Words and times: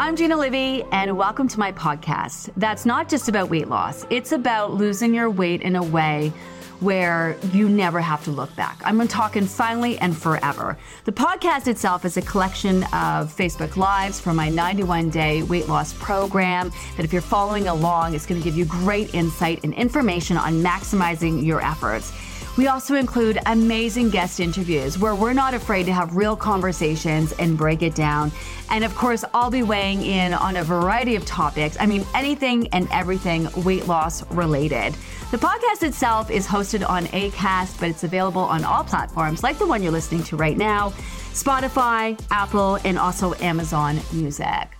I'm 0.00 0.16
Gina 0.16 0.34
Livy, 0.34 0.82
and 0.92 1.14
welcome 1.14 1.46
to 1.46 1.58
my 1.58 1.72
podcast. 1.72 2.48
That's 2.56 2.86
not 2.86 3.06
just 3.06 3.28
about 3.28 3.50
weight 3.50 3.68
loss, 3.68 4.06
it's 4.08 4.32
about 4.32 4.72
losing 4.72 5.12
your 5.12 5.28
weight 5.28 5.60
in 5.60 5.76
a 5.76 5.82
way 5.82 6.32
where 6.80 7.36
you 7.52 7.68
never 7.68 8.00
have 8.00 8.24
to 8.24 8.30
look 8.30 8.56
back. 8.56 8.80
I'm 8.82 9.06
talking 9.08 9.44
finally 9.44 9.98
and 9.98 10.16
forever. 10.16 10.78
The 11.04 11.12
podcast 11.12 11.68
itself 11.68 12.06
is 12.06 12.16
a 12.16 12.22
collection 12.22 12.84
of 12.84 13.36
Facebook 13.36 13.76
Lives 13.76 14.18
from 14.18 14.36
my 14.36 14.48
91 14.48 15.10
day 15.10 15.42
weight 15.42 15.68
loss 15.68 15.92
program 15.92 16.72
that, 16.96 17.04
if 17.04 17.12
you're 17.12 17.20
following 17.20 17.68
along, 17.68 18.14
is 18.14 18.24
going 18.24 18.40
to 18.40 18.44
give 18.44 18.56
you 18.56 18.64
great 18.64 19.14
insight 19.14 19.60
and 19.64 19.74
information 19.74 20.38
on 20.38 20.62
maximizing 20.62 21.44
your 21.44 21.60
efforts. 21.60 22.10
We 22.56 22.66
also 22.66 22.94
include 22.94 23.38
amazing 23.46 24.10
guest 24.10 24.40
interviews 24.40 24.98
where 24.98 25.14
we're 25.14 25.32
not 25.32 25.54
afraid 25.54 25.86
to 25.86 25.92
have 25.92 26.16
real 26.16 26.36
conversations 26.36 27.32
and 27.32 27.56
break 27.56 27.82
it 27.82 27.94
down. 27.94 28.32
And 28.70 28.84
of 28.84 28.94
course, 28.94 29.24
I'll 29.32 29.50
be 29.50 29.62
weighing 29.62 30.02
in 30.02 30.34
on 30.34 30.56
a 30.56 30.64
variety 30.64 31.14
of 31.16 31.24
topics. 31.24 31.76
I 31.80 31.86
mean, 31.86 32.04
anything 32.14 32.68
and 32.68 32.88
everything 32.90 33.48
weight 33.64 33.86
loss 33.86 34.28
related. 34.32 34.94
The 35.30 35.38
podcast 35.38 35.84
itself 35.84 36.30
is 36.30 36.46
hosted 36.46 36.86
on 36.88 37.04
ACAST, 37.06 37.78
but 37.78 37.88
it's 37.88 38.04
available 38.04 38.42
on 38.42 38.64
all 38.64 38.84
platforms 38.84 39.42
like 39.42 39.58
the 39.58 39.66
one 39.66 39.82
you're 39.82 39.92
listening 39.92 40.24
to 40.24 40.36
right 40.36 40.56
now 40.56 40.90
Spotify, 41.32 42.20
Apple, 42.32 42.78
and 42.84 42.98
also 42.98 43.34
Amazon 43.34 44.00
Music. 44.12 44.79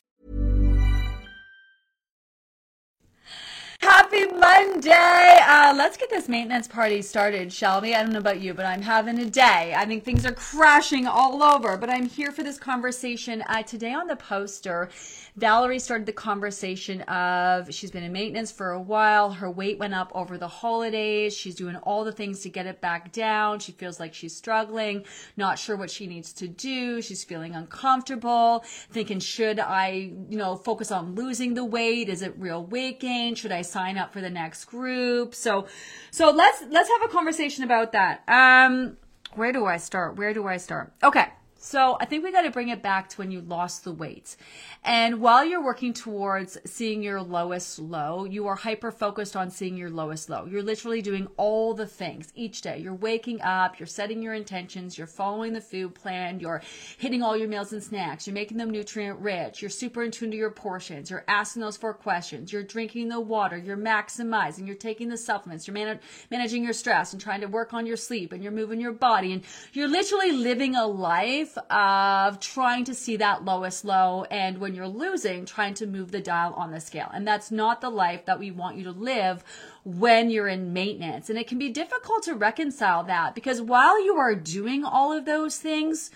Monday! 4.53 5.39
Uh, 5.47 5.73
let's 5.77 5.95
get 5.95 6.09
this 6.09 6.27
maintenance 6.27 6.67
party 6.67 7.01
started, 7.01 7.53
shall 7.53 7.79
we? 7.79 7.95
I 7.95 8.03
don't 8.03 8.11
know 8.11 8.19
about 8.19 8.41
you, 8.41 8.53
but 8.53 8.65
I'm 8.65 8.81
having 8.81 9.17
a 9.19 9.25
day. 9.25 9.73
I 9.75 9.85
think 9.85 10.03
things 10.03 10.25
are 10.25 10.33
crashing 10.33 11.07
all 11.07 11.41
over, 11.41 11.77
but 11.77 11.89
I'm 11.89 12.05
here 12.05 12.31
for 12.31 12.43
this 12.43 12.57
conversation. 12.57 13.43
Uh, 13.47 13.63
today 13.63 13.93
on 13.93 14.07
the 14.07 14.17
poster, 14.17 14.89
Valerie 15.37 15.79
started 15.79 16.05
the 16.05 16.11
conversation 16.11 17.01
of 17.03 17.73
she's 17.73 17.91
been 17.91 18.03
in 18.03 18.11
maintenance 18.11 18.51
for 18.51 18.71
a 18.71 18.81
while. 18.81 19.31
Her 19.31 19.49
weight 19.49 19.79
went 19.79 19.93
up 19.93 20.11
over 20.13 20.37
the 20.37 20.49
holidays. 20.49 21.33
She's 21.33 21.55
doing 21.55 21.77
all 21.77 22.03
the 22.03 22.11
things 22.11 22.41
to 22.41 22.49
get 22.49 22.65
it 22.65 22.81
back 22.81 23.13
down. 23.13 23.59
She 23.59 23.71
feels 23.71 24.01
like 24.01 24.13
she's 24.13 24.35
struggling, 24.35 25.05
not 25.37 25.59
sure 25.59 25.77
what 25.77 25.89
she 25.89 26.07
needs 26.07 26.33
to 26.33 26.49
do. 26.49 27.01
She's 27.01 27.23
feeling 27.23 27.55
uncomfortable, 27.55 28.65
thinking, 28.89 29.19
should 29.19 29.59
I, 29.59 30.11
you 30.29 30.37
know, 30.37 30.57
focus 30.57 30.91
on 30.91 31.15
losing 31.15 31.53
the 31.53 31.63
weight? 31.63 32.09
Is 32.09 32.21
it 32.21 32.33
real 32.37 32.65
weight 32.65 32.99
gain? 32.99 33.35
Should 33.35 33.53
I 33.53 33.61
sign 33.61 33.97
up 33.97 34.11
for 34.11 34.19
the 34.19 34.29
next 34.29 34.40
group? 34.65 35.35
So, 35.35 35.67
so 36.11 36.31
let's, 36.31 36.63
let's 36.69 36.89
have 36.89 37.03
a 37.03 37.07
conversation 37.07 37.63
about 37.63 37.91
that. 37.93 38.23
Um, 38.27 38.97
where 39.35 39.51
do 39.51 39.65
I 39.65 39.77
start? 39.77 40.17
Where 40.17 40.33
do 40.33 40.47
I 40.47 40.57
start? 40.57 40.93
Okay. 41.03 41.27
So 41.63 41.95
I 42.01 42.05
think 42.05 42.23
we 42.23 42.31
got 42.31 42.41
to 42.41 42.49
bring 42.49 42.69
it 42.69 42.81
back 42.81 43.07
to 43.09 43.17
when 43.19 43.29
you 43.29 43.39
lost 43.41 43.83
the 43.83 43.91
weight. 43.91 44.35
And 44.83 45.21
while 45.21 45.45
you're 45.45 45.63
working 45.63 45.93
towards 45.93 46.57
seeing 46.65 47.03
your 47.03 47.21
lowest 47.21 47.77
low, 47.77 48.25
you 48.25 48.47
are 48.47 48.55
hyper 48.55 48.89
focused 48.89 49.35
on 49.35 49.51
seeing 49.51 49.77
your 49.77 49.91
lowest 49.91 50.27
low. 50.27 50.45
You're 50.45 50.63
literally 50.63 51.03
doing 51.03 51.27
all 51.37 51.75
the 51.75 51.85
things 51.85 52.33
each 52.33 52.61
day. 52.63 52.79
You're 52.79 52.95
waking 52.95 53.43
up, 53.43 53.79
you're 53.79 53.85
setting 53.85 54.23
your 54.23 54.33
intentions, 54.33 54.97
you're 54.97 55.05
following 55.05 55.53
the 55.53 55.61
food 55.61 55.93
plan, 55.93 56.39
you're 56.39 56.63
hitting 56.97 57.21
all 57.21 57.37
your 57.37 57.47
meals 57.47 57.73
and 57.73 57.83
snacks, 57.83 58.25
you're 58.25 58.33
making 58.33 58.57
them 58.57 58.71
nutrient 58.71 59.19
rich, 59.19 59.61
you're 59.61 59.69
super 59.69 60.01
in 60.01 60.09
tune 60.09 60.31
to 60.31 60.37
your 60.37 60.49
portions, 60.49 61.11
you're 61.11 61.25
asking 61.27 61.61
those 61.61 61.77
four 61.77 61.93
questions, 61.93 62.51
you're 62.51 62.63
drinking 62.63 63.09
the 63.09 63.19
water, 63.19 63.55
you're 63.55 63.77
maximizing, 63.77 64.65
you're 64.65 64.75
taking 64.75 65.09
the 65.09 65.17
supplements, 65.17 65.67
you're 65.67 65.75
man- 65.75 65.99
managing 66.31 66.63
your 66.63 66.73
stress 66.73 67.13
and 67.13 67.21
trying 67.21 67.41
to 67.41 67.47
work 67.47 67.71
on 67.71 67.85
your 67.85 67.97
sleep 67.97 68.33
and 68.33 68.41
you're 68.41 68.51
moving 68.51 68.81
your 68.81 68.93
body 68.93 69.31
and 69.31 69.43
you're 69.73 69.87
literally 69.87 70.31
living 70.31 70.75
a 70.75 70.87
life 70.87 71.50
of 71.69 72.39
trying 72.39 72.85
to 72.85 72.95
see 72.95 73.17
that 73.17 73.45
lowest 73.45 73.85
low 73.85 74.25
and 74.31 74.57
when 74.57 74.71
when 74.71 74.77
you're 74.77 74.87
losing, 74.87 75.45
trying 75.45 75.73
to 75.73 75.85
move 75.85 76.11
the 76.11 76.21
dial 76.21 76.53
on 76.53 76.71
the 76.71 76.79
scale. 76.79 77.09
And 77.13 77.27
that's 77.27 77.51
not 77.51 77.81
the 77.81 77.89
life 77.89 78.23
that 78.25 78.39
we 78.39 78.51
want 78.51 78.77
you 78.77 78.85
to 78.85 78.91
live 78.91 79.43
when 79.83 80.29
you're 80.29 80.47
in 80.47 80.71
maintenance. 80.71 81.29
And 81.29 81.37
it 81.37 81.47
can 81.47 81.59
be 81.59 81.69
difficult 81.69 82.23
to 82.23 82.35
reconcile 82.35 83.03
that 83.03 83.35
because 83.35 83.61
while 83.61 84.01
you 84.01 84.15
are 84.15 84.33
doing 84.33 84.85
all 84.85 85.11
of 85.11 85.25
those 85.25 85.57
things, 85.57 86.09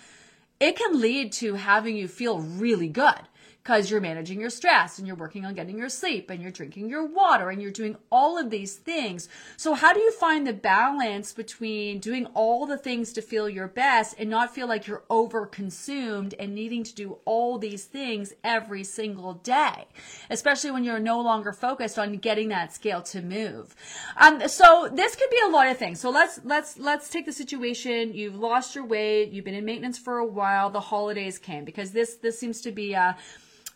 it 0.62 0.78
can 0.78 1.02
lead 1.02 1.34
to 1.34 1.56
having 1.56 1.98
you 1.98 2.08
feel 2.08 2.40
really 2.40 2.88
good 2.88 3.20
because 3.66 3.90
you're 3.90 4.00
managing 4.00 4.40
your 4.40 4.52
stress 4.52 5.00
and 5.00 5.08
you're 5.08 5.16
working 5.16 5.44
on 5.44 5.56
getting 5.56 5.76
your 5.76 5.90
sleep 5.90 6.30
and 6.30 6.40
you're 6.40 6.52
drinking 6.52 6.88
your 6.88 7.04
water 7.04 7.50
and 7.50 7.60
you're 7.60 7.72
doing 7.72 7.98
all 8.12 8.38
of 8.38 8.52
these 8.52 8.76
things. 8.76 9.28
So, 9.58 9.74
how 9.74 9.92
do 9.92 10.00
you 10.00 10.12
find 10.12 10.46
the 10.46 10.54
balance 10.54 11.34
between 11.34 11.98
doing 11.98 12.28
all 12.36 12.68
the 12.68 12.78
things 12.78 13.12
to 13.14 13.24
feel 13.24 13.50
your 13.50 13.68
best 13.68 14.18
and 14.20 14.30
not 14.30 14.54
feel 14.54 14.68
like 14.68 14.86
you're 14.86 15.04
over 15.10 15.48
consumed 15.48 16.36
and 16.38 16.54
needing 16.54 16.84
to 16.84 16.94
do 16.94 17.18
all 17.26 17.58
these 17.58 17.86
things 17.86 18.34
every 18.44 18.84
single 18.84 19.34
day, 19.34 19.88
especially 20.30 20.70
when 20.70 20.84
you're 20.84 21.00
no 21.00 21.20
longer 21.20 21.52
focused 21.52 21.98
on 21.98 22.18
getting 22.18 22.50
that 22.50 22.72
scale 22.72 23.02
to 23.02 23.24
move? 23.24 23.76
Um, 24.18 24.48
so 24.48 24.92
this 24.94 25.16
could 25.16 25.32
be 25.32 25.42
a 25.44 25.50
lot 25.50 25.68
of 25.68 25.78
things. 25.78 26.00
So 26.00 26.12
let's 26.12 26.40
let's 26.44 26.78
let's 26.78 27.10
take 27.10 27.26
the 27.26 27.34
situation. 27.34 28.14
You've 28.14 28.36
lost 28.36 28.76
your 28.76 28.86
weight. 28.86 29.32
You've 29.32 29.46
been 29.46 29.56
in 29.56 29.66
maintenance 29.66 29.98
for 29.98 30.20
a 30.20 30.26
while. 30.26 30.70
The 30.70 30.80
holidays 30.80 31.40
came 31.40 31.66
because 31.66 31.94
this 31.94 32.14
this 32.18 32.38
seems 32.38 32.62
to 32.62 32.72
be 32.72 32.94
a 32.94 33.18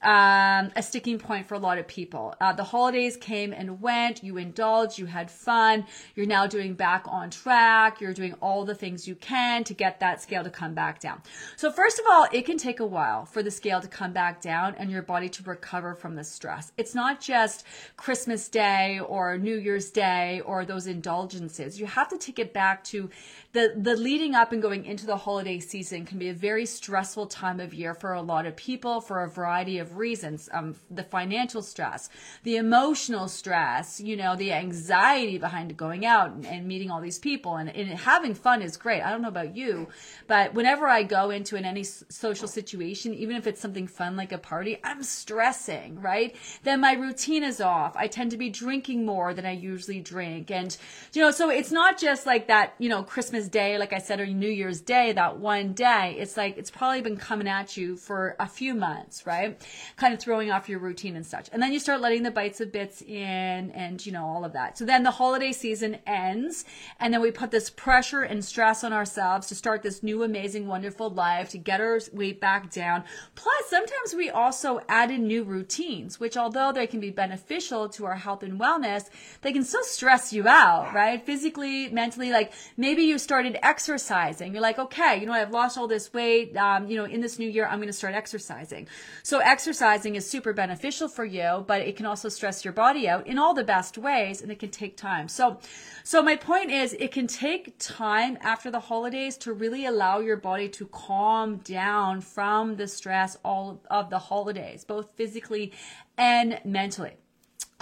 um, 0.02 0.72
a 0.76 0.82
sticking 0.82 1.20
point 1.20 1.46
for 1.46 1.56
a 1.56 1.60
lot 1.60 1.78
of 1.78 1.88
people. 1.88 2.34
Uh, 2.40 2.54
the 2.54 2.64
holidays 2.64 3.18
came 3.18 3.52
and 3.52 3.82
went. 3.82 4.24
You 4.24 4.38
indulged, 4.38 4.98
you 4.98 5.06
had 5.06 5.30
fun. 5.30 5.86
You're 6.16 6.26
now 6.26 6.48
doing 6.48 6.74
back 6.74 7.04
on 7.08 7.30
track. 7.30 8.00
You're 8.00 8.14
doing 8.14 8.34
all 8.42 8.64
the 8.64 8.76
things 8.76 9.08
you 9.08 9.16
can 9.16 9.64
to 9.66 9.74
get 9.74 10.00
that 10.00 10.22
scale 10.22 10.44
to 10.44 10.50
come 10.50 10.74
back 10.74 11.00
down. 11.00 11.22
So, 11.58 11.72
first 11.72 12.00
of 12.00 12.06
all, 12.09 12.28
it 12.32 12.46
can 12.46 12.58
take 12.58 12.80
a 12.80 12.86
while 12.86 13.26
for 13.26 13.44
the 13.44 13.52
scale 13.52 13.82
to 13.82 13.88
come 13.88 14.14
back 14.14 14.42
down 14.42 14.76
and 14.78 14.90
your 14.90 15.02
body 15.02 15.28
to 15.30 15.44
recover 15.44 15.96
from 15.96 16.16
the 16.16 16.24
stress. 16.24 16.72
It's 16.78 16.96
not 16.96 17.20
just 17.20 17.66
Christmas 17.98 18.48
Day 18.48 19.00
or 19.00 19.38
New 19.38 19.58
Year's 19.58 19.90
Day 19.90 20.42
or 20.46 20.64
those 20.64 20.88
indulgences. 20.88 21.80
You 21.80 21.86
have 21.88 22.08
to 22.09 22.18
take 22.18 22.40
it 22.40 22.54
back 22.54 22.84
to 22.86 23.09
the 23.52 23.74
the 23.76 23.96
leading 23.96 24.36
up 24.36 24.52
and 24.52 24.62
going 24.62 24.86
into 24.86 25.06
the 25.06 25.18
holiday 25.18 25.59
season 25.59 26.06
can 26.06 26.20
be 26.20 26.30
a 26.30 26.34
very 26.34 26.66
stressful 26.66 27.26
time 27.26 27.59
of 27.59 27.74
year 27.74 27.94
for 27.94 28.14
a 28.14 28.22
lot 28.22 28.46
of 28.46 28.56
people 28.56 29.02
for 29.02 29.24
a 29.24 29.30
variety 29.30 29.80
of 29.80 29.89
reasons. 29.98 30.50
Um, 30.52 30.76
the 30.90 31.04
financial 31.04 31.62
stress, 31.62 32.10
the 32.44 32.58
emotional 32.58 33.28
stress, 33.28 34.00
you 34.00 34.16
know, 34.16 34.36
the 34.36 34.54
anxiety 34.54 35.38
behind 35.38 35.76
going 35.78 36.06
out 36.06 36.32
and, 36.32 36.46
and 36.46 36.68
meeting 36.68 36.90
all 36.90 37.02
these 37.02 37.20
people 37.20 37.56
and, 37.56 37.70
and, 37.70 37.90
having 37.90 38.34
fun 38.34 38.62
is 38.62 38.78
great. 38.78 39.02
I 39.02 39.12
don't 39.12 39.22
know 39.22 39.28
about 39.28 39.56
you, 39.56 39.88
but 40.28 40.54
whenever 40.54 40.88
I 40.88 41.04
go 41.04 41.32
into 41.32 41.56
an, 41.56 41.66
any 41.66 41.84
social 41.84 42.48
situation, 42.48 43.14
even 43.14 43.36
if 43.36 43.48
it's 43.48 43.60
something 43.60 43.88
fun 43.88 44.16
like 44.16 44.32
a 44.32 44.38
party, 44.38 44.78
I'm 44.84 45.04
stressing, 45.04 46.00
right? 46.02 46.36
Then 46.64 46.80
my 46.82 46.94
routine 46.94 47.44
is 47.44 47.60
off. 47.60 47.96
I 47.96 48.08
tend 48.08 48.32
to 48.32 48.38
be 48.38 48.50
drinking 48.50 49.06
more 49.06 49.34
than 49.34 49.46
I 49.46 49.52
usually 49.52 50.00
drink. 50.00 50.52
And, 50.52 50.76
you 51.14 51.22
know, 51.22 51.32
so 51.32 51.50
it's 51.50 51.72
not 51.72 51.98
just 51.98 52.26
like 52.26 52.48
that, 52.48 52.76
you 52.78 52.90
know, 52.90 53.04
Christmas 53.04 53.48
Day, 53.48 53.78
like 53.78 53.94
I 53.94 54.00
said, 54.00 54.20
or 54.20 54.26
New 54.26 54.50
Year's 54.50 54.82
Day, 54.82 55.12
that 55.14 55.38
one 55.38 55.74
day, 55.74 56.16
it's 56.20 56.38
like 56.38 56.58
it's 56.58 56.72
probably 56.72 57.02
been 57.02 57.18
coming 57.18 57.48
at 57.48 57.78
you 57.78 57.96
for 57.96 58.36
a 58.40 58.48
few 58.48 58.74
months, 58.74 59.26
right? 59.26 59.60
Kind 59.97 60.13
of 60.13 60.19
throwing 60.19 60.51
off 60.51 60.69
your 60.69 60.79
routine 60.79 61.16
and 61.16 61.25
such. 61.25 61.50
And 61.51 61.62
then 61.62 61.72
you 61.72 61.79
start 61.79 62.01
letting 62.01 62.23
the 62.23 62.31
bites 62.31 62.62
of 62.62 62.72
bits 62.72 63.01
in 63.01 63.72
and, 63.72 64.06
you 64.06 64.12
know, 64.12 64.25
all 64.25 64.45
of 64.45 64.53
that. 64.53 64.78
So 64.78 64.85
then 64.85 65.03
the 65.03 65.12
holiday 65.12 65.51
season 65.51 65.97
ends, 66.06 66.66
and 67.00 67.13
then 67.13 67.22
we 67.22 67.31
put 67.31 67.51
this 67.51 67.69
pressure 67.69 68.22
and 68.22 68.44
stress 68.44 68.84
on 68.84 68.94
ourselves 68.94 69.47
to 69.47 69.56
start 69.56 69.84
this 69.84 70.03
new, 70.03 70.23
amazing, 70.23 70.67
wonderful 70.67 71.09
life, 71.09 71.49
to 71.49 71.58
get 71.58 71.81
our 71.81 71.99
weight 72.14 72.40
back 72.40 72.72
down. 72.72 73.03
Plus, 73.35 73.66
sometimes 73.67 74.14
we 74.16 74.29
also 74.29 74.79
add 74.87 75.11
in 75.11 75.28
new 75.28 75.43
routines, 75.43 76.20
which 76.20 76.37
although 76.37 76.72
they 76.72 76.87
can 76.87 76.99
be 76.99 77.09
beneficial 77.09 77.90
to 77.90 78.05
our 78.05 78.16
health 78.16 78.43
and 78.43 78.59
wellness, 78.59 79.09
they 79.41 79.52
can 79.52 79.64
still 79.64 79.84
stress 79.84 80.32
you 80.32 80.47
out, 80.47 80.93
right? 80.93 81.25
Physically, 81.25 81.90
mentally, 81.90 82.32
like 82.32 82.53
maybe 82.78 83.03
you 83.03 83.17
started 83.17 83.58
exercising. 83.64 84.53
You're 84.53 84.61
like, 84.61 84.79
okay, 84.79 85.20
you 85.20 85.25
know, 85.25 85.34
I've 85.34 85.52
lost 85.52 85.78
all 85.78 85.87
this 85.87 86.14
weight. 86.14 86.55
Um, 86.55 86.87
you 86.87 86.97
know, 86.97 87.05
in 87.05 87.22
this 87.22 87.40
new 87.40 87.49
year, 87.49 87.66
I'm 87.66 87.79
going 87.79 87.87
to 87.87 87.93
start 87.93 88.14
exercising. 88.14 88.87
So 89.23 89.40
exercising 89.70 90.16
is 90.16 90.28
super 90.28 90.52
beneficial 90.52 91.08
for 91.08 91.24
you, 91.24 91.64
but 91.68 91.80
it 91.84 91.96
can 91.96 92.08
also 92.08 92.28
stress 92.28 92.66
your 92.66 92.74
body 92.74 93.08
out 93.08 93.28
in 93.28 93.38
all 93.38 93.54
the 93.54 93.64
best 93.64 94.00
ways 94.00 94.42
and 94.42 94.52
it 94.52 94.58
can 94.58 94.72
take 94.72 94.98
time. 94.98 95.28
So, 95.28 95.60
so 96.04 96.24
my 96.24 96.36
point 96.38 96.72
is 96.72 96.94
it 96.94 97.12
can 97.12 97.28
take 97.28 97.76
time 97.78 98.40
after 98.42 98.72
the 98.72 98.80
holidays 98.80 99.38
to 99.38 99.54
really 99.54 99.86
allow 99.86 100.22
your 100.22 100.38
body 100.38 100.70
to 100.70 100.88
calm 100.88 101.58
down 101.58 102.22
from 102.22 102.78
the 102.78 102.88
stress 102.88 103.38
all 103.46 103.80
of 103.92 104.10
the 104.10 104.18
holidays, 104.18 104.84
both 104.84 105.12
physically 105.16 105.72
and 106.18 106.60
mentally. 106.66 107.18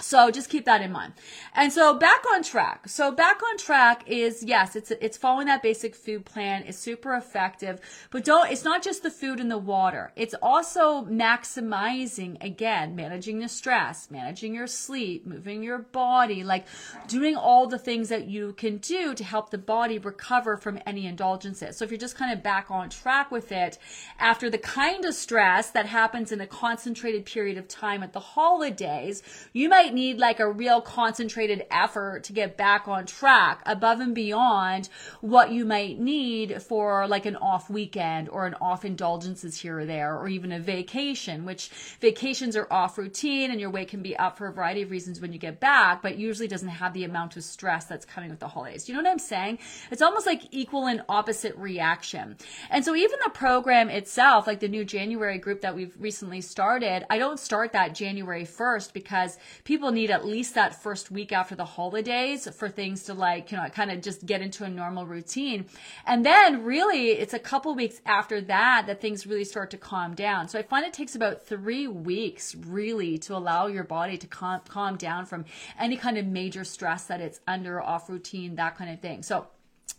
So 0.00 0.30
just 0.30 0.48
keep 0.48 0.64
that 0.66 0.80
in 0.80 0.92
mind. 0.92 1.14
And 1.54 1.72
so 1.72 1.92
back 1.92 2.22
on 2.32 2.44
track. 2.44 2.88
So 2.88 3.10
back 3.10 3.42
on 3.42 3.58
track 3.58 4.04
is 4.06 4.44
yes, 4.44 4.76
it's 4.76 4.92
it's 4.92 5.16
following 5.16 5.48
that 5.48 5.60
basic 5.60 5.96
food 5.96 6.24
plan. 6.24 6.62
It's 6.66 6.78
super 6.78 7.16
effective, 7.16 7.80
but 8.10 8.24
don't 8.24 8.48
it's 8.50 8.62
not 8.62 8.82
just 8.82 9.02
the 9.02 9.10
food 9.10 9.40
and 9.40 9.50
the 9.50 9.58
water. 9.58 10.12
It's 10.14 10.36
also 10.40 11.04
maximizing 11.04 12.42
again, 12.44 12.94
managing 12.94 13.40
the 13.40 13.48
stress, 13.48 14.08
managing 14.08 14.54
your 14.54 14.68
sleep, 14.68 15.26
moving 15.26 15.64
your 15.64 15.78
body, 15.78 16.44
like 16.44 16.66
doing 17.08 17.34
all 17.34 17.66
the 17.66 17.78
things 17.78 18.08
that 18.08 18.28
you 18.28 18.52
can 18.52 18.76
do 18.76 19.14
to 19.14 19.24
help 19.24 19.50
the 19.50 19.58
body 19.58 19.98
recover 19.98 20.56
from 20.56 20.78
any 20.86 21.06
indulgences. 21.06 21.76
So 21.76 21.84
if 21.84 21.90
you're 21.90 21.98
just 21.98 22.16
kind 22.16 22.32
of 22.32 22.40
back 22.40 22.70
on 22.70 22.88
track 22.88 23.32
with 23.32 23.50
it 23.50 23.78
after 24.20 24.48
the 24.48 24.58
kind 24.58 25.04
of 25.04 25.14
stress 25.14 25.70
that 25.70 25.86
happens 25.86 26.30
in 26.30 26.40
a 26.40 26.46
concentrated 26.46 27.26
period 27.26 27.58
of 27.58 27.66
time 27.66 28.04
at 28.04 28.12
the 28.12 28.20
holidays, 28.20 29.24
you 29.52 29.68
might 29.68 29.87
might 29.88 29.94
need 29.94 30.18
like 30.18 30.38
a 30.38 30.50
real 30.50 30.82
concentrated 30.82 31.64
effort 31.70 32.24
to 32.24 32.34
get 32.34 32.58
back 32.58 32.86
on 32.86 33.06
track 33.06 33.62
above 33.64 34.00
and 34.00 34.14
beyond 34.14 34.88
what 35.22 35.50
you 35.50 35.64
might 35.64 35.98
need 35.98 36.60
for 36.62 37.06
like 37.06 37.24
an 37.24 37.36
off 37.36 37.70
weekend 37.70 38.28
or 38.28 38.46
an 38.46 38.54
off 38.60 38.84
indulgences 38.84 39.58
here 39.58 39.78
or 39.78 39.86
there 39.86 40.14
or 40.14 40.28
even 40.28 40.52
a 40.52 40.60
vacation, 40.60 41.46
which 41.46 41.70
vacations 42.00 42.54
are 42.54 42.70
off 42.70 42.98
routine 42.98 43.50
and 43.50 43.60
your 43.60 43.70
weight 43.70 43.88
can 43.88 44.02
be 44.02 44.14
up 44.18 44.36
for 44.36 44.48
a 44.48 44.52
variety 44.52 44.82
of 44.82 44.90
reasons 44.90 45.22
when 45.22 45.32
you 45.32 45.38
get 45.38 45.58
back, 45.58 46.02
but 46.02 46.18
usually 46.18 46.48
doesn't 46.48 46.68
have 46.68 46.92
the 46.92 47.04
amount 47.04 47.34
of 47.38 47.42
stress 47.42 47.86
that's 47.86 48.04
coming 48.04 48.28
with 48.28 48.40
the 48.40 48.48
holidays. 48.48 48.90
You 48.90 48.94
know 48.94 49.02
what 49.02 49.10
I'm 49.10 49.18
saying? 49.18 49.58
It's 49.90 50.02
almost 50.02 50.26
like 50.26 50.42
equal 50.50 50.86
and 50.86 51.02
opposite 51.08 51.56
reaction. 51.56 52.36
And 52.68 52.84
so 52.84 52.94
even 52.94 53.18
the 53.24 53.30
program 53.30 53.88
itself, 53.88 54.46
like 54.46 54.60
the 54.60 54.68
new 54.68 54.84
January 54.84 55.38
group 55.38 55.62
that 55.62 55.74
we've 55.74 55.94
recently 55.98 56.42
started, 56.42 57.06
I 57.08 57.16
don't 57.16 57.40
start 57.40 57.72
that 57.72 57.94
January 57.94 58.44
1st 58.44 58.92
because 58.92 59.38
people 59.64 59.77
people 59.78 59.92
need 59.92 60.10
at 60.10 60.26
least 60.26 60.56
that 60.56 60.82
first 60.82 61.08
week 61.08 61.30
after 61.30 61.54
the 61.54 61.64
holidays 61.64 62.48
for 62.52 62.68
things 62.68 63.04
to 63.04 63.14
like, 63.14 63.52
you 63.52 63.56
know, 63.56 63.64
kind 63.68 63.92
of 63.92 64.02
just 64.02 64.26
get 64.26 64.42
into 64.42 64.64
a 64.64 64.68
normal 64.68 65.06
routine. 65.06 65.66
And 66.04 66.26
then 66.26 66.64
really 66.64 67.10
it's 67.10 67.32
a 67.32 67.38
couple 67.38 67.76
weeks 67.76 68.00
after 68.04 68.40
that 68.40 68.88
that 68.88 69.00
things 69.00 69.24
really 69.24 69.44
start 69.44 69.70
to 69.70 69.76
calm 69.76 70.16
down. 70.16 70.48
So 70.48 70.58
I 70.58 70.62
find 70.62 70.84
it 70.84 70.92
takes 70.92 71.14
about 71.14 71.46
three 71.46 71.86
weeks 71.86 72.56
really 72.56 73.18
to 73.18 73.36
allow 73.36 73.68
your 73.68 73.84
body 73.84 74.18
to 74.18 74.26
calm, 74.26 74.62
calm 74.66 74.96
down 74.96 75.26
from 75.26 75.44
any 75.78 75.96
kind 75.96 76.18
of 76.18 76.26
major 76.26 76.64
stress 76.64 77.04
that 77.04 77.20
it's 77.20 77.38
under 77.46 77.80
off 77.80 78.10
routine, 78.10 78.56
that 78.56 78.76
kind 78.76 78.90
of 78.92 78.98
thing. 78.98 79.22
So, 79.22 79.46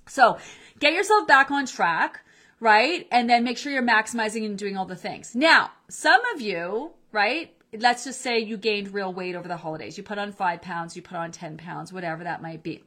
so 0.10 0.40
get 0.82 0.92
yourself 0.92 1.26
back 1.26 1.52
on 1.52 1.66
track 1.66 2.26
right? 2.62 3.08
And 3.10 3.30
then 3.30 3.46
make 3.46 3.58
sure 3.58 3.72
you're 3.72 3.82
maximizing 3.82 4.46
and 4.46 4.58
doing 4.58 4.76
all 4.76 4.84
the 4.84 4.98
things. 4.98 5.34
Now, 5.34 5.72
some 5.88 6.20
of 6.36 6.42
you, 6.42 6.92
right? 7.14 7.56
Let's 7.78 8.04
just 8.04 8.22
say 8.22 8.40
you 8.40 8.58
gained 8.58 8.94
real 8.94 9.14
weight 9.14 9.36
over 9.36 9.48
the 9.48 9.58
holidays. 9.58 9.98
You 9.98 10.04
put 10.04 10.18
on 10.18 10.32
five 10.32 10.62
pounds, 10.62 10.96
you 10.96 11.02
put 11.02 11.18
on 11.18 11.32
10 11.32 11.58
pounds, 11.58 11.94
whatever 11.94 12.24
that 12.24 12.42
might 12.42 12.64
be. 12.64 12.84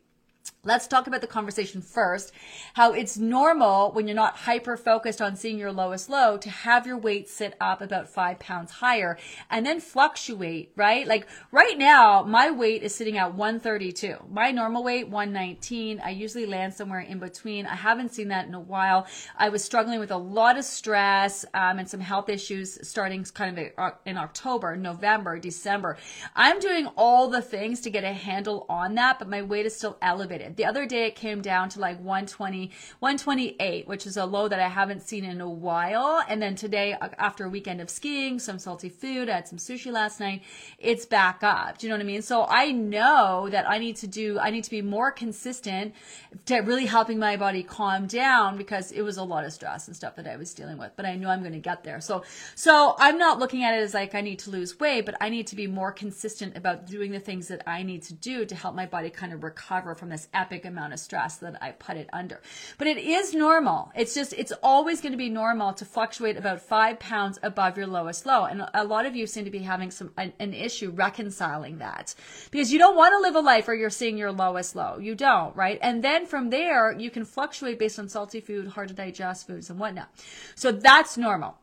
Let's 0.65 0.87
talk 0.87 1.09
about 1.09 1.23
the 1.23 1.27
conversation 1.27 1.83
first. 1.83 2.31
How 2.75 2.93
it's 2.93 3.17
normal 3.17 3.91
when 3.91 4.07
you're 4.07 4.15
not 4.15 4.37
hyper 4.37 4.77
focused 4.77 5.21
on 5.21 5.35
seeing 5.35 5.59
your 5.59 5.73
lowest 5.73 6.09
low 6.09 6.37
to 6.37 6.51
have 6.51 6.87
your 6.87 6.97
weight 6.97 7.29
sit 7.29 7.57
up 7.61 7.81
about 7.81 8.09
five 8.09 8.39
pounds 8.39 8.71
higher 8.71 9.19
and 9.51 9.67
then 9.67 9.81
fluctuate, 9.81 10.71
right? 10.77 11.05
Like 11.05 11.27
right 11.51 11.77
now, 11.77 12.23
my 12.23 12.53
weight 12.53 12.85
is 12.85 12.95
sitting 12.95 13.19
at 13.19 13.35
132. 13.35 14.17
My 14.31 14.53
normal 14.53 14.85
weight, 14.85 15.09
119. 15.09 16.01
I 16.01 16.11
usually 16.11 16.47
land 16.47 16.75
somewhere 16.75 17.01
in 17.01 17.19
between. 17.19 17.67
I 17.67 17.75
haven't 17.75 18.13
seen 18.13 18.29
that 18.29 18.47
in 18.47 18.55
a 18.55 18.61
while. 18.61 19.09
I 19.37 19.49
was 19.49 19.65
struggling 19.65 19.99
with 19.99 20.13
a 20.13 20.17
lot 20.17 20.59
of 20.59 20.65
stress 20.65 21.45
um, 21.55 21.81
and 21.81 21.91
some 21.91 21.99
health 22.01 22.29
issues 22.29 22.79
starting 22.87 23.25
kind 23.25 23.59
of 23.59 23.95
in 24.07 24.17
October, 24.17 24.77
November, 24.77 25.41
December. 25.41 25.99
I'm 26.37 26.61
doing 26.61 26.87
all 26.97 27.29
the 27.29 27.43
things 27.43 27.81
to 27.81 27.91
get 27.91 28.05
a 28.05 28.13
handle 28.13 28.65
on 28.69 28.95
that, 28.95 29.19
but 29.19 29.29
my 29.29 29.43
weight 29.43 29.67
is 29.67 29.75
still 29.75 29.99
elevated. 30.01 30.32
The 30.33 30.65
other 30.65 30.87
day 30.87 31.07
it 31.07 31.15
came 31.15 31.43
down 31.43 31.69
to 31.71 31.81
like 31.81 31.99
120, 31.99 32.71
128, 33.01 33.87
which 33.87 34.07
is 34.07 34.17
a 34.17 34.25
low 34.25 34.49
that 34.49 34.61
I 34.61 34.69
haven't 34.69 35.03
seen 35.03 35.25
in 35.25 35.41
a 35.41 35.49
while. 35.49 36.23
And 36.27 36.41
then 36.41 36.55
today, 36.55 36.95
uh, 36.95 37.09
after 37.19 37.45
a 37.45 37.51
weekend 37.51 37.81
of 37.81 37.91
skiing, 37.91 38.39
some 38.39 38.59
salty 38.59 38.89
food, 38.89 39.29
I 39.29 39.37
had 39.37 39.49
some 39.49 39.59
sushi 39.59 39.93
last 39.93 40.21
night, 40.21 40.43
it's 40.79 41.05
back 41.05 41.43
up. 41.43 41.79
Do 41.79 41.87
you 41.87 41.91
know 41.91 41.97
what 41.97 42.03
I 42.03 42.07
mean? 42.07 42.23
So 42.23 42.47
I 42.49 42.73
know 42.73 43.49
that 43.51 43.69
I 43.69 43.79
need 43.79 43.97
to 43.97 44.07
do, 44.07 44.39
I 44.39 44.51
need 44.51 44.65
to 44.65 44.71
be 44.71 44.83
more 44.83 45.11
consistent 45.11 45.95
to 46.47 46.59
really 46.61 46.87
helping 46.87 47.19
my 47.19 47.37
body 47.37 47.63
calm 47.63 48.07
down 48.07 48.57
because 48.57 48.93
it 48.93 49.03
was 49.03 49.17
a 49.17 49.23
lot 49.23 49.45
of 49.45 49.53
stress 49.53 49.87
and 49.87 49.97
stuff 49.97 50.17
that 50.17 50.27
I 50.27 50.37
was 50.37 50.55
dealing 50.55 50.79
with, 50.79 50.93
but 50.97 51.05
I 51.05 51.17
know 51.17 51.29
I'm 51.29 51.41
going 51.41 51.53
to 51.53 51.59
get 51.59 51.85
there. 51.85 52.01
So, 52.01 52.25
so 52.55 52.95
I'm 52.99 53.19
not 53.19 53.39
looking 53.39 53.65
at 53.65 53.75
it 53.75 53.83
as 53.83 53.95
like 53.95 54.15
I 54.15 54.21
need 54.21 54.39
to 54.41 54.51
lose 54.51 54.79
weight, 54.79 55.07
but 55.07 55.17
I 55.21 55.29
need 55.29 55.47
to 55.49 55.57
be 55.57 55.67
more 55.67 55.93
consistent 55.93 56.57
about 56.57 56.87
doing 56.87 57.13
the 57.13 57.21
things 57.21 57.49
that 57.49 57.63
I 57.69 57.83
need 57.83 58.03
to 58.05 58.15
do 58.15 58.45
to 58.47 58.55
help 58.55 58.75
my 58.75 58.87
body 58.87 59.11
kind 59.11 59.33
of 59.33 59.43
recover 59.43 59.95
from 59.95 60.09
this 60.09 60.22
epic 60.35 60.65
amount 60.65 60.93
of 60.93 61.01
stress 61.01 61.37
that 61.37 61.63
I 61.63 61.73
put 61.73 61.97
it 61.97 62.09
under. 62.13 62.41
But 62.79 62.87
it 62.87 62.99
is 62.99 63.35
normal. 63.35 63.93
It's 63.95 64.15
just, 64.15 64.33
it's 64.33 64.53
always 64.63 65.01
going 65.01 65.13
to 65.13 65.19
be 65.19 65.29
normal 65.29 65.73
to 65.75 65.85
fluctuate 65.85 66.37
about 66.37 66.61
five 66.61 66.99
pounds 66.99 67.39
above 67.43 67.77
your 67.77 67.87
lowest 67.87 68.27
low. 68.27 68.45
And 68.45 68.67
a 68.75 68.85
lot 68.85 69.07
of 69.07 69.17
you 69.17 69.27
seem 69.27 69.45
to 69.45 69.51
be 69.51 69.61
having 69.61 69.91
some, 69.91 70.13
an, 70.17 70.33
an 70.39 70.55
issue 70.55 70.91
reconciling 70.91 71.79
that 71.79 72.15
because 72.51 72.73
you 72.73 72.79
don't 72.79 72.97
want 72.97 73.13
to 73.15 73.21
live 73.21 73.37
a 73.37 73.41
life 73.41 73.67
where 73.67 73.77
you're 73.77 73.91
seeing 73.91 74.19
your 74.19 74.33
lowest 74.33 74.77
low. 74.77 74.99
You 74.99 75.15
don't, 75.15 75.55
right? 75.57 75.79
And 75.83 76.03
then 76.03 76.27
from 76.27 76.51
there, 76.51 76.93
you 76.99 77.11
can 77.11 77.25
fluctuate 77.25 77.79
based 77.79 77.99
on 77.99 78.09
salty 78.09 78.41
food, 78.41 78.69
hard 78.69 78.89
to 78.89 78.95
digest 78.95 79.47
foods 79.47 79.71
and 79.71 79.79
whatnot. 79.79 80.11
So 80.55 80.73
that's 80.73 81.17
normal. 81.17 81.57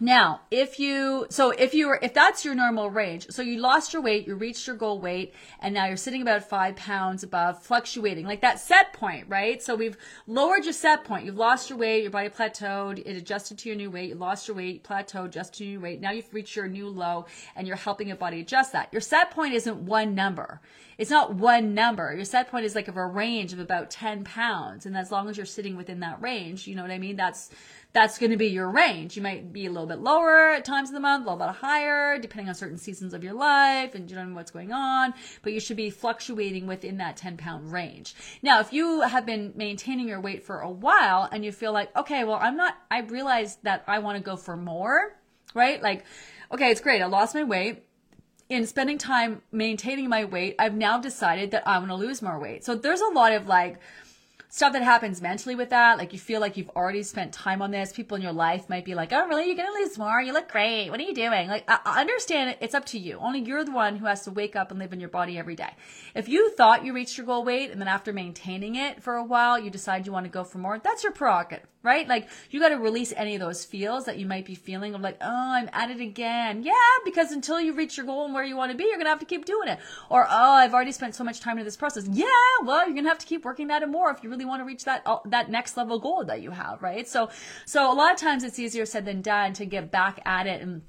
Now, 0.00 0.40
if 0.50 0.80
you, 0.80 1.26
so 1.30 1.50
if 1.50 1.72
you 1.72 1.86
were, 1.86 2.00
if 2.02 2.12
that's 2.12 2.44
your 2.44 2.56
normal 2.56 2.90
range, 2.90 3.28
so 3.30 3.42
you 3.42 3.60
lost 3.60 3.92
your 3.92 4.02
weight, 4.02 4.26
you 4.26 4.34
reached 4.34 4.66
your 4.66 4.74
goal 4.74 5.00
weight, 5.00 5.34
and 5.60 5.72
now 5.72 5.86
you're 5.86 5.96
sitting 5.96 6.20
about 6.20 6.48
five 6.48 6.74
pounds 6.74 7.22
above, 7.22 7.62
fluctuating, 7.62 8.26
like 8.26 8.40
that 8.40 8.58
set 8.58 8.92
point, 8.92 9.26
right? 9.28 9.62
So 9.62 9.76
we've 9.76 9.96
lowered 10.26 10.64
your 10.64 10.72
set 10.72 11.04
point. 11.04 11.24
You've 11.24 11.36
lost 11.36 11.70
your 11.70 11.78
weight, 11.78 12.02
your 12.02 12.10
body 12.10 12.28
plateaued, 12.28 12.98
it 13.06 13.16
adjusted 13.16 13.56
to 13.58 13.68
your 13.68 13.76
new 13.76 13.88
weight, 13.88 14.08
you 14.08 14.16
lost 14.16 14.48
your 14.48 14.56
weight, 14.56 14.82
plateaued, 14.82 15.26
adjusted 15.26 15.58
to 15.58 15.64
your 15.64 15.78
new 15.78 15.84
weight. 15.84 16.00
Now 16.00 16.10
you've 16.10 16.34
reached 16.34 16.56
your 16.56 16.66
new 16.66 16.88
low, 16.88 17.26
and 17.54 17.68
you're 17.68 17.76
helping 17.76 18.08
your 18.08 18.16
body 18.16 18.40
adjust 18.40 18.72
that. 18.72 18.88
Your 18.90 19.00
set 19.00 19.30
point 19.30 19.54
isn't 19.54 19.76
one 19.76 20.16
number. 20.16 20.60
It's 20.98 21.10
not 21.10 21.34
one 21.34 21.74
number. 21.74 22.14
Your 22.14 22.24
set 22.24 22.50
point 22.50 22.64
is 22.64 22.74
like 22.74 22.88
of 22.88 22.96
a 22.96 23.06
range 23.06 23.52
of 23.52 23.58
about 23.58 23.90
10 23.90 24.24
pounds. 24.24 24.86
And 24.86 24.96
as 24.96 25.10
long 25.10 25.28
as 25.28 25.36
you're 25.36 25.46
sitting 25.46 25.76
within 25.76 26.00
that 26.00 26.20
range, 26.20 26.66
you 26.66 26.74
know 26.74 26.82
what 26.82 26.90
I 26.90 26.98
mean? 26.98 27.16
That's, 27.16 27.50
that's 27.94 28.18
going 28.18 28.32
to 28.32 28.36
be 28.36 28.48
your 28.48 28.68
range. 28.68 29.16
You 29.16 29.22
might 29.22 29.52
be 29.52 29.66
a 29.66 29.70
little 29.70 29.86
bit 29.86 30.00
lower 30.00 30.50
at 30.50 30.64
times 30.64 30.90
of 30.90 30.94
the 30.94 31.00
month, 31.00 31.24
a 31.24 31.30
little 31.30 31.46
bit 31.46 31.54
higher, 31.54 32.18
depending 32.18 32.48
on 32.48 32.54
certain 32.56 32.76
seasons 32.76 33.14
of 33.14 33.22
your 33.22 33.34
life 33.34 33.94
and 33.94 34.10
you 34.10 34.16
know 34.16 34.34
what's 34.34 34.50
going 34.50 34.72
on, 34.72 35.14
but 35.42 35.52
you 35.52 35.60
should 35.60 35.76
be 35.76 35.90
fluctuating 35.90 36.66
within 36.66 36.96
that 36.98 37.16
10 37.16 37.36
pound 37.36 37.72
range. 37.72 38.16
Now, 38.42 38.58
if 38.58 38.72
you 38.72 39.02
have 39.02 39.24
been 39.24 39.52
maintaining 39.54 40.08
your 40.08 40.20
weight 40.20 40.44
for 40.44 40.58
a 40.60 40.70
while 40.70 41.28
and 41.30 41.44
you 41.44 41.52
feel 41.52 41.72
like, 41.72 41.96
okay, 41.96 42.24
well, 42.24 42.38
I'm 42.42 42.56
not, 42.56 42.76
I 42.90 43.00
realize 43.02 43.58
that 43.62 43.84
I 43.86 44.00
want 44.00 44.18
to 44.18 44.24
go 44.24 44.36
for 44.36 44.56
more, 44.56 45.16
right? 45.54 45.80
Like, 45.80 46.04
okay, 46.50 46.72
it's 46.72 46.80
great. 46.80 47.00
I 47.00 47.06
lost 47.06 47.32
my 47.32 47.44
weight 47.44 47.84
in 48.48 48.66
spending 48.66 48.98
time 48.98 49.40
maintaining 49.52 50.08
my 50.08 50.24
weight, 50.24 50.54
I've 50.58 50.74
now 50.74 50.98
decided 50.98 51.52
that 51.52 51.66
I 51.66 51.78
want 51.78 51.90
to 51.90 51.94
lose 51.94 52.20
more 52.20 52.38
weight. 52.38 52.62
So 52.64 52.74
there's 52.74 53.00
a 53.00 53.08
lot 53.08 53.32
of 53.32 53.46
like 53.46 53.80
stuff 54.54 54.72
that 54.72 54.84
happens 54.84 55.20
mentally 55.20 55.56
with 55.56 55.70
that. 55.70 55.98
Like 55.98 56.12
you 56.12 56.18
feel 56.20 56.40
like 56.40 56.56
you've 56.56 56.70
already 56.76 57.02
spent 57.02 57.32
time 57.32 57.60
on 57.60 57.72
this. 57.72 57.92
People 57.92 58.14
in 58.14 58.22
your 58.22 58.32
life 58.32 58.68
might 58.68 58.84
be 58.84 58.94
like, 58.94 59.12
"Oh, 59.12 59.26
really? 59.26 59.46
You're 59.46 59.56
gonna 59.56 59.76
lose 59.80 59.98
more? 59.98 60.22
You 60.22 60.32
look 60.32 60.48
great. 60.48 60.90
What 60.90 61.00
are 61.00 61.02
you 61.02 61.12
doing?" 61.12 61.48
Like, 61.48 61.64
I 61.68 62.00
understand. 62.00 62.56
It's 62.60 62.74
up 62.74 62.84
to 62.86 62.98
you. 62.98 63.18
Only 63.18 63.40
you're 63.40 63.64
the 63.64 63.72
one 63.72 63.96
who 63.96 64.06
has 64.06 64.22
to 64.22 64.30
wake 64.30 64.54
up 64.54 64.70
and 64.70 64.78
live 64.78 64.92
in 64.92 65.00
your 65.00 65.08
body 65.08 65.36
every 65.36 65.56
day. 65.56 65.74
If 66.14 66.28
you 66.28 66.50
thought 66.50 66.84
you 66.84 66.92
reached 66.92 67.18
your 67.18 67.26
goal 67.26 67.44
weight 67.44 67.72
and 67.72 67.80
then 67.80 67.88
after 67.88 68.12
maintaining 68.12 68.76
it 68.76 69.02
for 69.02 69.16
a 69.16 69.24
while, 69.24 69.58
you 69.58 69.70
decide 69.70 70.06
you 70.06 70.12
want 70.12 70.26
to 70.26 70.30
go 70.30 70.44
for 70.44 70.58
more, 70.58 70.78
that's 70.78 71.02
your 71.02 71.12
prerogative 71.12 71.66
right? 71.84 72.08
Like 72.08 72.28
you 72.50 72.58
got 72.58 72.70
to 72.70 72.76
release 72.76 73.12
any 73.16 73.34
of 73.34 73.40
those 73.40 73.64
feels 73.64 74.06
that 74.06 74.18
you 74.18 74.26
might 74.26 74.44
be 74.44 74.54
feeling 74.54 74.94
of 74.94 75.02
like, 75.02 75.18
oh, 75.20 75.52
I'm 75.52 75.70
at 75.72 75.90
it 75.90 76.00
again. 76.00 76.62
Yeah, 76.64 76.72
because 77.04 77.30
until 77.30 77.60
you 77.60 77.74
reach 77.74 77.96
your 77.96 78.06
goal 78.06 78.24
and 78.24 78.34
where 78.34 78.42
you 78.42 78.56
want 78.56 78.72
to 78.72 78.76
be, 78.76 78.84
you're 78.84 78.94
going 78.94 79.04
to 79.04 79.10
have 79.10 79.20
to 79.20 79.26
keep 79.26 79.44
doing 79.44 79.68
it. 79.68 79.78
Or, 80.08 80.26
oh, 80.28 80.52
I've 80.52 80.74
already 80.74 80.92
spent 80.92 81.14
so 81.14 81.22
much 81.22 81.40
time 81.40 81.58
in 81.58 81.64
this 81.64 81.76
process. 81.76 82.08
Yeah, 82.10 82.26
well, 82.64 82.84
you're 82.84 82.94
going 82.94 83.04
to 83.04 83.10
have 83.10 83.18
to 83.18 83.26
keep 83.26 83.44
working 83.44 83.68
that 83.68 83.82
and 83.82 83.92
more 83.92 84.10
if 84.10 84.24
you 84.24 84.30
really 84.30 84.46
want 84.46 84.60
to 84.60 84.64
reach 84.64 84.84
that, 84.84 85.02
uh, 85.06 85.18
that 85.26 85.50
next 85.50 85.76
level 85.76 85.98
goal 85.98 86.24
that 86.24 86.42
you 86.42 86.50
have, 86.50 86.82
right? 86.82 87.06
So, 87.06 87.28
so 87.66 87.92
a 87.92 87.94
lot 87.94 88.12
of 88.12 88.18
times 88.18 88.42
it's 88.42 88.58
easier 88.58 88.86
said 88.86 89.04
than 89.04 89.20
done 89.20 89.52
to 89.54 89.66
get 89.66 89.90
back 89.90 90.20
at 90.24 90.46
it 90.46 90.62
and 90.62 90.82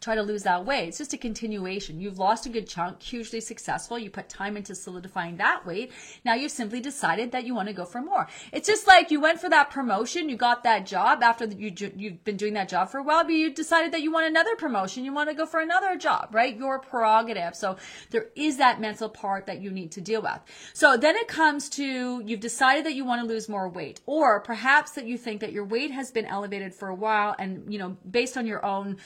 try 0.00 0.14
to 0.14 0.22
lose 0.22 0.42
that 0.42 0.64
weight. 0.64 0.88
It's 0.88 0.98
just 0.98 1.12
a 1.12 1.18
continuation. 1.18 2.00
You've 2.00 2.18
lost 2.18 2.46
a 2.46 2.48
good 2.48 2.68
chunk, 2.68 3.02
hugely 3.02 3.40
successful. 3.40 3.98
You 3.98 4.10
put 4.10 4.28
time 4.28 4.56
into 4.56 4.74
solidifying 4.74 5.36
that 5.38 5.64
weight. 5.66 5.92
Now 6.24 6.34
you've 6.34 6.52
simply 6.52 6.80
decided 6.80 7.32
that 7.32 7.46
you 7.46 7.54
want 7.54 7.68
to 7.68 7.74
go 7.74 7.84
for 7.84 8.02
more. 8.02 8.26
It's 8.52 8.68
just 8.68 8.86
like 8.86 9.10
you 9.10 9.20
went 9.20 9.40
for 9.40 9.48
that 9.48 9.70
promotion, 9.70 10.28
you 10.28 10.36
got 10.36 10.62
that 10.64 10.86
job 10.86 11.22
after 11.22 11.46
you 11.46 11.72
you've 11.96 12.24
been 12.24 12.36
doing 12.36 12.54
that 12.54 12.68
job 12.68 12.90
for 12.90 12.98
a 12.98 13.02
while, 13.02 13.24
but 13.24 13.32
you 13.32 13.52
decided 13.52 13.92
that 13.92 14.02
you 14.02 14.12
want 14.12 14.26
another 14.26 14.56
promotion, 14.56 15.04
you 15.04 15.12
want 15.12 15.28
to 15.30 15.34
go 15.34 15.46
for 15.46 15.60
another 15.60 15.96
job, 15.96 16.28
right? 16.32 16.56
Your 16.56 16.78
prerogative. 16.78 17.54
So 17.54 17.76
there 18.10 18.26
is 18.34 18.58
that 18.58 18.80
mental 18.80 19.08
part 19.08 19.46
that 19.46 19.60
you 19.60 19.70
need 19.70 19.92
to 19.92 20.00
deal 20.00 20.22
with. 20.22 20.40
So 20.72 20.96
then 20.96 21.16
it 21.16 21.28
comes 21.28 21.68
to 21.70 22.22
you've 22.24 22.40
decided 22.40 22.84
that 22.86 22.94
you 22.94 23.04
want 23.04 23.22
to 23.22 23.26
lose 23.26 23.48
more 23.48 23.68
weight, 23.68 24.00
or 24.06 24.40
perhaps 24.40 24.92
that 24.92 25.06
you 25.06 25.16
think 25.16 25.40
that 25.40 25.52
your 25.52 25.64
weight 25.64 25.90
has 25.90 26.10
been 26.10 26.26
elevated 26.26 26.74
for 26.74 26.88
a 26.88 26.94
while, 26.94 27.34
and 27.38 27.72
you 27.72 27.78
know 27.78 27.96
based 28.10 28.36
on 28.36 28.46
your 28.46 28.64
own 28.64 28.98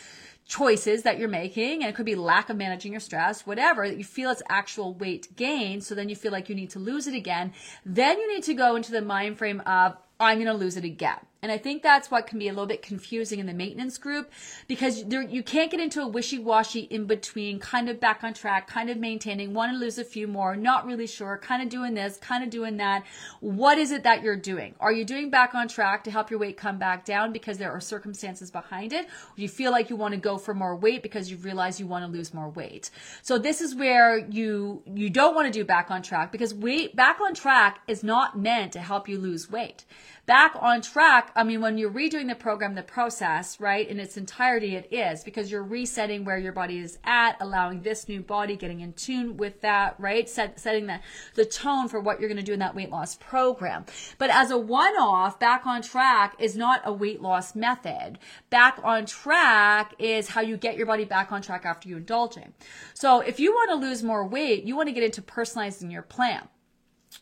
choices 0.50 1.04
that 1.04 1.16
you're 1.16 1.28
making, 1.28 1.80
and 1.80 1.88
it 1.88 1.94
could 1.94 2.04
be 2.04 2.16
lack 2.16 2.50
of 2.50 2.56
managing 2.56 2.90
your 2.92 3.00
stress, 3.00 3.46
whatever, 3.46 3.86
that 3.86 3.96
you 3.96 4.04
feel 4.04 4.30
it's 4.30 4.42
actual 4.48 4.94
weight 4.94 5.36
gain. 5.36 5.80
So 5.80 5.94
then 5.94 6.08
you 6.08 6.16
feel 6.16 6.32
like 6.32 6.48
you 6.48 6.56
need 6.56 6.70
to 6.70 6.80
lose 6.80 7.06
it 7.06 7.14
again. 7.14 7.52
Then 7.86 8.18
you 8.18 8.34
need 8.34 8.42
to 8.44 8.54
go 8.54 8.74
into 8.74 8.90
the 8.90 9.00
mind 9.00 9.38
frame 9.38 9.60
of, 9.60 9.96
I'm 10.18 10.38
going 10.38 10.48
to 10.48 10.52
lose 10.52 10.76
it 10.76 10.84
again. 10.84 11.20
And 11.42 11.50
I 11.50 11.58
think 11.58 11.82
that's 11.82 12.10
what 12.10 12.26
can 12.26 12.38
be 12.38 12.48
a 12.48 12.52
little 12.52 12.66
bit 12.66 12.82
confusing 12.82 13.38
in 13.38 13.46
the 13.46 13.54
maintenance 13.54 13.96
group 13.96 14.30
because 14.68 15.04
there, 15.04 15.22
you 15.22 15.42
can't 15.42 15.70
get 15.70 15.80
into 15.80 16.02
a 16.02 16.06
wishy-washy 16.06 16.80
in 16.80 17.06
between, 17.06 17.58
kind 17.58 17.88
of 17.88 17.98
back 17.98 18.22
on 18.22 18.34
track, 18.34 18.66
kind 18.66 18.90
of 18.90 18.98
maintaining, 18.98 19.54
want 19.54 19.72
to 19.72 19.78
lose 19.78 19.96
a 19.96 20.04
few 20.04 20.26
more, 20.26 20.54
not 20.54 20.84
really 20.84 21.06
sure, 21.06 21.38
kind 21.38 21.62
of 21.62 21.68
doing 21.70 21.94
this, 21.94 22.18
kind 22.18 22.44
of 22.44 22.50
doing 22.50 22.76
that. 22.76 23.04
What 23.40 23.78
is 23.78 23.90
it 23.90 24.02
that 24.02 24.22
you're 24.22 24.36
doing? 24.36 24.74
Are 24.80 24.92
you 24.92 25.04
doing 25.04 25.30
back 25.30 25.54
on 25.54 25.66
track 25.66 26.04
to 26.04 26.10
help 26.10 26.30
your 26.30 26.38
weight 26.38 26.58
come 26.58 26.78
back 26.78 27.04
down 27.06 27.32
because 27.32 27.56
there 27.56 27.70
are 27.70 27.80
circumstances 27.80 28.50
behind 28.50 28.92
it? 28.92 29.06
You 29.36 29.48
feel 29.48 29.70
like 29.70 29.88
you 29.88 29.96
want 29.96 30.12
to 30.12 30.20
go 30.20 30.36
for 30.36 30.52
more 30.52 30.76
weight 30.76 31.02
because 31.02 31.30
you've 31.30 31.44
realized 31.44 31.80
you 31.80 31.86
want 31.86 32.04
to 32.04 32.10
lose 32.10 32.34
more 32.34 32.50
weight. 32.50 32.90
So 33.22 33.38
this 33.38 33.60
is 33.60 33.74
where 33.74 34.18
you 34.18 34.82
you 34.86 35.08
don't 35.08 35.34
want 35.34 35.46
to 35.46 35.52
do 35.52 35.64
back 35.64 35.90
on 35.90 36.02
track 36.02 36.32
because 36.32 36.52
weight 36.52 36.94
back 36.94 37.20
on 37.20 37.34
track 37.34 37.80
is 37.88 38.02
not 38.02 38.38
meant 38.38 38.72
to 38.72 38.80
help 38.80 39.08
you 39.08 39.18
lose 39.18 39.50
weight 39.50 39.84
back 40.30 40.54
on 40.60 40.80
track, 40.80 41.32
I 41.34 41.42
mean, 41.42 41.60
when 41.60 41.76
you're 41.76 41.90
redoing 41.90 42.28
the 42.28 42.36
program, 42.36 42.76
the 42.76 42.84
process, 42.84 43.58
right, 43.58 43.88
in 43.88 43.98
its 43.98 44.16
entirety, 44.16 44.76
it 44.76 44.86
is 44.92 45.24
because 45.24 45.50
you're 45.50 45.64
resetting 45.64 46.24
where 46.24 46.38
your 46.38 46.52
body 46.52 46.78
is 46.78 47.00
at, 47.02 47.36
allowing 47.40 47.82
this 47.82 48.08
new 48.08 48.20
body, 48.20 48.54
getting 48.54 48.78
in 48.78 48.92
tune 48.92 49.36
with 49.36 49.60
that, 49.62 49.96
right, 49.98 50.28
Set, 50.28 50.60
setting 50.60 50.86
the, 50.86 51.00
the 51.34 51.44
tone 51.44 51.88
for 51.88 51.98
what 51.98 52.20
you're 52.20 52.28
going 52.28 52.38
to 52.38 52.44
do 52.44 52.52
in 52.52 52.60
that 52.60 52.76
weight 52.76 52.90
loss 52.90 53.16
program. 53.16 53.84
But 54.18 54.30
as 54.30 54.52
a 54.52 54.56
one 54.56 54.94
off, 54.94 55.40
back 55.40 55.66
on 55.66 55.82
track 55.82 56.36
is 56.38 56.56
not 56.56 56.80
a 56.84 56.92
weight 56.92 57.20
loss 57.20 57.56
method. 57.56 58.20
Back 58.50 58.78
on 58.84 59.06
track 59.06 59.96
is 59.98 60.28
how 60.28 60.42
you 60.42 60.56
get 60.56 60.76
your 60.76 60.86
body 60.86 61.06
back 61.06 61.32
on 61.32 61.42
track 61.42 61.64
after 61.64 61.88
you 61.88 61.96
indulging. 61.96 62.52
So 62.94 63.18
if 63.18 63.40
you 63.40 63.50
want 63.50 63.70
to 63.70 63.84
lose 63.84 64.04
more 64.04 64.24
weight, 64.24 64.62
you 64.62 64.76
want 64.76 64.88
to 64.88 64.92
get 64.92 65.02
into 65.02 65.22
personalizing 65.22 65.90
your 65.90 66.02
plan 66.02 66.46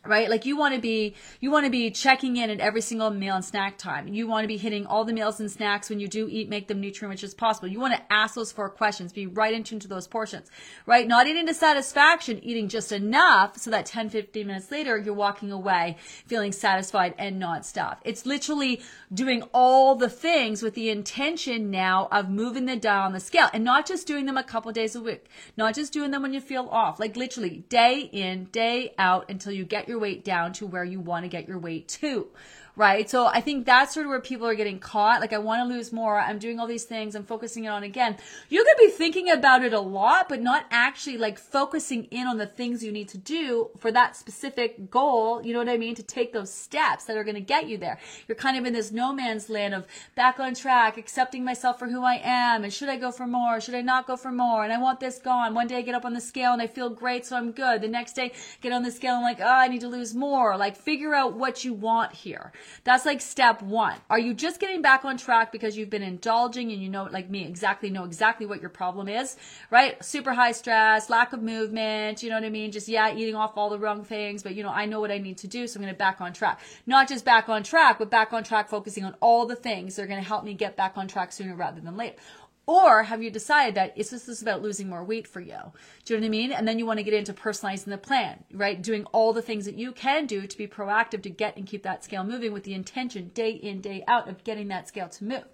right? 0.05 0.29
Like 0.29 0.45
you 0.45 0.57
want 0.57 0.75
to 0.75 0.81
be 0.81 1.15
you 1.39 1.51
want 1.51 1.65
to 1.65 1.69
be 1.69 1.91
checking 1.91 2.37
in 2.37 2.49
at 2.49 2.59
every 2.59 2.81
single 2.81 3.09
meal 3.09 3.35
and 3.35 3.43
snack 3.43 3.77
time. 3.77 4.07
You 4.07 4.27
want 4.27 4.43
to 4.43 4.47
be 4.47 4.57
hitting 4.57 4.85
all 4.85 5.03
the 5.03 5.13
meals 5.13 5.39
and 5.39 5.51
snacks 5.51 5.89
when 5.89 5.99
you 5.99 6.07
do 6.07 6.27
eat 6.29 6.49
make 6.49 6.67
them 6.67 6.79
nutrient 6.79 7.11
rich 7.11 7.23
as 7.23 7.33
possible. 7.33 7.67
You 7.67 7.79
want 7.79 7.95
to 7.95 8.13
ask 8.13 8.35
those 8.35 8.51
four 8.51 8.69
questions 8.69 9.13
be 9.13 9.27
right 9.27 9.53
in 9.53 9.63
tune 9.63 9.79
to 9.79 9.87
those 9.87 10.07
portions 10.07 10.49
right? 10.85 11.07
Not 11.07 11.27
eating 11.27 11.47
to 11.47 11.53
satisfaction 11.53 12.39
eating 12.43 12.69
just 12.69 12.91
enough 12.91 13.57
so 13.57 13.71
that 13.71 13.85
10 13.85 14.09
15 14.09 14.47
minutes 14.47 14.71
later 14.71 14.97
you're 14.97 15.13
walking 15.13 15.51
away 15.51 15.97
feeling 15.99 16.51
satisfied 16.51 17.13
and 17.17 17.39
not 17.39 17.65
stuffed 17.65 18.01
it's 18.05 18.25
literally 18.25 18.81
doing 19.13 19.43
all 19.53 19.95
the 19.95 20.09
things 20.09 20.61
with 20.61 20.73
the 20.75 20.89
intention 20.89 21.71
now 21.71 22.07
of 22.11 22.29
moving 22.29 22.65
the 22.65 22.75
dial 22.75 23.05
on 23.05 23.13
the 23.13 23.19
scale 23.19 23.49
and 23.53 23.63
not 23.63 23.85
just 23.85 24.07
doing 24.07 24.25
them 24.25 24.37
a 24.37 24.43
couple 24.43 24.71
days 24.71 24.95
a 24.95 25.01
week 25.01 25.27
not 25.57 25.75
just 25.75 25.93
doing 25.93 26.11
them 26.11 26.21
when 26.21 26.33
you 26.33 26.41
feel 26.41 26.67
off. 26.71 26.99
Like 26.99 27.15
literally 27.15 27.63
day 27.69 28.09
in 28.11 28.45
day 28.45 28.93
out 28.97 29.29
until 29.29 29.51
you 29.51 29.65
get 29.65 29.78
your 29.87 29.99
weight 29.99 30.23
down 30.23 30.53
to 30.53 30.67
where 30.67 30.83
you 30.83 30.99
want 30.99 31.23
to 31.23 31.29
get 31.29 31.47
your 31.47 31.59
weight 31.59 31.87
to 31.87 32.27
right? 32.79 33.09
So 33.09 33.27
I 33.27 33.41
think 33.41 33.65
that's 33.65 33.93
sort 33.93 34.05
of 34.05 34.09
where 34.09 34.21
people 34.21 34.47
are 34.47 34.55
getting 34.55 34.79
caught. 34.79 35.19
Like, 35.19 35.33
I 35.33 35.37
want 35.37 35.61
to 35.61 35.75
lose 35.75 35.91
more. 35.91 36.17
I'm 36.17 36.39
doing 36.39 36.61
all 36.61 36.65
these 36.65 36.85
things. 36.85 37.13
I'm 37.13 37.25
focusing 37.25 37.65
it 37.65 37.67
on 37.67 37.83
again. 37.83 38.15
You 38.47 38.63
could 38.63 38.81
be 38.81 38.89
thinking 38.89 39.29
about 39.29 39.65
it 39.65 39.73
a 39.73 39.81
lot, 39.81 40.29
but 40.29 40.41
not 40.41 40.65
actually 40.71 41.17
like 41.17 41.37
focusing 41.37 42.05
in 42.05 42.25
on 42.25 42.37
the 42.37 42.45
things 42.45 42.81
you 42.81 42.93
need 42.93 43.09
to 43.09 43.17
do 43.17 43.69
for 43.77 43.91
that 43.91 44.15
specific 44.15 44.89
goal. 44.89 45.45
You 45.45 45.51
know 45.51 45.59
what 45.59 45.67
I 45.67 45.75
mean? 45.75 45.93
To 45.95 46.03
take 46.03 46.31
those 46.31 46.53
steps 46.53 47.03
that 47.03 47.17
are 47.17 47.25
going 47.25 47.35
to 47.35 47.41
get 47.41 47.67
you 47.67 47.77
there. 47.77 47.99
You're 48.29 48.37
kind 48.37 48.57
of 48.57 48.65
in 48.65 48.71
this 48.71 48.93
no 48.93 49.11
man's 49.11 49.49
land 49.49 49.73
of 49.73 49.85
back 50.15 50.39
on 50.39 50.55
track, 50.55 50.97
accepting 50.97 51.43
myself 51.43 51.79
for 51.79 51.87
who 51.89 52.05
I 52.05 52.21
am. 52.23 52.63
And 52.63 52.71
should 52.71 52.87
I 52.87 52.95
go 52.95 53.11
for 53.11 53.27
more? 53.27 53.59
Should 53.59 53.75
I 53.75 53.81
not 53.81 54.07
go 54.07 54.15
for 54.15 54.31
more? 54.31 54.63
And 54.63 54.71
I 54.71 54.79
want 54.79 55.01
this 55.01 55.19
gone. 55.19 55.53
One 55.53 55.67
day 55.67 55.75
I 55.75 55.81
get 55.81 55.95
up 55.95 56.05
on 56.05 56.13
the 56.13 56.21
scale 56.21 56.53
and 56.53 56.61
I 56.61 56.67
feel 56.67 56.89
great, 56.89 57.25
so 57.25 57.35
I'm 57.35 57.51
good. 57.51 57.81
The 57.81 57.89
next 57.89 58.13
day, 58.13 58.31
get 58.61 58.71
on 58.71 58.83
the 58.83 58.91
scale 58.91 59.15
and 59.15 59.25
I'm 59.25 59.29
like, 59.29 59.41
oh, 59.41 59.45
I 59.45 59.67
need 59.67 59.81
to 59.81 59.89
lose 59.89 60.15
more. 60.15 60.55
Like, 60.55 60.77
figure 60.77 61.13
out 61.13 61.33
what 61.33 61.65
you 61.65 61.73
want 61.73 62.13
here. 62.13 62.53
That's 62.83 63.05
like 63.05 63.21
step 63.21 63.61
one. 63.61 63.97
Are 64.09 64.19
you 64.19 64.33
just 64.33 64.59
getting 64.59 64.81
back 64.81 65.05
on 65.05 65.17
track 65.17 65.51
because 65.51 65.77
you've 65.77 65.89
been 65.89 66.03
indulging 66.03 66.71
and 66.71 66.81
you 66.81 66.89
know, 66.89 67.07
like 67.11 67.29
me, 67.29 67.45
exactly 67.45 67.89
know 67.89 68.03
exactly 68.03 68.45
what 68.45 68.61
your 68.61 68.69
problem 68.69 69.07
is, 69.07 69.37
right? 69.69 70.03
Super 70.03 70.33
high 70.33 70.51
stress, 70.51 71.09
lack 71.09 71.33
of 71.33 71.41
movement, 71.41 72.23
you 72.23 72.29
know 72.29 72.35
what 72.35 72.43
I 72.43 72.49
mean? 72.49 72.71
Just, 72.71 72.87
yeah, 72.87 73.13
eating 73.13 73.35
off 73.35 73.57
all 73.57 73.69
the 73.69 73.79
wrong 73.79 74.03
things, 74.03 74.43
but 74.43 74.55
you 74.55 74.63
know, 74.63 74.69
I 74.69 74.85
know 74.85 74.99
what 74.99 75.11
I 75.11 75.17
need 75.17 75.37
to 75.39 75.47
do, 75.47 75.67
so 75.67 75.77
I'm 75.77 75.83
going 75.83 75.93
to 75.93 75.97
back 75.97 76.21
on 76.21 76.33
track. 76.33 76.59
Not 76.85 77.07
just 77.07 77.25
back 77.25 77.49
on 77.49 77.63
track, 77.63 77.99
but 77.99 78.09
back 78.09 78.33
on 78.33 78.43
track 78.43 78.69
focusing 78.69 79.05
on 79.05 79.15
all 79.21 79.45
the 79.45 79.55
things 79.55 79.95
that 79.95 80.03
are 80.03 80.07
going 80.07 80.21
to 80.21 80.27
help 80.27 80.43
me 80.43 80.53
get 80.53 80.75
back 80.75 80.97
on 80.97 81.07
track 81.07 81.31
sooner 81.31 81.55
rather 81.55 81.81
than 81.81 81.97
later. 81.97 82.15
Or 82.69 83.01
have 83.01 83.23
you 83.23 83.31
decided 83.31 83.73
that 83.73 83.93
it's 83.95 84.11
just 84.11 84.43
about 84.43 84.61
losing 84.61 84.87
more 84.89 85.03
weight 85.03 85.27
for 85.27 85.39
you? 85.39 85.57
Do 86.05 86.13
you 86.13 86.19
know 86.19 86.23
what 86.23 86.27
I 86.27 86.29
mean? 86.29 86.51
And 86.51 86.67
then 86.67 86.77
you 86.77 86.85
want 86.85 86.99
to 86.99 87.03
get 87.03 87.15
into 87.15 87.33
personalizing 87.33 87.85
the 87.85 87.97
plan, 87.97 88.43
right? 88.53 88.79
Doing 88.79 89.05
all 89.05 89.33
the 89.33 89.41
things 89.41 89.65
that 89.65 89.73
you 89.73 89.91
can 89.91 90.27
do 90.27 90.45
to 90.45 90.55
be 90.55 90.67
proactive 90.67 91.23
to 91.23 91.31
get 91.31 91.57
and 91.57 91.65
keep 91.65 91.81
that 91.81 92.03
scale 92.03 92.23
moving 92.23 92.53
with 92.53 92.65
the 92.65 92.75
intention 92.75 93.31
day 93.33 93.49
in, 93.49 93.81
day 93.81 94.03
out 94.07 94.29
of 94.29 94.43
getting 94.43 94.67
that 94.67 94.87
scale 94.87 95.09
to 95.09 95.23
move. 95.23 95.45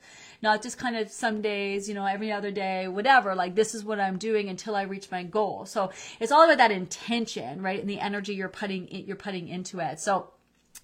Not 0.41 0.61
just 0.61 0.77
kind 0.77 0.97
of 0.97 1.09
some 1.09 1.41
days, 1.41 1.87
you 1.87 1.95
know, 1.95 2.05
every 2.05 2.33
other 2.33 2.51
day, 2.51 2.89
whatever, 2.89 3.33
like 3.33 3.55
this 3.55 3.73
is 3.73 3.85
what 3.85 4.01
I'm 4.01 4.17
doing 4.17 4.49
until 4.49 4.75
I 4.75 4.81
reach 4.81 5.09
my 5.09 5.23
goal. 5.23 5.65
So 5.65 5.91
it's 6.19 6.33
all 6.33 6.43
about 6.43 6.57
that 6.57 6.71
intention, 6.71 7.61
right? 7.61 7.79
And 7.79 7.89
the 7.89 8.01
energy 8.01 8.33
you're 8.33 8.49
putting, 8.49 8.89
you're 8.89 9.15
putting 9.15 9.47
into 9.47 9.79
it. 9.79 10.01
So 10.01 10.31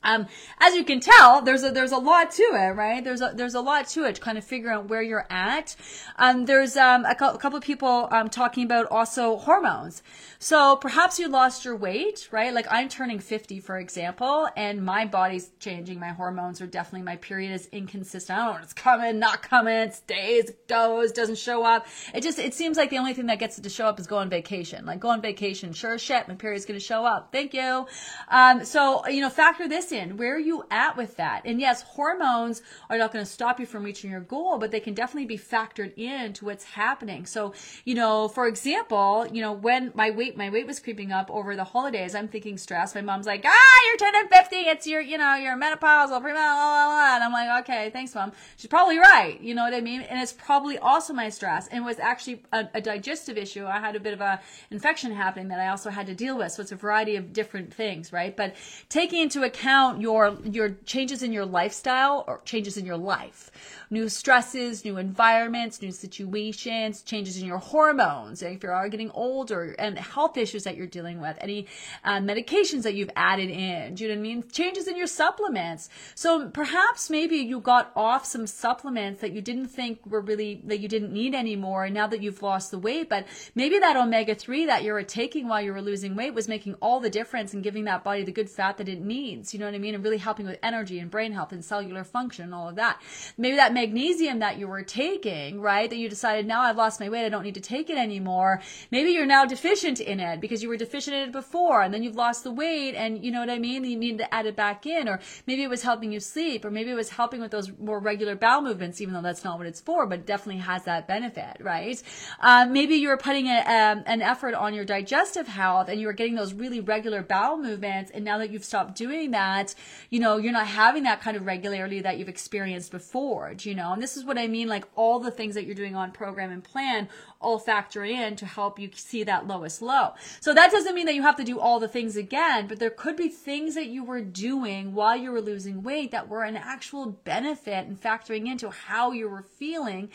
um, 0.03 0.27
as 0.60 0.74
you 0.75 0.84
can 0.84 1.00
tell, 1.00 1.41
there's 1.41 1.63
a 1.63 1.72
there's 1.72 1.91
a 1.91 1.98
lot 1.98 2.31
to 2.31 2.43
it, 2.43 2.75
right? 2.75 3.03
There's 3.03 3.22
a 3.22 3.34
there's 3.36 3.55
a 3.55 3.62
lot 3.62 3.88
to 3.89 4.05
it. 4.05 4.15
To 4.15 4.22
kind 4.22 4.38
of 4.38 4.43
figure 4.43 4.72
out 4.72 4.89
where 4.89 5.01
you're 5.01 5.27
at. 5.29 5.75
Um, 6.17 6.46
there's 6.46 6.75
um, 6.75 7.05
a, 7.05 7.15
co- 7.15 7.34
a 7.34 7.38
couple 7.38 7.58
of 7.58 7.63
people 7.63 8.08
um, 8.12 8.29
talking 8.29 8.63
about 8.63 8.88
also 8.88 9.38
hormones. 9.38 10.01
So 10.39 10.75
perhaps 10.75 11.20
you 11.20 11.27
lost 11.27 11.65
your 11.65 11.75
weight, 11.75 12.27
right? 12.31 12.51
Like 12.51 12.65
I'm 12.72 12.89
turning 12.89 13.20
50, 13.20 13.60
for 13.60 13.77
example, 13.77 14.50
and 14.58 14.84
my 14.84 15.05
body's 15.05 15.51
changing. 15.60 16.00
My 16.00 16.10
hormones 16.10 16.62
are 16.62 16.67
definitely 16.67 17.03
my 17.03 17.17
period 17.17 17.53
is 17.53 17.67
inconsistent. 17.67 18.39
I 18.39 18.41
don't 18.41 18.48
know 18.48 18.53
when 18.55 18.63
it's 18.63 18.74
coming, 18.74 19.20
not 19.20 19.43
coming, 19.43 19.91
stays, 19.91 20.50
goes, 20.67 21.12
doesn't 21.12 21.38
show 21.38 21.63
up. 21.63 21.86
It 22.15 22.24
just 22.24 22.39
it 22.39 22.55
seems 22.55 22.75
like 22.75 22.89
the 22.89 22.98
only 22.98 23.13
thing 23.13 23.27
that 23.27 23.38
gets 23.38 23.60
it 23.60 23.62
to 23.63 23.70
show 23.70 23.86
up 23.86 24.00
is 24.00 24.08
go 24.08 24.17
on 24.17 24.31
vacation. 24.31 24.86
Like 24.86 25.00
go 25.00 25.10
on 25.10 25.22
vacation, 25.22 25.74
sure 25.74 25.93
as 25.93 26.01
shit, 26.01 26.27
my 26.27 26.34
period's 26.34 26.65
gonna 26.65 26.79
show 26.79 27.05
up. 27.05 27.31
Thank 27.31 27.53
you. 27.53 27.86
Um, 28.27 28.65
so 28.65 29.08
you 29.08 29.22
know, 29.22 29.29
factor 29.29 29.67
this 29.67 29.90
Where 29.91 30.36
are 30.36 30.39
you 30.39 30.65
at 30.71 30.95
with 30.98 31.17
that? 31.17 31.41
And 31.45 31.60
yes, 31.60 31.81
hormones 31.81 32.62
are 32.89 32.98
not 32.98 33.12
going 33.12 33.25
to 33.25 33.31
stop 33.31 33.60
you 33.60 33.65
from 33.65 33.83
reaching 33.83 34.12
your 34.12 34.21
goal, 34.21 34.57
but 34.57 34.71
they 34.71 34.79
can 34.79 34.93
definitely 34.93 35.25
be 35.25 35.38
factored 35.38 35.95
into 35.98 36.45
what's 36.45 36.63
happening. 36.63 37.25
So, 37.25 37.53
you 37.86 37.95
know, 37.95 38.27
for 38.27 38.48
example, 38.48 39.27
you 39.31 39.41
know, 39.41 39.51
when 39.51 39.91
my 39.93 40.12
weight, 40.12 40.38
my 40.38 40.50
weight 40.50 40.67
was 40.67 40.79
creeping 40.79 41.12
up 41.12 41.29
over 41.29 41.55
the 41.55 41.63
holidays, 41.63 42.15
I'm 42.15 42.27
thinking 42.27 42.57
stress. 42.57 42.95
My 42.95 43.01
mom's 43.01 43.25
like, 43.25 43.43
ah, 43.45 43.79
you're 43.88 43.98
turning 43.98 44.29
50. 44.29 44.55
It's 44.55 44.88
your, 44.88 45.01
you 45.01 45.17
know, 45.17 45.36
your 45.36 45.57
menopausal, 45.57 46.21
premenopausal, 46.21 47.15
and 47.15 47.24
I'm 47.24 47.31
like, 47.31 47.63
okay, 47.63 47.89
thanks, 47.89 48.15
mom. 48.15 48.31
She's 48.55 48.69
probably 48.69 48.98
right. 48.98 49.39
You 49.41 49.55
know 49.55 49.63
what 49.63 49.74
I 49.74 49.81
mean? 49.81 50.01
And 50.01 50.21
it's 50.21 50.33
probably 50.33 50.77
also 50.77 51.13
my 51.13 51.29
stress 51.29 51.67
and 51.67 51.83
was 51.86 52.00
actually 52.00 52.43
a, 52.53 52.67
a 52.74 52.81
digestive 52.81 53.38
issue. 53.38 53.65
I 53.65 53.79
had 53.79 53.95
a 53.95 54.00
bit 54.00 54.13
of 54.13 54.21
a 54.21 54.39
infection 54.69 55.12
happening 55.12 55.50
that 55.50 55.60
I 55.60 55.67
also 55.67 55.89
had 55.89 56.07
to 56.07 56.15
deal 56.15 56.38
with. 56.38 56.53
So 56.53 56.62
it's 56.62 56.71
a 56.71 56.75
variety 56.75 57.15
of 57.15 57.33
different 57.33 57.74
things, 57.74 58.13
right? 58.13 58.36
But 58.36 58.55
taking 58.89 59.21
into 59.21 59.43
account 59.43 59.81
your 59.90 60.38
your 60.44 60.70
changes 60.86 61.24
in 61.24 61.32
your 61.34 61.46
lifestyle 61.46 62.24
or 62.28 62.42
changes 62.46 62.78
in 62.78 62.86
your 62.86 62.98
life. 62.98 63.52
New 63.90 64.08
stresses 64.08 64.86
new 64.86 64.98
environments 64.98 65.82
new 65.82 65.92
situations 65.92 67.02
changes 67.02 67.38
in 67.42 67.46
your 67.46 67.58
hormones. 67.58 68.42
If 68.42 68.64
you 68.64 68.70
are 68.70 68.90
getting 68.90 69.12
older 69.12 69.76
and 69.78 69.98
health 69.98 70.38
issues 70.38 70.64
that 70.66 70.76
you're 70.78 70.94
dealing 70.98 71.20
with 71.20 71.38
any 71.42 71.68
uh, 72.04 72.20
medications 72.20 72.84
that 72.84 72.94
you've 72.94 73.16
added 73.16 73.50
in 73.50 73.96
do 73.96 74.04
you 74.04 74.10
know 74.10 74.16
what 74.16 74.20
i 74.20 74.30
mean? 74.30 74.44
Changes 74.52 74.88
in 74.88 74.96
your 74.96 75.08
supplements. 75.08 75.90
So 76.16 76.50
perhaps 76.50 77.10
maybe 77.10 77.38
you 77.38 77.60
got 77.60 77.92
off 77.96 78.26
some 78.26 78.48
supplements 78.48 79.22
that 79.22 79.32
you 79.34 79.42
didn't 79.42 79.68
think 79.68 80.00
were 80.06 80.22
really 80.22 80.62
that 80.66 80.80
you 80.80 80.88
didn't 80.88 81.12
need 81.12 81.34
anymore 81.36 81.86
and 81.86 81.94
now 81.94 82.08
that 82.08 82.22
you've 82.22 82.42
lost 82.42 82.72
the 82.72 82.80
weight 82.80 83.10
but 83.10 83.26
maybe 83.56 83.80
that 83.80 83.98
omega-3 83.98 84.68
that 84.68 84.84
you 84.84 84.94
were 84.94 85.04
taking 85.04 85.48
while 85.48 85.62
you 85.62 85.74
were 85.74 85.82
losing 85.82 86.16
weight 86.16 86.34
was 86.34 86.48
making 86.48 86.76
all 86.82 87.00
the 87.00 87.10
difference 87.10 87.54
and 87.54 87.64
giving 87.64 87.86
that 87.86 88.04
body 88.04 88.24
the 88.24 88.32
good 88.32 88.50
fat 88.50 88.78
that 88.78 88.88
it 88.88 89.02
needs. 89.02 89.54
You 89.54 89.60
know 89.60 89.66
what 89.72 89.78
I 89.78 89.80
mean? 89.80 89.96
And 89.96 90.04
really 90.04 90.18
helping 90.18 90.46
with 90.46 90.60
energy 90.62 91.00
and 91.00 91.10
brain 91.10 91.32
health 91.32 91.51
and 91.51 91.63
cellular 91.63 92.04
function 92.04 92.46
and 92.46 92.54
all 92.54 92.70
of 92.70 92.75
that. 92.75 93.01
Maybe 93.38 93.56
that 93.56 93.74
magnesium 93.74 94.40
that 94.40 94.58
you 94.58 94.68
were 94.68 94.84
taking, 94.84 95.62
right? 95.62 95.90
That 95.90 95.98
you 95.98 96.10
decided 96.10 96.46
now 96.46 96.62
I've 96.62 96.78
lost 96.78 97.00
my 97.00 97.10
weight, 97.10 97.25
I 97.25 97.30
don't 97.30 97.44
need 97.44 97.56
to 97.56 97.62
take 97.62 97.90
it 97.90 97.98
anymore. 97.98 98.62
Maybe 98.92 99.12
you're 99.12 99.25
now 99.25 99.46
deficient 99.46 100.00
in 100.00 100.20
it 100.20 100.42
because 100.42 100.62
you 100.62 100.70
were 100.70 100.78
deficient 100.78 101.16
in 101.16 101.30
it 101.30 101.32
before 101.32 101.82
and 101.82 101.94
then 101.94 102.04
you've 102.04 102.16
lost 102.16 102.44
the 102.44 102.51
weight 102.51 102.96
and 102.96 103.24
you 103.24 103.32
know 103.32 103.40
what 103.40 103.50
I 103.50 103.60
mean? 103.60 103.84
You 103.84 103.98
need 103.98 104.18
to 104.18 104.34
add 104.34 104.46
it 104.46 104.56
back 104.56 104.86
in 104.86 105.08
or 105.08 105.20
maybe 105.48 105.63
it 105.63 105.70
was 105.70 105.84
helping 105.84 106.12
you 106.12 106.20
sleep 106.20 106.66
or 106.66 106.72
maybe 106.72 106.92
it 106.92 106.96
was 106.96 107.10
helping 107.10 107.42
with 107.42 107.51
those 107.51 107.72
more 107.80 108.00
regular 108.00 108.36
bowel 108.36 108.62
movements, 108.62 109.01
even 109.01 109.13
though 109.13 109.22
that's 109.22 109.44
not 109.44 109.58
what 109.58 109.68
it's 109.68 109.82
for, 109.82 110.06
but 110.06 110.20
it 110.20 110.25
definitely 110.25 110.62
has 110.62 110.84
that 110.84 111.08
benefit, 111.08 111.58
right? 111.60 112.01
Um, 112.40 112.74
maybe 112.74 112.96
you 112.96 113.10
were 113.10 113.18
putting 113.18 113.48
a, 113.48 113.60
um, 113.60 114.04
an 114.06 114.22
effort 114.22 114.54
on 114.54 114.74
your 114.74 114.86
digestive 114.86 115.48
health 115.48 115.90
and 115.90 116.00
you 116.00 116.08
were 116.08 116.13
getting 116.13 116.36
those 116.36 116.54
really 116.54 116.80
regular 116.80 117.22
bowel 117.22 117.58
movements 117.58 118.12
and 118.12 118.25
now 118.25 118.38
that 118.38 118.51
you've 118.51 118.63
stopped 118.63 118.96
doing 118.96 119.32
that, 119.32 119.61
that, 119.62 119.75
you 120.10 120.20
know, 120.20 120.38
you're 120.38 120.51
not 120.51 120.68
having 120.68 121.03
that 121.03 121.22
kind 121.22 121.38
of 121.38 121.46
regularity 121.46 122.01
that 122.01 122.18
you've 122.18 122.30
experienced 122.30 122.91
before, 122.91 123.53
you 123.60 123.75
know? 123.75 123.94
And 123.94 124.01
this 124.01 124.18
is 124.18 124.24
what 124.25 124.38
I 124.38 124.48
mean, 124.48 124.68
like 124.68 124.86
all 124.96 125.20
the 125.20 125.32
things 125.32 125.56
that 125.56 125.65
you're 125.65 125.75
doing 125.75 125.96
on 125.96 126.12
program 126.12 126.51
and 126.51 126.63
plan 126.63 127.08
all 127.41 127.60
factor 127.60 128.03
in 128.03 128.36
to 128.38 128.45
help 128.45 128.79
you 128.79 128.89
see 128.93 129.24
that 129.24 129.48
lowest 129.48 129.81
low. 129.81 130.12
So 130.39 130.53
that 130.53 130.71
doesn't 130.71 130.95
mean 130.95 131.07
that 131.07 131.15
you 131.15 131.24
have 131.24 131.36
to 131.38 131.43
do 131.43 131.60
all 131.60 131.79
the 131.79 131.88
things 131.88 132.15
again, 132.15 132.67
but 132.67 132.79
there 132.79 132.89
could 132.89 133.17
be 133.17 133.27
things 133.27 133.75
that 133.75 133.88
you 133.88 134.03
were 134.03 134.21
doing 134.21 134.93
while 134.93 135.17
you 135.17 135.31
were 135.31 135.41
losing 135.41 135.81
weight 135.81 136.12
that 136.12 136.29
were 136.29 136.43
an 136.43 136.55
actual 136.55 137.07
benefit 137.07 137.88
and 137.88 138.00
factoring 138.00 138.48
into 138.48 138.69
how 138.69 139.12
you 139.12 139.27
were 139.27 139.41
feeling 139.41 140.10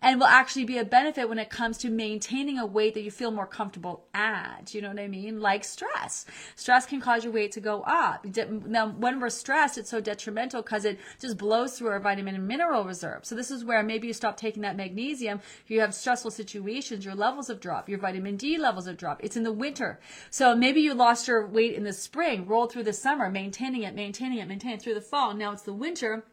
and 0.00 0.18
will 0.18 0.26
actually 0.26 0.64
be 0.64 0.78
a 0.78 0.84
benefit 0.84 1.28
when 1.28 1.38
it 1.38 1.50
comes 1.50 1.78
to 1.78 1.90
maintaining 1.90 2.58
a 2.58 2.66
weight 2.66 2.94
that 2.94 3.02
you 3.02 3.10
feel 3.10 3.30
more 3.30 3.46
comfortable 3.46 4.04
at. 4.12 4.74
You 4.74 4.82
know 4.82 4.88
what 4.88 4.98
I 4.98 5.08
mean? 5.08 5.40
Like 5.40 5.64
stress. 5.64 6.26
Stress 6.56 6.86
can 6.86 7.00
cause 7.00 7.22
your 7.22 7.32
weight 7.32 7.52
to 7.52 7.60
go 7.60 7.82
up. 7.82 8.26
Now, 8.66 8.88
when 8.88 9.20
we're 9.20 9.30
stressed, 9.30 9.78
it's 9.78 9.90
so 9.90 10.00
detrimental 10.00 10.62
because 10.62 10.84
it 10.84 10.98
just 11.20 11.38
blows 11.38 11.78
through 11.78 11.88
our 11.88 12.00
vitamin 12.00 12.34
and 12.34 12.48
mineral 12.48 12.84
reserve. 12.84 13.24
So 13.24 13.34
this 13.34 13.50
is 13.50 13.64
where 13.64 13.82
maybe 13.82 14.08
you 14.08 14.12
stop 14.12 14.36
taking 14.36 14.62
that 14.62 14.76
magnesium. 14.76 15.40
If 15.64 15.70
you 15.70 15.80
have 15.80 15.94
stressful 15.94 16.32
situations, 16.32 16.71
your 16.80 17.14
levels 17.14 17.48
have 17.48 17.60
dropped, 17.60 17.88
your 17.88 17.98
vitamin 17.98 18.36
D 18.36 18.56
levels 18.56 18.86
have 18.86 18.96
dropped. 18.96 19.24
It's 19.24 19.36
in 19.36 19.42
the 19.42 19.52
winter. 19.52 20.00
So 20.30 20.54
maybe 20.54 20.80
you 20.80 20.94
lost 20.94 21.28
your 21.28 21.46
weight 21.46 21.74
in 21.74 21.84
the 21.84 21.92
spring, 21.92 22.46
rolled 22.46 22.72
through 22.72 22.84
the 22.84 22.92
summer, 22.92 23.30
maintaining 23.30 23.82
it, 23.82 23.94
maintaining 23.94 24.38
it, 24.38 24.48
maintaining 24.48 24.78
it 24.78 24.82
through 24.82 24.94
the 24.94 25.00
fall. 25.00 25.34
Now 25.34 25.52
it's 25.52 25.62
the 25.62 25.72
winter 25.72 26.24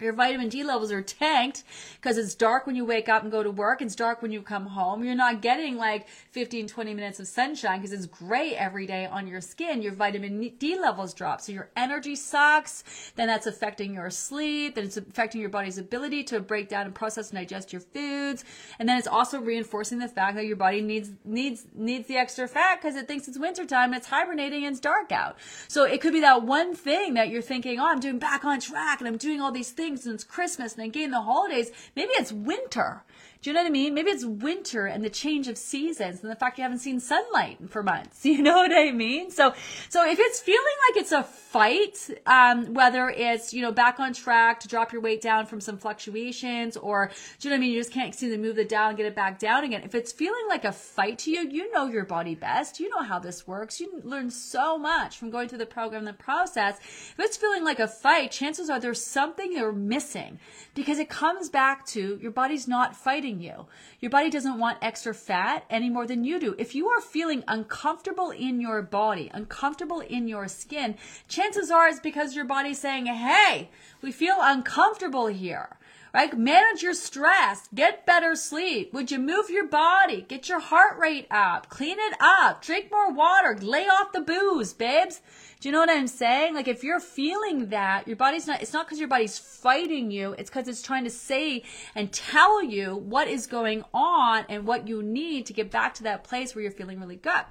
your 0.00 0.12
vitamin 0.12 0.48
D 0.48 0.62
levels 0.62 0.92
are 0.92 1.02
tanked 1.02 1.64
because 2.00 2.16
it's 2.18 2.34
dark 2.34 2.66
when 2.66 2.76
you 2.76 2.84
wake 2.84 3.08
up 3.08 3.22
and 3.22 3.32
go 3.32 3.42
to 3.42 3.50
work. 3.50 3.82
It's 3.82 3.96
dark 3.96 4.22
when 4.22 4.30
you 4.30 4.42
come 4.42 4.66
home. 4.66 5.02
You're 5.02 5.16
not 5.16 5.42
getting 5.42 5.76
like 5.76 6.08
15, 6.30 6.68
20 6.68 6.94
minutes 6.94 7.18
of 7.18 7.26
sunshine 7.26 7.80
because 7.80 7.92
it's 7.92 8.06
gray 8.06 8.54
every 8.54 8.86
day 8.86 9.06
on 9.06 9.26
your 9.26 9.40
skin. 9.40 9.82
Your 9.82 9.92
vitamin 9.92 10.52
D 10.58 10.78
levels 10.78 11.14
drop. 11.14 11.40
So 11.40 11.52
your 11.52 11.70
energy 11.76 12.14
sucks. 12.14 12.84
Then 13.16 13.26
that's 13.26 13.46
affecting 13.46 13.94
your 13.94 14.10
sleep. 14.10 14.76
Then 14.76 14.84
it's 14.84 14.96
affecting 14.96 15.40
your 15.40 15.50
body's 15.50 15.78
ability 15.78 16.24
to 16.24 16.40
break 16.40 16.68
down 16.68 16.86
and 16.86 16.94
process 16.94 17.30
and 17.30 17.38
digest 17.38 17.72
your 17.72 17.80
foods. 17.80 18.44
And 18.78 18.88
then 18.88 18.98
it's 18.98 19.08
also 19.08 19.40
reinforcing 19.40 19.98
the 19.98 20.08
fact 20.08 20.36
that 20.36 20.46
your 20.46 20.56
body 20.56 20.80
needs, 20.80 21.10
needs, 21.24 21.66
needs 21.74 22.06
the 22.06 22.16
extra 22.16 22.46
fat 22.46 22.80
because 22.80 22.94
it 22.94 23.08
thinks 23.08 23.26
it's 23.26 23.38
wintertime 23.38 23.92
and 23.92 23.96
it's 23.96 24.06
hibernating 24.06 24.64
and 24.64 24.74
it's 24.74 24.80
dark 24.80 25.10
out. 25.10 25.36
So 25.66 25.84
it 25.84 26.00
could 26.00 26.12
be 26.12 26.20
that 26.20 26.44
one 26.44 26.76
thing 26.76 27.14
that 27.14 27.30
you're 27.30 27.42
thinking, 27.42 27.80
oh, 27.80 27.86
I'm 27.86 28.00
doing 28.00 28.20
back 28.20 28.44
on 28.44 28.60
track 28.60 29.00
and 29.00 29.08
I'm 29.08 29.16
doing 29.16 29.40
all 29.40 29.50
these 29.50 29.72
things 29.72 29.87
things 29.88 30.06
and 30.06 30.14
it's 30.14 30.24
Christmas 30.24 30.74
and 30.74 30.84
again 30.84 31.10
the 31.10 31.22
holidays. 31.22 31.70
Maybe 31.96 32.10
it's 32.12 32.32
winter. 32.32 33.04
Do 33.40 33.50
you 33.50 33.54
know 33.54 33.62
what 33.62 33.68
I 33.68 33.70
mean? 33.70 33.94
Maybe 33.94 34.10
it's 34.10 34.24
winter 34.24 34.86
and 34.86 35.04
the 35.04 35.10
change 35.10 35.46
of 35.46 35.56
seasons 35.56 36.22
and 36.22 36.30
the 36.30 36.34
fact 36.34 36.58
you 36.58 36.62
haven't 36.62 36.80
seen 36.80 36.98
sunlight 36.98 37.58
for 37.70 37.82
months. 37.82 38.24
You 38.38 38.42
know 38.42 38.56
what 38.56 38.72
I 38.72 38.92
mean? 38.92 39.30
So, 39.30 39.54
so 39.88 40.08
if 40.08 40.18
it's 40.20 40.38
feeling 40.38 40.60
like 40.88 41.02
it's 41.02 41.12
a 41.12 41.22
fight, 41.24 42.08
um, 42.26 42.74
whether 42.74 43.08
it's, 43.08 43.52
you 43.52 43.62
know, 43.62 43.72
back 43.72 43.98
on 43.98 44.12
track 44.12 44.60
to 44.60 44.68
drop 44.68 44.92
your 44.92 45.00
weight 45.00 45.20
down 45.20 45.46
from 45.46 45.60
some 45.60 45.76
fluctuations 45.76 46.76
or, 46.76 47.10
do 47.38 47.48
you 47.48 47.50
know 47.50 47.56
what 47.56 47.58
I 47.58 47.60
mean? 47.60 47.72
You 47.72 47.80
just 47.80 47.92
can't 47.92 48.14
seem 48.14 48.30
to 48.30 48.38
move 48.38 48.56
the 48.56 48.64
down, 48.64 48.90
and 48.90 48.96
get 48.96 49.06
it 49.06 49.16
back 49.16 49.38
down 49.38 49.64
again. 49.64 49.82
If 49.82 49.94
it's 49.94 50.12
feeling 50.12 50.46
like 50.48 50.64
a 50.64 50.72
fight 50.72 51.18
to 51.20 51.30
you, 51.30 51.48
you 51.48 51.72
know 51.72 51.86
your 51.86 52.04
body 52.04 52.34
best. 52.34 52.78
You 52.78 52.90
know 52.90 53.02
how 53.02 53.18
this 53.18 53.46
works. 53.46 53.80
You 53.80 54.00
learn 54.04 54.30
so 54.30 54.78
much 54.78 55.16
from 55.16 55.30
going 55.30 55.48
through 55.48 55.58
the 55.58 55.66
program, 55.66 56.04
the 56.04 56.12
process. 56.12 56.78
If 56.78 57.18
it's 57.18 57.36
feeling 57.36 57.64
like 57.64 57.80
a 57.80 57.88
fight, 57.88 58.30
chances 58.30 58.70
are 58.70 58.78
there's 58.78 59.02
something 59.02 59.52
you're 59.52 59.72
missing 59.86 60.38
because 60.74 60.98
it 60.98 61.08
comes 61.08 61.48
back 61.48 61.86
to 61.86 62.18
your 62.20 62.30
body's 62.30 62.66
not 62.66 62.96
fighting 62.96 63.40
you. 63.40 63.66
Your 64.00 64.10
body 64.10 64.30
doesn't 64.30 64.58
want 64.58 64.78
extra 64.82 65.14
fat 65.14 65.64
any 65.70 65.90
more 65.90 66.06
than 66.06 66.24
you 66.24 66.40
do. 66.40 66.54
If 66.58 66.74
you 66.74 66.88
are 66.88 67.00
feeling 67.00 67.44
uncomfortable 67.46 68.30
in 68.30 68.60
your 68.60 68.82
body, 68.82 69.30
uncomfortable 69.32 70.00
in 70.00 70.26
your 70.26 70.48
skin, 70.48 70.96
chances 71.28 71.70
are 71.70 71.88
it's 71.88 72.00
because 72.00 72.34
your 72.34 72.44
body's 72.44 72.78
saying, 72.78 73.06
hey, 73.06 73.70
we 74.02 74.10
feel 74.10 74.36
uncomfortable 74.40 75.26
here 75.26 75.78
right? 76.14 76.36
Manage 76.36 76.82
your 76.82 76.94
stress, 76.94 77.68
get 77.74 78.06
better 78.06 78.34
sleep. 78.34 78.92
Would 78.92 79.10
you 79.10 79.18
move 79.18 79.50
your 79.50 79.66
body? 79.66 80.22
Get 80.22 80.48
your 80.48 80.60
heart 80.60 80.98
rate 80.98 81.26
up, 81.30 81.68
clean 81.68 81.98
it 81.98 82.14
up, 82.20 82.62
drink 82.62 82.90
more 82.90 83.12
water, 83.12 83.56
lay 83.60 83.84
off 83.84 84.12
the 84.12 84.20
booze, 84.20 84.72
babes. 84.72 85.20
Do 85.60 85.68
you 85.68 85.72
know 85.72 85.80
what 85.80 85.90
I'm 85.90 86.06
saying? 86.06 86.54
Like 86.54 86.68
if 86.68 86.84
you're 86.84 87.00
feeling 87.00 87.70
that, 87.70 88.06
your 88.06 88.16
body's 88.16 88.46
not, 88.46 88.62
it's 88.62 88.72
not 88.72 88.86
because 88.86 89.00
your 89.00 89.08
body's 89.08 89.38
fighting 89.38 90.10
you. 90.10 90.34
It's 90.38 90.50
because 90.50 90.68
it's 90.68 90.82
trying 90.82 91.04
to 91.04 91.10
say 91.10 91.64
and 91.96 92.12
tell 92.12 92.62
you 92.62 92.96
what 92.96 93.26
is 93.26 93.46
going 93.46 93.84
on 93.92 94.44
and 94.48 94.66
what 94.66 94.86
you 94.86 95.02
need 95.02 95.46
to 95.46 95.52
get 95.52 95.70
back 95.70 95.94
to 95.94 96.04
that 96.04 96.22
place 96.22 96.54
where 96.54 96.62
you're 96.62 96.70
feeling 96.70 97.00
really 97.00 97.16
good. 97.16 97.42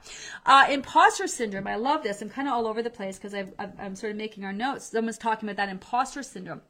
Uh, 0.45 0.67
imposter 0.69 1.27
syndrome. 1.27 1.67
I 1.67 1.75
love 1.75 2.03
this. 2.03 2.21
I'm 2.21 2.29
kind 2.29 2.47
of 2.47 2.53
all 2.53 2.67
over 2.67 2.81
the 2.81 2.89
place 2.89 3.17
because 3.17 3.33
i've 3.33 3.53
i'm 3.79 3.95
sort 3.95 4.11
of 4.11 4.17
making 4.17 4.45
our 4.45 4.53
notes. 4.53 4.85
Someone's 4.85 5.17
talking 5.17 5.49
about 5.49 5.57
that 5.57 5.69
imposter 5.69 6.23
syndrome. 6.23 6.61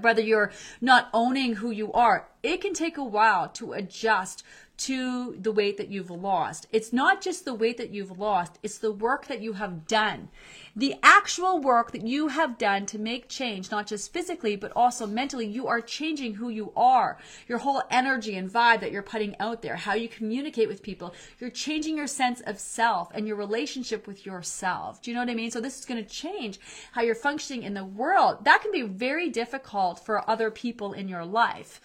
Whether 0.00 0.22
you're 0.22 0.50
not 0.80 1.10
owning 1.12 1.56
who 1.56 1.70
you 1.70 1.92
are, 1.92 2.28
it 2.42 2.62
can 2.62 2.72
take 2.72 2.96
a 2.96 3.04
while 3.04 3.48
to 3.50 3.74
adjust 3.74 4.42
to 4.76 5.36
the 5.40 5.52
weight 5.52 5.76
that 5.76 5.88
you've 5.88 6.10
lost. 6.10 6.66
It's 6.72 6.92
not 6.92 7.20
just 7.20 7.44
the 7.44 7.54
weight 7.54 7.76
that 7.76 7.90
you've 7.90 8.18
lost, 8.18 8.58
it's 8.62 8.78
the 8.78 8.92
work 8.92 9.26
that 9.28 9.40
you 9.40 9.52
have 9.54 9.86
done. 9.86 10.28
The 10.74 10.96
actual 11.02 11.60
work 11.60 11.92
that 11.92 12.04
you 12.04 12.28
have 12.28 12.58
done 12.58 12.84
to 12.86 12.98
make 12.98 13.28
change, 13.28 13.70
not 13.70 13.86
just 13.86 14.12
physically, 14.12 14.56
but 14.56 14.72
also 14.74 15.06
mentally, 15.06 15.46
you 15.46 15.68
are 15.68 15.80
changing 15.80 16.34
who 16.34 16.48
you 16.48 16.72
are. 16.76 17.18
Your 17.46 17.58
whole 17.58 17.82
energy 17.90 18.36
and 18.36 18.52
vibe 18.52 18.80
that 18.80 18.90
you're 18.90 19.02
putting 19.02 19.36
out 19.38 19.62
there, 19.62 19.76
how 19.76 19.94
you 19.94 20.08
communicate 20.08 20.66
with 20.66 20.82
people, 20.82 21.14
you're 21.38 21.50
changing 21.50 21.96
your 21.96 22.08
sense 22.08 22.40
of 22.40 22.58
self 22.58 23.10
and 23.14 23.28
your 23.28 23.36
relationship 23.36 24.08
with 24.08 24.26
yourself. 24.26 25.00
Do 25.00 25.10
you 25.10 25.14
know 25.14 25.22
what 25.22 25.30
I 25.30 25.34
mean? 25.34 25.52
So 25.52 25.60
this 25.60 25.78
is 25.78 25.84
going 25.84 26.02
to 26.02 26.10
change 26.10 26.58
how 26.90 27.02
you're 27.02 27.14
functioning 27.14 27.62
in 27.62 27.74
the 27.74 27.84
world. 27.84 28.44
That 28.44 28.62
can 28.62 28.72
be 28.72 28.82
very 28.82 29.30
difficult 29.30 30.04
for 30.04 30.28
other 30.28 30.50
people 30.50 30.92
in 30.92 31.06
your 31.06 31.24
life 31.24 31.80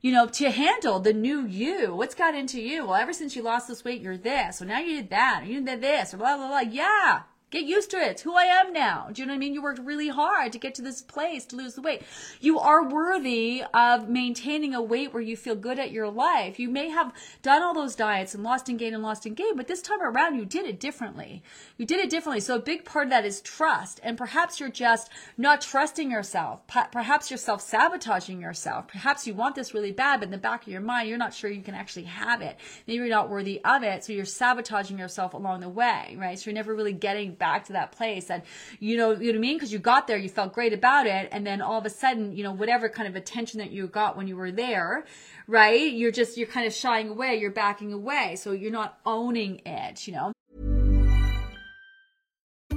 you 0.00 0.12
know, 0.12 0.26
to 0.26 0.50
handle 0.50 1.00
the 1.00 1.12
new 1.12 1.44
you. 1.44 1.94
What's 1.94 2.14
got 2.14 2.34
into 2.34 2.60
you? 2.60 2.86
Well, 2.86 2.94
ever 2.94 3.12
since 3.12 3.34
you 3.34 3.42
lost 3.42 3.68
this 3.68 3.84
weight, 3.84 4.00
you're 4.00 4.16
this. 4.16 4.58
So 4.58 4.64
now 4.64 4.78
you 4.78 4.96
did 4.96 5.10
that. 5.10 5.44
You 5.46 5.60
did 5.60 5.80
this. 5.80 6.14
Blah, 6.14 6.36
blah, 6.36 6.48
blah. 6.48 6.60
Yeah. 6.60 7.22
Get 7.50 7.64
used 7.64 7.90
to 7.92 7.96
it. 7.96 8.10
It's 8.10 8.22
who 8.22 8.36
I 8.36 8.42
am 8.42 8.74
now. 8.74 9.08
Do 9.10 9.22
you 9.22 9.26
know 9.26 9.32
what 9.32 9.36
I 9.36 9.38
mean? 9.38 9.54
You 9.54 9.62
worked 9.62 9.78
really 9.78 10.08
hard 10.08 10.52
to 10.52 10.58
get 10.58 10.74
to 10.74 10.82
this 10.82 11.00
place 11.00 11.46
to 11.46 11.56
lose 11.56 11.74
the 11.74 11.80
weight. 11.80 12.02
You 12.42 12.58
are 12.58 12.86
worthy 12.86 13.64
of 13.72 14.06
maintaining 14.06 14.74
a 14.74 14.82
weight 14.82 15.14
where 15.14 15.22
you 15.22 15.34
feel 15.34 15.54
good 15.54 15.78
at 15.78 15.90
your 15.90 16.10
life. 16.10 16.58
You 16.58 16.68
may 16.68 16.90
have 16.90 17.10
done 17.40 17.62
all 17.62 17.72
those 17.72 17.94
diets 17.94 18.34
and 18.34 18.44
lost 18.44 18.68
and 18.68 18.78
gained 18.78 18.94
and 18.94 19.02
lost 19.02 19.24
and 19.24 19.34
gained, 19.34 19.56
but 19.56 19.66
this 19.66 19.80
time 19.80 20.02
around 20.02 20.36
you 20.36 20.44
did 20.44 20.66
it 20.66 20.78
differently. 20.78 21.42
You 21.78 21.86
did 21.86 22.00
it 22.00 22.10
differently. 22.10 22.40
So 22.40 22.56
a 22.56 22.60
big 22.60 22.84
part 22.84 23.06
of 23.06 23.10
that 23.12 23.24
is 23.24 23.40
trust. 23.40 23.98
And 24.02 24.18
perhaps 24.18 24.60
you're 24.60 24.68
just 24.68 25.08
not 25.38 25.62
trusting 25.62 26.10
yourself. 26.10 26.66
Perhaps 26.66 27.30
you're 27.30 27.38
self 27.38 27.62
sabotaging 27.62 28.42
yourself. 28.42 28.88
Perhaps 28.88 29.26
you 29.26 29.32
want 29.32 29.54
this 29.54 29.72
really 29.72 29.92
bad, 29.92 30.20
but 30.20 30.26
in 30.26 30.32
the 30.32 30.36
back 30.36 30.64
of 30.64 30.68
your 30.68 30.82
mind, 30.82 31.08
you're 31.08 31.16
not 31.16 31.32
sure 31.32 31.48
you 31.48 31.62
can 31.62 31.74
actually 31.74 32.04
have 32.04 32.42
it. 32.42 32.58
Maybe 32.86 32.96
you're 32.96 33.08
not 33.08 33.30
worthy 33.30 33.64
of 33.64 33.82
it. 33.84 34.04
So 34.04 34.12
you're 34.12 34.26
sabotaging 34.26 34.98
yourself 34.98 35.32
along 35.32 35.60
the 35.60 35.68
way, 35.70 36.14
right? 36.18 36.38
So 36.38 36.50
you're 36.50 36.54
never 36.54 36.74
really 36.74 36.92
getting 36.92 37.37
back 37.38 37.64
to 37.66 37.72
that 37.74 37.92
place. 37.92 38.30
And 38.30 38.42
you 38.80 38.96
know, 38.96 39.12
you 39.12 39.18
know 39.18 39.26
what 39.26 39.36
I 39.36 39.38
mean? 39.38 39.56
Because 39.56 39.72
you 39.72 39.78
got 39.78 40.06
there, 40.06 40.16
you 40.16 40.28
felt 40.28 40.52
great 40.52 40.72
about 40.72 41.06
it. 41.06 41.28
And 41.32 41.46
then 41.46 41.60
all 41.62 41.78
of 41.78 41.86
a 41.86 41.90
sudden, 41.90 42.36
you 42.36 42.42
know, 42.42 42.52
whatever 42.52 42.88
kind 42.88 43.08
of 43.08 43.16
attention 43.16 43.58
that 43.58 43.70
you 43.70 43.86
got 43.86 44.16
when 44.16 44.28
you 44.28 44.36
were 44.36 44.50
there, 44.50 45.04
right? 45.46 45.92
You're 45.92 46.12
just, 46.12 46.36
you're 46.36 46.46
kind 46.48 46.66
of 46.66 46.74
shying 46.74 47.08
away, 47.08 47.36
you're 47.36 47.50
backing 47.50 47.92
away. 47.92 48.36
So 48.36 48.52
you're 48.52 48.72
not 48.72 48.98
owning 49.06 49.60
it, 49.64 50.06
you 50.06 50.14
know? 50.14 50.32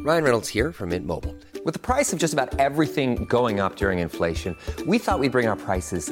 Ryan 0.03 0.23
Reynolds 0.23 0.49
here 0.49 0.71
from 0.71 0.89
Mint 0.89 1.05
Mobile. 1.05 1.35
With 1.63 1.75
the 1.75 1.79
price 1.79 2.11
of 2.11 2.17
just 2.17 2.33
about 2.33 2.59
everything 2.59 3.25
going 3.25 3.59
up 3.59 3.75
during 3.75 3.99
inflation, 3.99 4.57
we 4.87 4.97
thought 4.97 5.19
we'd 5.19 5.31
bring 5.31 5.47
our 5.47 5.55
prices 5.55 6.11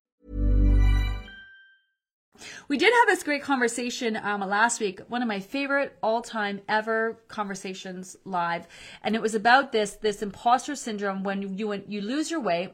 We 2.67 2.77
did 2.77 2.93
have 2.93 3.07
this 3.07 3.23
great 3.23 3.43
conversation 3.43 4.17
um, 4.21 4.41
last 4.41 4.79
week, 4.79 5.01
one 5.07 5.21
of 5.21 5.27
my 5.27 5.39
favorite 5.39 5.97
all-time 6.01 6.61
ever 6.67 7.19
conversations 7.27 8.17
live, 8.25 8.67
and 9.03 9.15
it 9.15 9.21
was 9.21 9.35
about 9.35 9.71
this 9.71 9.93
this 9.93 10.21
imposter 10.21 10.75
syndrome 10.75 11.23
when 11.23 11.57
you 11.57 11.83
you 11.87 12.01
lose 12.01 12.31
your 12.31 12.39
weight 12.39 12.73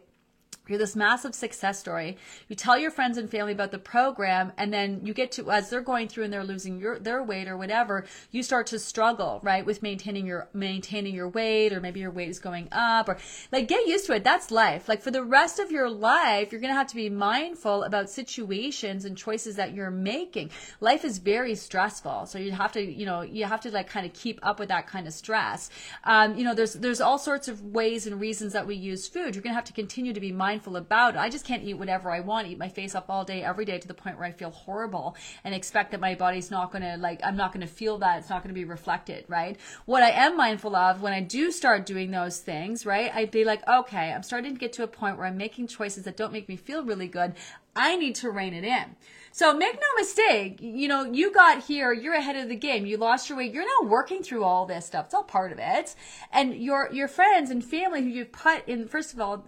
you're 0.68 0.78
this 0.78 0.96
massive 0.96 1.34
success 1.36 1.80
story. 1.80 2.18
You 2.48 2.56
tell 2.56 2.78
your 2.78 2.92
friends 2.92 3.18
and 3.18 3.30
family 3.30 3.54
about 3.54 3.72
the 3.72 3.80
program, 3.80 4.52
and 4.58 4.74
then 4.74 5.02
you 5.04 5.14
get 5.14 5.32
to 5.34 5.50
as 5.52 5.70
they're 5.70 5.82
going 5.82 6.08
through 6.08 6.26
and 6.26 6.34
they're 6.34 6.44
losing 6.44 6.80
your 6.80 7.00
their 7.00 7.24
weight 7.24 7.48
or 7.48 7.58
whatever, 7.58 8.06
you 8.32 8.44
start 8.44 8.68
to 8.68 8.80
struggle, 8.80 9.40
right, 9.44 9.66
with 9.66 9.82
maintaining 9.82 10.26
your 10.26 10.50
maintaining 10.54 11.16
your 11.16 11.30
weight, 11.30 11.74
or 11.74 11.80
maybe 11.80 12.00
your 12.00 12.12
weight 12.12 12.30
is 12.30 12.40
going 12.40 12.68
up, 12.72 13.10
or 13.10 13.18
like 13.52 13.68
get 13.68 13.88
used 13.88 14.06
to 14.08 14.14
it. 14.14 14.24
That's 14.24 14.52
life. 14.52 14.88
Like 14.88 15.02
for 15.02 15.12
the 15.12 15.24
rest 15.24 15.60
of 15.60 15.72
your 15.72 15.90
life, 15.90 16.52
you're 16.52 16.62
gonna 16.62 16.74
have 16.74 16.88
to 16.88 16.96
be 16.96 17.10
mindful 17.10 17.84
about 17.84 18.10
situations 18.10 19.06
and 19.06 19.18
choices 19.18 19.56
that 19.56 19.74
you're 19.74 19.92
making. 19.92 20.52
Life 20.82 21.06
is 21.06 21.18
very 21.18 21.56
stressful, 21.56 22.26
so 22.26 22.38
you 22.38 22.52
have 22.52 22.72
to, 22.74 22.82
you 22.82 23.06
know, 23.06 23.22
you 23.22 23.46
have 23.46 23.62
to 23.62 23.72
like 23.72 23.88
kind 23.90 24.06
of 24.06 24.14
keep 24.14 24.40
up 24.44 24.60
with 24.60 24.70
that 24.70 24.88
kind 24.88 25.08
of 25.08 25.14
stress. 25.14 25.70
Um, 26.04 26.38
you 26.38 26.44
know, 26.44 26.54
there's 26.54 26.74
there's 26.74 27.02
all 27.02 27.18
sorts 27.18 27.48
of 27.48 27.64
ways 27.64 28.06
and 28.06 28.20
reasons 28.20 28.54
that 28.54 28.68
we 28.68 28.76
use 28.76 29.08
food. 29.08 29.36
You're 29.36 29.44
gonna 29.44 29.56
have 29.56 29.66
to 29.66 29.74
continue 29.74 30.14
to 30.14 30.20
be 30.20 30.32
mindful 30.32 30.57
mindful 30.58 30.76
about 30.76 31.14
it. 31.14 31.20
I 31.20 31.30
just 31.30 31.46
can't 31.46 31.62
eat 31.62 31.76
whatever 31.76 32.10
I 32.10 32.20
want, 32.20 32.48
eat 32.48 32.58
my 32.58 32.68
face 32.68 32.96
up 32.96 33.06
all 33.10 33.24
day, 33.24 33.44
every 33.44 33.64
day 33.64 33.78
to 33.78 33.88
the 33.88 33.94
point 33.94 34.18
where 34.18 34.26
I 34.26 34.32
feel 34.32 34.50
horrible 34.50 35.16
and 35.44 35.54
expect 35.54 35.92
that 35.92 36.00
my 36.00 36.16
body's 36.16 36.50
not 36.50 36.72
going 36.72 36.82
to, 36.82 36.98
like, 36.98 37.20
I'm 37.24 37.38
not 37.38 37.54
going 37.54 37.62
to 37.62 37.72
feel 37.72 38.00
that. 38.00 38.18
It's 38.18 38.30
not 38.32 38.42
going 38.42 38.50
to 38.50 38.60
be 38.60 38.66
reflected, 38.66 39.26
right? 39.28 39.56
What 39.86 40.02
I 40.02 40.10
am 40.10 40.36
mindful 40.36 40.76
of 40.76 41.04
when 41.04 41.14
I 41.14 41.22
do 41.22 41.52
start 41.52 41.86
doing 41.86 42.10
those 42.10 42.40
things, 42.40 42.88
right? 42.88 43.12
I'd 43.14 43.30
be 43.30 43.44
like, 43.44 43.68
okay, 43.68 44.12
I'm 44.12 44.24
starting 44.24 44.56
to 44.56 44.60
get 44.60 44.74
to 44.74 44.84
a 44.84 44.88
point 44.88 45.18
where 45.18 45.28
I'm 45.28 45.38
making 45.38 45.68
choices 45.68 46.06
that 46.06 46.18
don't 46.18 46.34
make 46.34 46.50
me 46.50 46.56
feel 46.56 46.84
really 46.84 47.08
good. 47.08 47.36
I 47.76 47.96
need 47.98 48.16
to 48.16 48.32
rein 48.32 48.56
it 48.56 48.64
in. 48.64 48.96
So 49.32 49.54
make 49.56 49.76
no 49.76 49.88
mistake, 49.98 50.60
you 50.62 50.88
know, 50.88 51.04
you 51.04 51.32
got 51.34 51.64
here, 51.64 51.94
you're 51.94 52.16
ahead 52.16 52.36
of 52.36 52.50
the 52.50 52.56
game. 52.56 52.86
You 52.86 52.98
lost 52.98 53.30
your 53.30 53.38
weight. 53.38 53.54
You're 53.54 53.66
now 53.66 53.90
working 53.90 54.24
through 54.24 54.44
all 54.44 54.66
this 54.66 54.86
stuff. 54.86 55.06
It's 55.06 55.14
all 55.14 55.24
part 55.24 55.52
of 55.52 55.60
it. 55.60 55.96
And 56.32 56.56
your 56.56 56.90
your 56.92 57.08
friends 57.08 57.50
and 57.50 57.64
family 57.64 58.02
who 58.04 58.10
you've 58.10 58.32
put 58.32 58.68
in 58.68 58.88
first 58.88 59.14
of 59.14 59.20
all, 59.20 59.44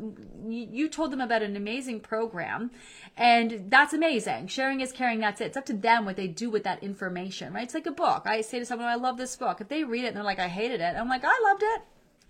you, 0.46 0.68
you 0.72 0.90
told 0.90 1.12
them 1.12 1.22
about 1.22 1.42
an 1.42 1.56
amazing 1.56 2.02
program 2.02 2.72
and 3.18 3.66
that's 3.70 3.94
amazing. 3.94 4.48
Sharing 4.48 4.82
is 4.82 4.92
caring, 4.92 5.20
that's 5.20 5.42
it. 5.42 5.46
It's 5.46 5.58
up 5.58 5.66
to 5.68 5.74
them 5.74 6.06
what 6.06 6.16
they 6.16 6.28
do 6.28 6.50
with 6.50 6.64
that 6.64 6.84
information, 6.84 7.54
right? 7.54 7.64
It's 7.64 7.74
like 7.74 7.88
a 7.88 7.92
book. 7.92 8.24
I 8.26 8.42
say 8.42 8.60
to 8.60 8.66
someone, 8.66 8.88
oh, 8.88 8.92
I 8.92 8.96
love 8.96 9.18
this 9.18 9.36
book. 9.36 9.62
If 9.62 9.70
they 9.70 9.84
read 9.84 10.06
it 10.06 10.10
and 10.10 10.18
they're 10.18 10.24
like, 10.24 10.40
I 10.40 10.48
hated 10.48 10.82
it, 10.82 10.96
I'm 10.96 11.10
like, 11.10 11.24
I 11.26 11.40
loved 11.44 11.64
it 11.64 11.82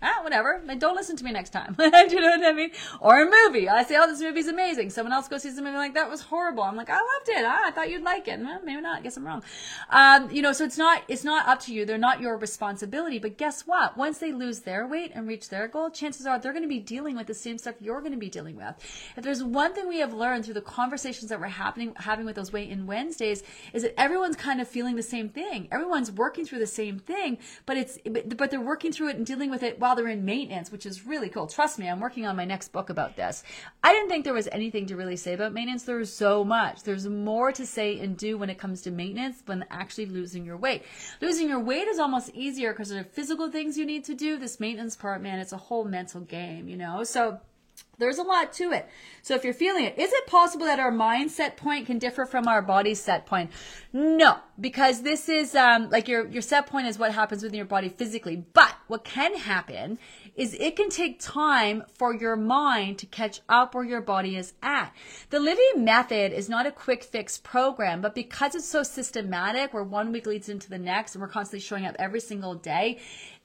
ah, 0.02 0.20
whatever. 0.22 0.62
Don't 0.78 0.94
listen 0.94 1.16
to 1.16 1.24
me 1.24 1.32
next 1.32 1.50
time. 1.50 1.74
Do 1.78 1.84
you 1.84 2.20
know 2.20 2.30
what 2.30 2.44
I 2.44 2.52
mean? 2.52 2.70
Or 3.00 3.22
a 3.22 3.30
movie. 3.30 3.68
I 3.68 3.82
say, 3.82 3.96
oh, 3.98 4.06
this 4.06 4.20
movie's 4.20 4.48
amazing. 4.48 4.90
Someone 4.90 5.12
else 5.12 5.28
goes 5.28 5.42
see 5.42 5.50
the 5.50 5.62
movie 5.62 5.76
like 5.76 5.94
that 5.94 6.10
was 6.10 6.20
horrible. 6.20 6.62
I'm 6.62 6.76
like, 6.76 6.90
I 6.90 6.94
loved 6.94 7.28
it. 7.28 7.44
Ah, 7.44 7.66
I 7.66 7.70
thought 7.70 7.90
you'd 7.90 8.02
like 8.02 8.28
it. 8.28 8.40
Well, 8.40 8.60
maybe 8.64 8.80
not. 8.80 8.98
I 8.98 9.00
guess 9.02 9.16
I'm 9.16 9.26
wrong. 9.26 9.42
Um, 9.90 10.30
you 10.30 10.42
know, 10.42 10.52
so 10.52 10.64
it's 10.64 10.78
not 10.78 11.02
it's 11.08 11.24
not 11.24 11.48
up 11.48 11.60
to 11.60 11.74
you. 11.74 11.84
They're 11.84 11.98
not 11.98 12.20
your 12.20 12.36
responsibility. 12.36 13.18
But 13.18 13.36
guess 13.36 13.66
what? 13.66 13.96
Once 13.96 14.18
they 14.18 14.32
lose 14.32 14.60
their 14.60 14.86
weight 14.86 15.12
and 15.14 15.26
reach 15.26 15.48
their 15.48 15.68
goal, 15.68 15.90
chances 15.90 16.26
are 16.26 16.38
they're 16.38 16.52
going 16.52 16.62
to 16.62 16.68
be 16.68 16.80
dealing 16.80 17.16
with 17.16 17.26
the 17.26 17.34
same 17.34 17.58
stuff 17.58 17.76
you're 17.80 18.00
going 18.00 18.12
to 18.12 18.18
be 18.18 18.28
dealing 18.28 18.56
with. 18.56 18.74
If 19.16 19.24
there's 19.24 19.42
one 19.42 19.74
thing 19.74 19.88
we 19.88 19.98
have 19.98 20.12
learned 20.12 20.44
through 20.44 20.54
the 20.54 20.60
conversations 20.60 21.30
that 21.30 21.40
we're 21.40 21.48
happening 21.48 21.94
having 21.96 22.26
with 22.26 22.36
those 22.36 22.52
weight 22.52 22.70
In 22.70 22.86
Wednesdays, 22.86 23.42
is 23.72 23.82
that 23.82 23.98
everyone's 23.98 24.36
kind 24.36 24.60
of 24.60 24.68
feeling 24.68 24.96
the 24.96 25.02
same 25.02 25.28
thing. 25.28 25.68
Everyone's 25.70 26.10
working 26.10 26.44
through 26.44 26.58
the 26.60 26.66
same 26.66 26.98
thing, 26.98 27.38
but 27.66 27.76
it's 27.76 27.98
but 28.04 28.50
they're 28.50 28.60
working 28.60 28.92
through 28.92 29.08
it 29.08 29.16
and 29.16 29.26
dealing 29.26 29.50
with 29.50 29.62
it 29.62 29.78
while 29.80 29.89
they're 29.94 30.08
in 30.08 30.24
maintenance 30.24 30.70
which 30.70 30.86
is 30.86 31.06
really 31.06 31.28
cool. 31.28 31.46
Trust 31.46 31.78
me, 31.78 31.88
I'm 31.88 32.00
working 32.00 32.26
on 32.26 32.36
my 32.36 32.44
next 32.44 32.72
book 32.72 32.90
about 32.90 33.16
this. 33.16 33.42
I 33.82 33.92
didn't 33.92 34.08
think 34.08 34.24
there 34.24 34.34
was 34.34 34.48
anything 34.52 34.86
to 34.86 34.96
really 34.96 35.16
say 35.16 35.34
about 35.34 35.52
maintenance. 35.52 35.84
There's 35.84 36.12
so 36.12 36.44
much. 36.44 36.82
There's 36.82 37.06
more 37.06 37.52
to 37.52 37.66
say 37.66 37.98
and 37.98 38.16
do 38.16 38.38
when 38.38 38.50
it 38.50 38.58
comes 38.58 38.82
to 38.82 38.90
maintenance 38.90 39.40
than 39.42 39.64
actually 39.70 40.06
losing 40.06 40.44
your 40.44 40.56
weight. 40.56 40.82
Losing 41.20 41.48
your 41.48 41.60
weight 41.60 41.88
is 41.88 41.98
almost 41.98 42.30
easier 42.34 42.72
because 42.72 42.88
there 42.88 43.00
are 43.00 43.04
physical 43.04 43.50
things 43.50 43.76
you 43.76 43.86
need 43.86 44.04
to 44.04 44.14
do. 44.14 44.38
This 44.38 44.60
maintenance 44.60 44.96
part, 44.96 45.22
man, 45.22 45.38
it's 45.38 45.52
a 45.52 45.56
whole 45.56 45.84
mental 45.84 46.20
game, 46.20 46.68
you 46.68 46.76
know? 46.76 47.04
So, 47.04 47.40
there's 47.98 48.18
a 48.18 48.22
lot 48.22 48.52
to 48.54 48.72
it. 48.72 48.88
So 49.22 49.34
if 49.34 49.44
you're 49.44 49.54
feeling 49.54 49.84
it, 49.84 49.98
is 49.98 50.12
it 50.12 50.26
possible 50.26 50.66
that 50.66 50.80
our 50.80 50.90
mindset 50.90 51.56
point 51.56 51.86
can 51.86 51.98
differ 51.98 52.24
from 52.24 52.48
our 52.48 52.62
body 52.62 52.94
set 52.94 53.26
point? 53.26 53.50
No, 53.92 54.38
because 54.58 55.02
this 55.02 55.28
is 55.28 55.54
um, 55.54 55.90
like 55.90 56.08
your 56.08 56.26
your 56.28 56.42
set 56.42 56.66
point 56.66 56.86
is 56.86 56.98
what 56.98 57.12
happens 57.12 57.42
within 57.42 57.56
your 57.56 57.66
body 57.66 57.90
physically. 57.90 58.36
But 58.36 58.74
what 58.90 59.04
can 59.04 59.36
happen 59.36 59.98
is 60.34 60.54
it 60.54 60.76
can 60.76 60.90
take 60.90 61.20
time 61.20 61.84
for 61.96 62.14
your 62.14 62.36
mind 62.36 62.98
to 62.98 63.06
catch 63.06 63.40
up 63.48 63.74
where 63.74 63.84
your 63.84 64.00
body 64.00 64.36
is 64.36 64.52
at. 64.62 64.92
The 65.30 65.40
Livy 65.40 65.60
method 65.76 66.32
is 66.32 66.48
not 66.48 66.66
a 66.66 66.72
quick 66.72 67.04
fix 67.04 67.38
program, 67.38 68.00
but 68.00 68.14
because 68.14 68.54
it's 68.54 68.68
so 68.68 68.82
systematic, 68.82 69.72
where 69.72 69.84
one 69.84 70.12
week 70.12 70.26
leads 70.26 70.48
into 70.48 70.68
the 70.68 70.78
next 70.78 71.14
and 71.14 71.22
we're 71.22 71.28
constantly 71.28 71.60
showing 71.60 71.86
up 71.86 71.96
every 71.98 72.20
single 72.20 72.54
day, 72.54 72.98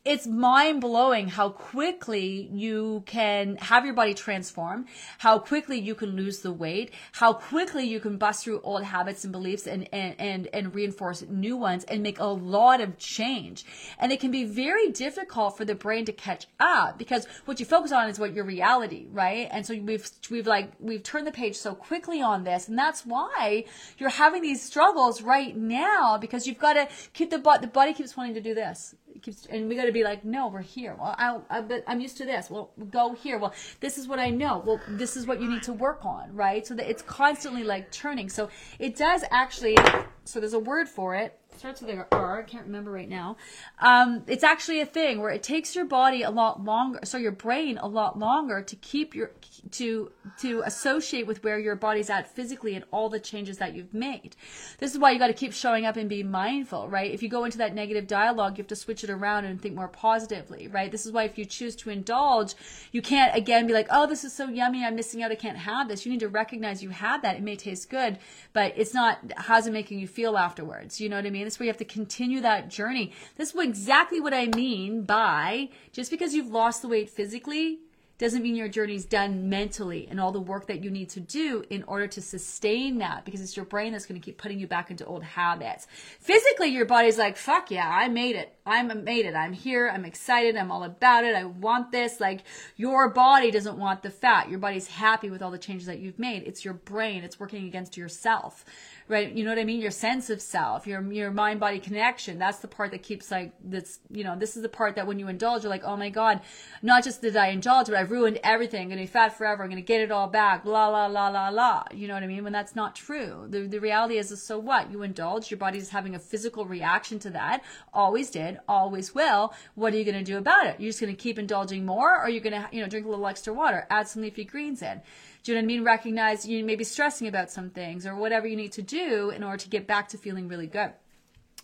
it's 0.06 0.28
mind 0.28 0.82
blowing 0.82 1.28
how 1.28 1.50
quickly 1.50 2.48
you 2.54 3.02
can 3.08 3.56
have 3.56 3.86
your 3.86 3.96
body 3.96 4.14
transform, 4.14 4.86
how 5.18 5.40
quickly 5.40 5.80
you 5.80 5.96
can 5.96 6.12
lose 6.16 6.40
the 6.42 6.52
weight, 6.52 6.92
how 7.14 7.34
quickly 7.34 7.86
you 7.86 8.00
can 8.00 8.18
bust 8.18 8.44
through 8.44 8.62
old 8.62 8.84
habits 8.84 9.24
and 9.24 9.34
beliefs 9.34 9.66
and, 9.66 9.90
and, 9.92 10.16
and, 10.20 10.48
and 10.54 10.76
reinforce 10.76 11.24
new 11.24 11.58
ones 11.58 11.84
and 11.86 12.04
make 12.04 12.20
a 12.20 12.26
lot 12.26 12.82
of 12.82 13.00
change. 13.00 13.66
And 13.98 14.12
it 14.12 14.20
can 14.20 14.30
be 14.30 14.44
very 14.44 14.92
difficult 14.92 15.58
for 15.58 15.66
the 15.66 15.74
brain 15.74 16.06
to 16.06 16.14
catch 16.14 16.46
up 16.60 17.00
because 17.00 17.26
what 17.46 17.60
you 17.60 17.66
focus 17.66 17.92
on 17.92 18.08
is 18.08 18.20
what 18.20 18.34
your 18.34 18.46
reality, 18.46 19.08
right? 19.12 19.48
And 19.50 19.66
so 19.66 19.76
we've, 19.76 20.08
we've 20.30 20.46
like, 20.46 20.72
we've 20.80 21.02
turned 21.02 21.26
the 21.26 21.32
page 21.32 21.56
so 21.56 21.74
quickly 21.74 22.22
on 22.22 22.44
this. 22.44 22.68
And 22.68 22.78
that's 22.78 23.08
why 23.08 23.66
you're 23.98 24.10
having 24.10 24.44
these 24.44 24.62
struggles 24.62 25.24
right 25.24 25.58
now 25.58 26.20
because 26.20 26.46
you've 26.46 26.60
got 26.60 26.74
to 26.74 26.88
keep 27.14 27.32
the, 27.32 27.40
the 27.60 27.68
body 27.68 27.92
keeps 27.92 28.16
wanting 28.16 28.36
to 28.36 28.42
do 28.42 28.54
this 28.54 28.94
keeps, 29.22 29.46
and 29.46 29.68
we 29.70 29.76
got 29.76 29.86
to 29.86 29.92
be 29.92 30.04
like, 30.04 30.26
no, 30.26 30.48
we're 30.48 30.62
here. 30.62 30.96
Well, 30.98 31.16
I, 31.18 31.40
I, 31.50 31.62
but 31.62 31.84
I'm 31.88 32.00
used 32.00 32.18
to 32.18 32.26
this. 32.26 32.50
Well, 32.50 32.72
go 32.90 33.14
here. 33.14 33.38
Well, 33.38 33.54
this 33.80 33.98
is 33.98 34.08
what 34.08 34.20
I 34.20 34.30
know. 34.30 34.64
Well, 34.66 34.80
this 34.88 35.18
is 35.18 35.26
what 35.28 35.42
you 35.42 35.50
need 35.50 35.64
to 35.64 35.74
work 35.74 36.06
on, 36.06 36.34
right? 36.36 36.66
So 36.66 36.74
that 36.76 36.90
it's 36.90 37.02
constantly 37.02 37.64
like 37.64 37.92
turning. 37.92 38.30
So 38.30 38.50
it 38.80 38.96
does 38.96 39.24
actually. 39.32 39.78
So 40.26 40.40
there's 40.40 40.54
a 40.54 40.60
word 40.60 40.90
for 40.90 41.16
it 41.16 41.40
starts 41.58 41.82
with 41.82 41.90
a 41.90 42.06
R. 42.12 42.40
I 42.40 42.44
can't 42.44 42.66
remember 42.66 42.92
right 42.92 43.10
now. 43.10 43.38
Um, 43.80 44.24
it's 44.28 44.44
actually 44.44 44.82
a 44.82 44.86
thing 44.86 45.20
where 45.20 45.32
it 45.32 45.44
takes 45.44 45.76
your 45.76 45.86
body 45.86 46.24
a 46.24 46.30
lot 46.30 46.64
longer, 46.64 47.00
so 47.04 47.18
your 47.18 47.32
brain 47.32 47.78
a 47.78 47.88
lot 47.88 48.18
longer 48.20 48.62
to 48.62 48.76
keep 48.76 49.16
your 49.16 49.32
to 49.72 50.12
to 50.40 50.62
associate 50.66 51.28
with 51.28 51.44
where 51.44 51.58
your 51.60 51.76
body's 51.76 52.10
at 52.10 52.34
physically 52.36 52.76
and 52.76 52.86
all 52.92 53.10
the 53.10 53.20
changes 53.20 53.58
that 53.58 53.76
you've 53.76 53.94
made. 53.94 54.36
This 54.80 54.94
is 54.94 55.00
why 55.00 55.12
you 55.12 55.20
got 55.20 55.28
to 55.28 55.34
keep 55.34 55.54
showing 55.54 55.86
up 55.86 55.96
and 55.96 56.10
be 56.10 56.24
mindful, 56.24 56.90
right? 56.90 57.12
If 57.12 57.24
you 57.24 57.30
go 57.30 57.46
into 57.46 57.58
that 57.60 57.74
negative 57.74 58.08
dialogue, 58.08 58.58
you 58.58 58.64
have 58.64 58.68
to 58.70 58.76
switch 58.76 59.04
it 59.04 59.10
around 59.10 59.46
and 59.46 59.62
think 59.62 59.76
more 59.76 59.88
positively, 59.88 60.68
right? 60.68 60.92
This 60.92 61.06
is 61.06 61.12
why 61.12 61.24
if 61.24 61.38
you 61.38 61.46
choose 61.46 61.76
to 61.78 61.90
indulge, 61.90 62.56
you 62.92 63.02
can't 63.02 63.36
again 63.36 63.68
be 63.68 63.74
like, 63.74 63.88
"Oh, 63.90 64.08
this 64.08 64.24
is 64.24 64.34
so 64.34 64.48
yummy. 64.50 64.84
I'm 64.84 64.96
missing 64.96 65.24
out. 65.24 65.32
I 65.32 65.36
can't 65.36 65.58
have 65.58 65.88
this." 65.88 66.06
You 66.06 66.12
need 66.12 66.20
to 66.22 66.30
recognize 66.30 66.84
you 66.84 66.90
had 66.90 67.22
that. 67.22 67.38
It 67.38 67.44
may 67.44 67.56
taste 67.56 67.90
good, 67.90 68.20
but 68.54 68.74
it's 68.76 68.94
not. 68.94 69.20
How's 69.38 69.68
it 69.68 69.72
making 69.74 70.00
you 70.00 70.08
feel 70.08 70.38
afterwards? 70.38 71.00
You 71.00 71.10
know 71.10 71.16
what 71.16 71.26
I 71.26 71.30
mean? 71.30 71.45
This 71.46 71.54
is 71.54 71.60
where 71.60 71.66
you 71.66 71.72
have 71.72 71.78
to 71.78 71.86
continue 71.86 72.42
that 72.42 72.70
journey. 72.70 73.14
This 73.38 73.54
is 73.54 73.60
exactly 73.60 74.20
what 74.20 74.34
I 74.34 74.48
mean 74.48 75.04
by 75.04 75.70
just 75.92 76.12
because 76.12 76.34
you've 76.34 76.52
lost 76.52 76.82
the 76.82 76.88
weight 76.88 77.10
physically 77.10 77.80
doesn't 78.18 78.44
mean 78.44 78.56
your 78.56 78.70
journey's 78.70 79.04
done 79.04 79.50
mentally 79.50 80.08
and 80.10 80.22
all 80.22 80.32
the 80.32 80.40
work 80.40 80.68
that 80.68 80.82
you 80.82 80.90
need 80.90 81.10
to 81.10 81.20
do 81.20 81.66
in 81.70 81.84
order 81.84 82.08
to 82.08 82.22
sustain 82.22 83.00
that 83.00 83.26
because 83.26 83.42
it's 83.42 83.58
your 83.58 83.66
brain 83.66 83.92
that's 83.92 84.06
going 84.06 84.20
to 84.20 84.24
keep 84.24 84.38
putting 84.38 84.58
you 84.58 84.68
back 84.68 84.90
into 84.90 85.06
old 85.06 85.22
habits. 85.22 85.86
Physically, 86.22 86.70
your 86.70 86.86
body's 86.86 87.18
like, 87.18 87.36
fuck 87.36 87.72
yeah, 87.72 87.90
I 87.90 88.08
made 88.08 88.38
it. 88.38 88.58
I'm 88.66 89.04
made 89.04 89.26
it. 89.26 89.36
I'm 89.36 89.52
here. 89.52 89.90
I'm 89.94 90.06
excited. 90.06 90.56
I'm 90.56 90.72
all 90.72 90.84
about 90.84 91.26
it. 91.26 91.36
I 91.36 91.44
want 91.44 91.92
this. 91.92 92.22
Like 92.22 92.44
your 92.78 93.10
body 93.10 93.52
doesn't 93.52 93.78
want 93.78 94.02
the 94.02 94.10
fat. 94.10 94.50
Your 94.50 94.60
body's 94.60 94.88
happy 94.88 95.30
with 95.30 95.42
all 95.42 95.52
the 95.52 95.58
changes 95.58 95.88
that 95.88 96.00
you've 96.00 96.18
made. 96.18 96.44
It's 96.44 96.64
your 96.64 96.74
brain. 96.74 97.24
It's 97.24 97.40
working 97.40 97.68
against 97.68 97.98
yourself 97.98 98.64
right? 99.08 99.32
You 99.32 99.44
know 99.44 99.52
what 99.52 99.60
I 99.60 99.64
mean? 99.64 99.82
Your 99.82 99.92
sense 99.92 100.30
of 100.30 100.42
self, 100.42 100.88
your 100.88 101.02
your 101.12 101.32
mind 101.32 101.60
body 101.60 101.80
connection. 101.80 102.40
That's 102.40 102.60
the 102.60 102.68
part 102.68 102.92
that 102.92 103.04
keeps 103.04 103.30
like 103.30 103.54
that's 103.64 104.00
you 104.10 104.24
know 104.24 104.36
this 104.36 104.56
is 104.56 104.64
the 104.64 104.70
part 104.70 104.96
that 104.96 105.06
when 105.06 105.20
you 105.20 105.28
indulge, 105.28 105.64
you're 105.64 105.70
like, 105.70 105.84
oh 105.84 105.96
my 105.96 106.10
god, 106.10 106.42
not 106.82 107.04
just 107.04 107.22
did 107.22 107.38
I 107.38 107.48
indulge, 107.48 107.88
but 107.88 107.96
I've 107.96 108.12
ruined 108.12 108.40
everything. 108.44 108.84
I'm 108.84 108.90
gonna 108.90 109.02
be 109.02 109.08
fat 109.08 109.38
forever. 109.38 109.64
I'm 109.64 109.70
gonna 109.70 109.82
get 109.82 110.02
it 110.02 110.12
all 110.12 110.28
back. 110.28 110.66
La 110.66 110.88
la 110.88 111.06
la 111.06 111.28
la 111.30 111.50
la. 111.50 111.84
You 111.94 112.08
know 112.08 112.16
what 112.16 112.24
I 112.24 112.28
mean? 112.28 112.44
When 112.44 112.54
that's 112.54 112.76
not 112.76 112.96
true. 112.96 113.46
The 113.50 113.68
the 113.68 113.80
reality 113.80 114.18
is, 114.18 114.32
is 114.32 114.42
so 114.42 114.58
what? 114.58 114.92
You 114.92 115.04
indulge. 115.04 115.52
Your 115.52 115.60
body's 115.60 115.90
having 115.90 116.16
a 116.16 116.20
physical 116.20 116.66
reaction 116.66 117.20
to 117.20 117.30
that. 117.32 117.64
Always 117.94 118.32
did. 118.32 118.60
Always 118.68 119.14
will. 119.14 119.54
What 119.76 119.94
are 119.94 119.98
you 119.98 120.06
gonna 120.06 120.24
do 120.24 120.38
about 120.38 120.66
it? 120.66 120.80
You're 120.80 120.90
just 120.90 121.02
gonna 121.02 121.14
keep 121.14 121.38
indulging 121.38 121.86
more, 121.86 122.22
or 122.22 122.30
you're 122.30 122.42
gonna 122.42 122.68
you 122.72 122.82
know 122.82 122.88
drink 122.88 123.06
a 123.06 123.10
little 123.10 123.28
extra 123.28 123.54
water, 123.54 123.86
add 123.90 124.08
some 124.08 124.24
leafy 124.24 124.46
greens 124.46 124.82
in. 124.82 125.02
Do 125.46 125.52
you 125.52 125.58
know 125.58 125.62
what 125.62 125.66
I 125.66 125.68
mean? 125.68 125.84
Recognize 125.84 126.48
you 126.48 126.66
may 126.66 126.76
be 126.76 126.84
stressing 126.84 127.28
about 127.28 127.52
some 127.52 127.70
things 127.70 128.08
or 128.08 128.16
whatever 128.16 128.48
you 128.48 128.56
need 128.56 128.72
to 128.72 128.82
do 128.82 129.30
in 129.30 129.44
order 129.44 129.58
to 129.58 129.70
get 129.70 129.86
back 129.86 130.10
to 130.10 130.18
feeling 130.18 130.48
really 130.48 130.66
good. 130.66 130.92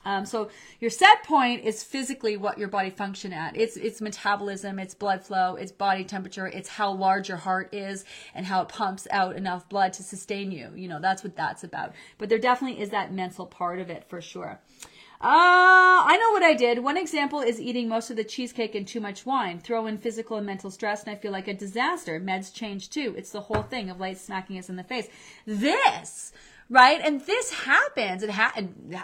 Um, 0.06 0.28
so 0.28 0.50
your 0.80 0.92
set 0.92 1.24
point 1.24 1.64
is 1.64 1.84
physically 1.84 2.38
what 2.38 2.60
your 2.60 2.68
body 2.68 2.92
function 2.92 3.34
at. 3.34 3.58
It's 3.58 3.78
it's 3.78 4.00
metabolism, 4.00 4.78
it's 4.78 4.94
blood 4.94 5.24
flow, 5.24 5.56
it's 5.56 5.72
body 5.72 6.04
temperature, 6.04 6.46
it's 6.46 6.70
how 6.70 6.92
large 6.92 7.28
your 7.28 7.38
heart 7.38 7.74
is 7.74 8.06
and 8.36 8.46
how 8.46 8.62
it 8.62 8.68
pumps 8.68 9.08
out 9.10 9.36
enough 9.36 9.68
blood 9.68 9.94
to 9.94 10.04
sustain 10.04 10.52
you. 10.52 10.72
You 10.76 10.88
know, 10.88 11.00
that's 11.00 11.24
what 11.24 11.36
that's 11.36 11.64
about. 11.64 11.94
But 12.20 12.30
there 12.30 12.38
definitely 12.38 12.82
is 12.82 12.90
that 12.92 13.12
mental 13.12 13.48
part 13.48 13.80
of 13.80 13.90
it 13.90 14.08
for 14.08 14.22
sure. 14.22 14.60
Uh, 15.24 16.02
I 16.04 16.18
know 16.18 16.32
what 16.32 16.42
I 16.42 16.56
did. 16.56 16.80
One 16.80 16.98
example 16.98 17.42
is 17.42 17.62
eating 17.62 17.88
most 17.88 18.10
of 18.10 18.16
the 18.16 18.24
cheesecake 18.24 18.74
and 18.74 18.88
too 18.88 19.00
much 19.00 19.24
wine. 19.24 19.60
Throw 19.60 19.86
in 19.86 20.00
physical 20.00 20.38
and 20.38 20.48
mental 20.48 20.72
stress, 20.72 21.04
and 21.04 21.12
I 21.12 21.16
feel 21.16 21.32
like 21.32 21.48
a 21.48 21.54
disaster. 21.54 22.20
Meds 22.20 22.52
change 22.52 22.90
too. 22.90 23.14
It's 23.16 23.30
the 23.30 23.42
whole 23.42 23.62
thing 23.62 23.92
of 23.92 24.00
light 24.00 24.18
smacking 24.18 24.58
us 24.58 24.68
in 24.68 24.78
the 24.78 24.84
face. 24.84 25.10
This 25.46 26.34
right? 26.72 27.02
And 27.04 27.20
this 27.26 27.52
happens. 27.52 28.24
It 28.24 28.30
ha- 28.30 28.54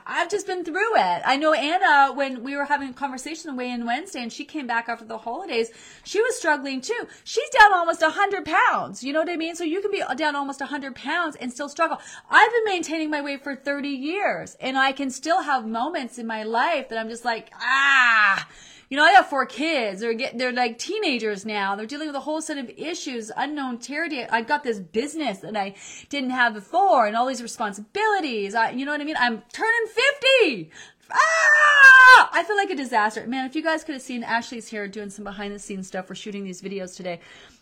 I've 0.06 0.30
just 0.30 0.48
been 0.48 0.64
through 0.64 0.96
it. 0.96 1.22
I 1.26 1.36
know 1.36 1.52
Anna, 1.52 2.14
when 2.14 2.42
we 2.42 2.56
were 2.56 2.64
having 2.64 2.90
a 2.90 2.94
conversation 2.94 3.50
away 3.50 3.70
in 3.70 3.86
Wednesday 3.86 4.24
and 4.24 4.32
she 4.32 4.46
came 4.46 4.68
back 4.68 4.88
after 4.88 5.04
the 5.04 5.18
holidays, 5.18 5.70
she 6.06 6.22
was 6.22 6.38
struggling 6.38 6.80
too. 6.80 7.08
She's 7.26 7.50
down 7.50 7.74
almost 7.74 8.02
100 8.02 8.46
pounds. 8.46 9.04
You 9.04 9.12
know 9.12 9.20
what 9.20 9.30
I 9.30 9.36
mean? 9.36 9.54
So 9.58 9.66
you 9.66 9.82
can 9.82 9.92
be 9.92 10.02
down 10.16 10.34
almost 10.34 10.62
100 10.62 10.96
pounds 10.96 11.36
and 11.36 11.52
still 11.52 11.68
struggle. 11.68 12.00
I've 12.30 12.52
been 12.54 12.66
maintaining 12.66 13.12
my 13.12 13.22
weight 13.22 13.44
for 13.44 13.54
30 13.54 13.90
years 13.90 14.56
and 14.62 14.78
I 14.78 14.94
can 14.94 15.10
still 15.10 15.42
have 15.44 15.68
moments 15.68 16.18
in 16.18 16.26
my 16.26 16.44
life 16.44 16.88
that 16.88 16.98
I'm 16.98 17.10
just 17.10 17.26
like, 17.26 17.52
ah, 17.60 18.48
you 18.90 18.98
know, 18.98 19.04
I 19.04 19.12
have 19.12 19.28
four 19.28 19.46
kids. 19.46 20.02
They're 20.02 20.14
get, 20.14 20.38
they're 20.38 20.54
like 20.54 20.78
teenagers 20.80 21.46
now. 21.46 21.76
They're 21.76 21.86
dealing 21.86 22.08
with 22.08 22.16
a 22.16 22.22
whole 22.22 22.42
set 22.42 22.58
of 22.58 22.70
issues, 22.78 23.32
unknown 23.36 23.80
territory. 23.80 24.26
I've 24.30 24.48
got 24.48 24.64
this 24.64 24.80
business 24.80 25.40
that 25.40 25.58
I 25.58 25.76
didn't 26.10 26.30
have 26.30 26.54
before, 26.54 27.08
and 27.08 27.16
all 27.16 27.26
these 27.26 27.42
responsibilities. 27.42 28.56
I, 28.56 28.72
you 28.72 28.86
know 28.86 28.92
what 28.92 29.02
I 29.02 29.04
mean? 29.04 29.18
I'm 29.20 29.44
turning 29.52 29.88
fifty. 29.88 30.72
Ah! 31.12 32.30
I 32.34 32.44
feel 32.44 32.56
like 32.56 32.70
a 32.70 32.76
disaster. 32.76 33.26
Man, 33.28 33.46
if 33.46 33.56
you 33.56 33.64
guys 33.64 33.84
could 33.84 33.94
have 33.94 34.02
seen 34.02 34.24
Ashley's 34.24 34.68
here 34.68 34.88
doing 34.88 35.10
some 35.10 35.24
behind 35.24 35.54
the 35.54 35.60
scenes 35.60 35.88
stuff. 35.88 36.10
We're 36.10 36.16
shooting 36.16 36.44
these 36.44 36.62
videos 36.62 36.96
today. 36.96 37.20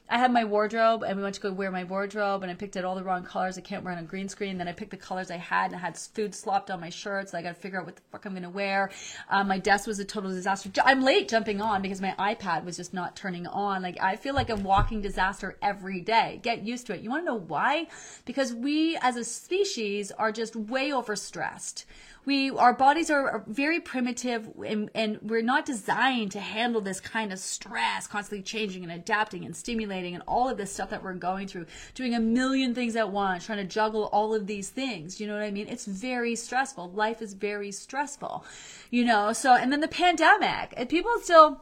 I 0.08 0.20
had 0.20 0.32
my 0.32 0.44
wardrobe 0.44 1.04
and 1.04 1.18
we 1.18 1.24
went 1.24 1.34
to 1.36 1.42
go 1.42 1.52
wear 1.52 1.72
my 1.72 1.84
wardrobe 1.84 2.44
and 2.44 2.52
I 2.52 2.56
picked 2.56 2.78
out 2.78 2.86
all 2.86 2.94
the 2.94 3.04
wrong 3.04 3.24
colors. 3.24 3.58
I 3.58 3.62
can't 3.62 3.84
wear 3.84 3.92
on 3.92 4.00
a 4.00 4.04
green 4.04 4.30
screen. 4.30 4.58
Then 4.60 4.68
I 4.68 4.72
picked 4.72 4.92
the 4.92 4.98
colors 4.98 5.32
I 5.32 5.38
had 5.38 5.72
and 5.72 5.76
I 5.76 5.80
had 5.80 5.98
food 5.98 6.36
slopped 6.36 6.70
on 6.70 6.80
my 6.80 6.90
shirts. 6.90 7.32
So 7.32 7.40
I 7.40 7.42
got 7.42 7.50
to 7.50 7.56
figure 7.56 7.80
out 7.80 7.88
what 7.88 7.96
the 7.96 8.04
fuck 8.12 8.26
I'm 8.26 8.34
going 8.34 8.44
to 8.44 8.50
wear. 8.50 8.92
Um, 9.30 9.48
my 9.48 9.58
desk 9.58 9.88
was 9.88 9.98
a 9.98 10.06
total 10.06 10.30
disaster. 10.30 10.70
I'm 10.84 11.02
late 11.02 11.28
jumping 11.28 11.60
on 11.60 11.82
because 11.82 12.02
my 12.02 12.14
iPad 12.20 12.66
was 12.66 12.78
just 12.78 12.94
not 12.94 13.16
turning 13.16 13.48
on. 13.48 13.82
Like 13.82 13.98
I 14.00 14.16
feel 14.16 14.36
like 14.36 14.52
a 14.52 14.56
walking 14.56 15.02
disaster 15.02 15.58
every 15.62 16.02
day. 16.02 16.40
Get 16.44 16.64
used 16.64 16.86
to 16.88 16.94
it. 16.94 17.02
You 17.02 17.10
want 17.10 17.24
to 17.24 17.32
know 17.32 17.40
why? 17.40 17.88
Because 18.26 18.54
we 18.54 18.98
as 19.02 19.16
a 19.16 19.24
species 19.24 20.12
are 20.12 20.32
just 20.32 20.56
way 20.56 20.92
overstressed 20.92 21.86
we 22.26 22.50
our 22.52 22.74
bodies 22.74 23.10
are 23.10 23.44
very 23.48 23.80
primitive 23.80 24.50
and, 24.66 24.90
and 24.94 25.20
we're 25.22 25.42
not 25.42 25.66
designed 25.66 26.32
to 26.32 26.40
handle 26.40 26.82
this 26.82 27.00
kind 27.00 27.32
of 27.32 27.40
stress 27.40 28.08
constantly 28.08 28.42
changing 28.44 28.84
and 28.84 28.92
adapting 28.92 29.46
and 29.46 29.56
stimulating 29.56 30.14
and 30.14 30.24
all 30.28 30.50
of 30.50 30.58
this 30.58 30.72
stuff 30.72 30.90
that 30.90 31.04
we're 31.04 31.14
going 31.14 31.48
through 31.48 31.66
doing 31.94 32.14
a 32.14 32.20
million 32.20 32.74
things 32.74 32.96
at 32.96 33.10
once 33.10 33.46
trying 33.46 33.58
to 33.58 33.64
juggle 33.64 34.06
all 34.06 34.34
of 34.34 34.48
these 34.48 34.70
things. 34.70 35.20
You 35.20 35.28
know 35.28 35.34
what 35.34 35.44
i 35.44 35.52
mean? 35.52 35.68
It's 35.68 35.86
very 35.86 36.36
stressful. 36.36 36.92
Life 36.92 37.22
is 37.22 37.34
very 37.34 37.72
stressful 37.72 38.46
you 38.90 39.04
know? 39.04 39.34
So 39.34 39.56
and 39.56 39.72
then 39.72 39.82
the 39.82 39.88
pandemic 39.88 40.74
and 40.78 40.88
people 40.88 41.12
still 41.22 41.62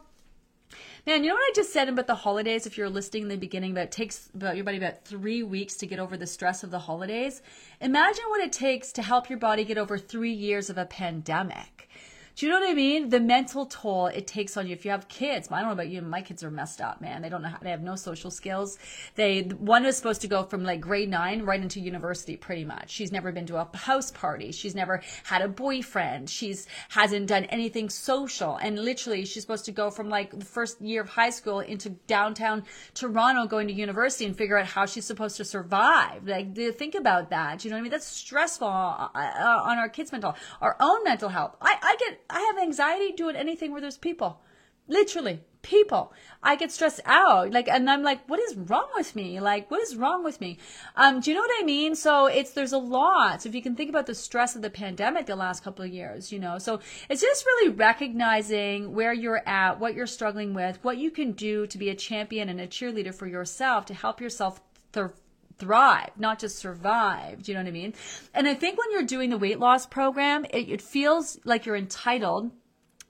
Man, 1.06 1.22
you 1.22 1.28
know 1.28 1.34
what 1.34 1.50
I 1.50 1.52
just 1.54 1.70
said 1.70 1.90
about 1.90 2.06
the 2.06 2.14
holidays? 2.14 2.66
If 2.66 2.78
you're 2.78 2.88
listening 2.88 3.24
in 3.24 3.28
the 3.28 3.36
beginning, 3.36 3.74
that 3.74 3.84
it 3.84 3.92
takes 3.92 4.30
about 4.34 4.56
your 4.56 4.64
body 4.64 4.78
about 4.78 5.04
three 5.04 5.42
weeks 5.42 5.74
to 5.76 5.86
get 5.86 5.98
over 5.98 6.16
the 6.16 6.26
stress 6.26 6.64
of 6.64 6.70
the 6.70 6.78
holidays. 6.78 7.42
Imagine 7.82 8.24
what 8.28 8.40
it 8.40 8.52
takes 8.52 8.90
to 8.92 9.02
help 9.02 9.28
your 9.28 9.38
body 9.38 9.66
get 9.66 9.76
over 9.76 9.98
three 9.98 10.32
years 10.32 10.70
of 10.70 10.78
a 10.78 10.86
pandemic. 10.86 11.73
Do 12.36 12.46
you 12.46 12.52
know 12.52 12.58
what 12.58 12.68
I 12.68 12.74
mean? 12.74 13.10
The 13.10 13.20
mental 13.20 13.66
toll 13.66 14.06
it 14.06 14.26
takes 14.26 14.56
on 14.56 14.66
you. 14.66 14.72
If 14.72 14.84
you 14.84 14.90
have 14.90 15.06
kids, 15.06 15.48
I 15.52 15.60
don't 15.60 15.68
know 15.68 15.72
about 15.72 15.88
you, 15.88 16.02
my 16.02 16.20
kids 16.20 16.42
are 16.42 16.50
messed 16.50 16.80
up, 16.80 17.00
man. 17.00 17.22
They 17.22 17.28
don't 17.28 17.42
know 17.42 17.48
how, 17.48 17.58
they 17.62 17.70
have 17.70 17.82
no 17.82 17.94
social 17.94 18.30
skills. 18.32 18.76
They, 19.14 19.42
one 19.42 19.86
is 19.86 19.96
supposed 19.96 20.20
to 20.22 20.26
go 20.26 20.42
from 20.42 20.64
like 20.64 20.80
grade 20.80 21.08
nine 21.08 21.42
right 21.42 21.60
into 21.60 21.78
university 21.78 22.36
pretty 22.36 22.64
much. 22.64 22.90
She's 22.90 23.12
never 23.12 23.30
been 23.30 23.46
to 23.46 23.58
a 23.58 23.76
house 23.76 24.10
party. 24.10 24.50
She's 24.50 24.74
never 24.74 25.00
had 25.22 25.42
a 25.42 25.48
boyfriend. 25.48 26.28
She's 26.28 26.66
hasn't 26.88 27.28
done 27.28 27.44
anything 27.44 27.88
social. 27.88 28.56
And 28.56 28.80
literally 28.80 29.24
she's 29.26 29.44
supposed 29.44 29.66
to 29.66 29.72
go 29.72 29.90
from 29.90 30.08
like 30.08 30.36
the 30.36 30.44
first 30.44 30.80
year 30.80 31.02
of 31.02 31.10
high 31.10 31.30
school 31.30 31.60
into 31.60 31.90
downtown 31.90 32.64
Toronto 32.94 33.46
going 33.46 33.68
to 33.68 33.74
university 33.74 34.24
and 34.24 34.36
figure 34.36 34.58
out 34.58 34.66
how 34.66 34.86
she's 34.86 35.04
supposed 35.04 35.36
to 35.36 35.44
survive. 35.44 36.26
Like 36.26 36.56
think 36.56 36.96
about 36.96 37.30
that. 37.30 37.64
You 37.64 37.70
know 37.70 37.76
what 37.76 37.80
I 37.80 37.82
mean? 37.82 37.92
That's 37.92 38.08
stressful 38.08 38.66
uh, 38.66 39.08
uh, 39.14 39.62
on 39.64 39.78
our 39.78 39.88
kids' 39.88 40.10
mental, 40.10 40.34
our 40.60 40.76
own 40.80 41.04
mental 41.04 41.28
health. 41.28 41.54
I, 41.62 41.76
I 41.80 41.96
get 42.00 42.23
I 42.28 42.40
have 42.40 42.62
anxiety 42.62 43.12
doing 43.12 43.36
anything 43.36 43.72
where 43.72 43.80
there's 43.80 43.98
people. 43.98 44.40
Literally, 44.86 45.40
people. 45.62 46.12
I 46.42 46.56
get 46.56 46.70
stressed 46.70 47.00
out. 47.06 47.50
Like, 47.50 47.68
and 47.68 47.90
I'm 47.90 48.02
like, 48.02 48.28
what 48.28 48.38
is 48.38 48.54
wrong 48.54 48.88
with 48.94 49.16
me? 49.16 49.40
Like, 49.40 49.70
what 49.70 49.80
is 49.80 49.96
wrong 49.96 50.22
with 50.22 50.40
me? 50.40 50.58
Um, 50.94 51.20
do 51.20 51.30
you 51.30 51.36
know 51.36 51.42
what 51.42 51.62
I 51.62 51.64
mean? 51.64 51.94
So 51.96 52.26
it's, 52.26 52.52
there's 52.52 52.72
a 52.72 52.78
lot. 52.78 53.42
So 53.42 53.48
if 53.48 53.54
you 53.54 53.62
can 53.62 53.74
think 53.74 53.88
about 53.88 54.06
the 54.06 54.14
stress 54.14 54.54
of 54.54 54.62
the 54.62 54.70
pandemic 54.70 55.26
the 55.26 55.36
last 55.36 55.64
couple 55.64 55.84
of 55.84 55.90
years, 55.90 56.30
you 56.30 56.38
know, 56.38 56.58
so 56.58 56.80
it's 57.08 57.22
just 57.22 57.46
really 57.46 57.70
recognizing 57.70 58.94
where 58.94 59.12
you're 59.12 59.42
at, 59.48 59.80
what 59.80 59.94
you're 59.94 60.06
struggling 60.06 60.54
with, 60.54 60.78
what 60.82 60.98
you 60.98 61.10
can 61.10 61.32
do 61.32 61.66
to 61.66 61.78
be 61.78 61.88
a 61.88 61.94
champion 61.94 62.48
and 62.48 62.60
a 62.60 62.66
cheerleader 62.66 63.14
for 63.14 63.26
yourself 63.26 63.86
to 63.86 63.94
help 63.94 64.20
yourself 64.20 64.60
thrive, 65.58 66.10
not 66.16 66.38
just 66.38 66.58
survive. 66.58 67.42
Do 67.42 67.52
you 67.52 67.58
know 67.58 67.62
what 67.62 67.68
I 67.68 67.72
mean? 67.72 67.94
And 68.32 68.48
I 68.48 68.54
think 68.54 68.78
when 68.78 68.90
you're 68.92 69.02
doing 69.02 69.30
the 69.30 69.38
weight 69.38 69.58
loss 69.58 69.86
program, 69.86 70.44
it, 70.46 70.68
it 70.68 70.82
feels 70.82 71.38
like 71.44 71.66
you're 71.66 71.76
entitled 71.76 72.50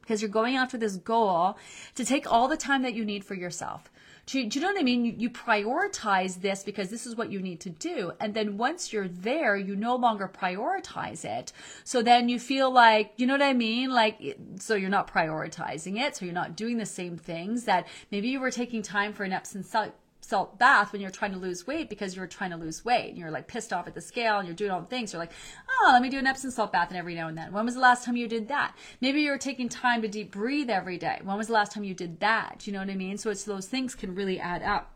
because 0.01 0.21
you're 0.21 0.31
going 0.31 0.57
after 0.57 0.77
this 0.77 0.97
goal 0.97 1.57
to 1.95 2.05
take 2.05 2.31
all 2.31 2.47
the 2.47 2.57
time 2.57 2.83
that 2.83 2.95
you 2.95 3.05
need 3.05 3.25
for 3.25 3.35
yourself. 3.35 3.91
Do 4.27 4.41
you, 4.41 4.49
do 4.49 4.59
you, 4.59 4.63
know 4.65 4.73
what 4.73 4.81
I 4.81 4.85
mean? 4.85 5.05
You, 5.05 5.15
you, 5.17 5.31
prioritize 5.31 6.41
this 6.41 6.63
because 6.63 6.89
this 6.89 7.07
is 7.07 7.15
what 7.15 7.31
you 7.31 7.43
need 7.43 7.61
to 7.61 7.71
do. 7.71 8.13
And 8.21 8.33
then 8.33 8.57
once 8.57 8.91
you're 8.91 9.09
there, 9.09 9.55
you 9.55 9.77
no 9.77 9.97
longer 9.97 10.29
prioritize 10.33 11.27
it. 11.27 11.53
So 11.85 12.01
then 12.01 12.31
you 12.31 12.39
feel 12.39 12.71
like, 12.71 13.13
you 13.17 13.27
know 13.27 13.35
what 13.35 13.43
I 13.43 13.53
mean? 13.53 13.91
Like, 13.91 14.39
so 14.59 14.77
you're 14.77 14.89
not 14.89 15.13
prioritizing 15.13 16.01
it. 16.01 16.17
So 16.17 16.25
you're 16.25 16.33
not 16.33 16.57
doing 16.57 16.79
the 16.79 16.87
same 16.87 17.19
things 17.19 17.65
that 17.65 17.87
maybe 18.11 18.29
you 18.29 18.41
were 18.41 18.51
taking 18.51 18.81
time 18.81 19.13
for 19.13 19.25
an 19.25 19.33
Epsom 19.33 19.63
salt 19.63 19.93
salt 20.29 20.59
bath 20.59 20.93
when 20.93 21.01
you're 21.01 21.11
trying 21.11 21.33
to 21.33 21.39
lose 21.39 21.67
weight 21.67 21.89
because 21.91 22.17
you're 22.17 22.27
trying 22.27 22.51
to 22.51 22.57
lose 22.57 22.85
weight 22.85 23.11
and 23.11 23.19
you're 23.19 23.31
like 23.31 23.47
pissed 23.47 23.73
off 23.73 23.87
at 23.87 23.95
the 23.95 24.01
scale 24.01 24.39
and 24.39 24.49
you're 24.49 24.57
doing 24.57 24.71
all 24.71 24.81
the 24.81 24.87
things. 24.87 25.13
You're 25.13 25.21
like, 25.21 25.33
oh, 25.69 25.91
let 25.93 26.03
me 26.03 26.09
do 26.09 26.19
an 26.19 26.27
Epsom 26.27 26.51
salt 26.51 26.73
bath 26.73 26.89
and 26.89 26.97
every 26.97 27.15
now 27.15 27.29
and 27.29 27.37
then. 27.37 27.53
When 27.53 27.65
was 27.65 27.75
the 27.75 27.81
last 27.81 28.05
time 28.05 28.17
you 28.17 28.29
did 28.29 28.49
that? 28.49 28.75
Maybe 29.01 29.23
you're 29.23 29.39
taking 29.39 29.69
time 29.69 30.03
to 30.03 30.09
deep 30.09 30.31
breathe 30.31 30.71
every 30.71 30.99
day. 30.99 31.21
When 31.23 31.37
was 31.37 31.49
the 31.49 31.53
last 31.53 31.73
time 31.73 31.85
you 31.85 31.95
did 31.95 32.21
that? 32.21 32.67
You 32.67 32.73
know 32.73 32.81
what 32.81 32.91
I 32.91 32.95
mean? 32.95 33.19
So 33.19 33.31
it's 33.31 33.45
those 33.45 33.67
things 33.67 33.95
can 33.95 34.15
really 34.15 34.41
add 34.41 34.63
up 34.63 34.94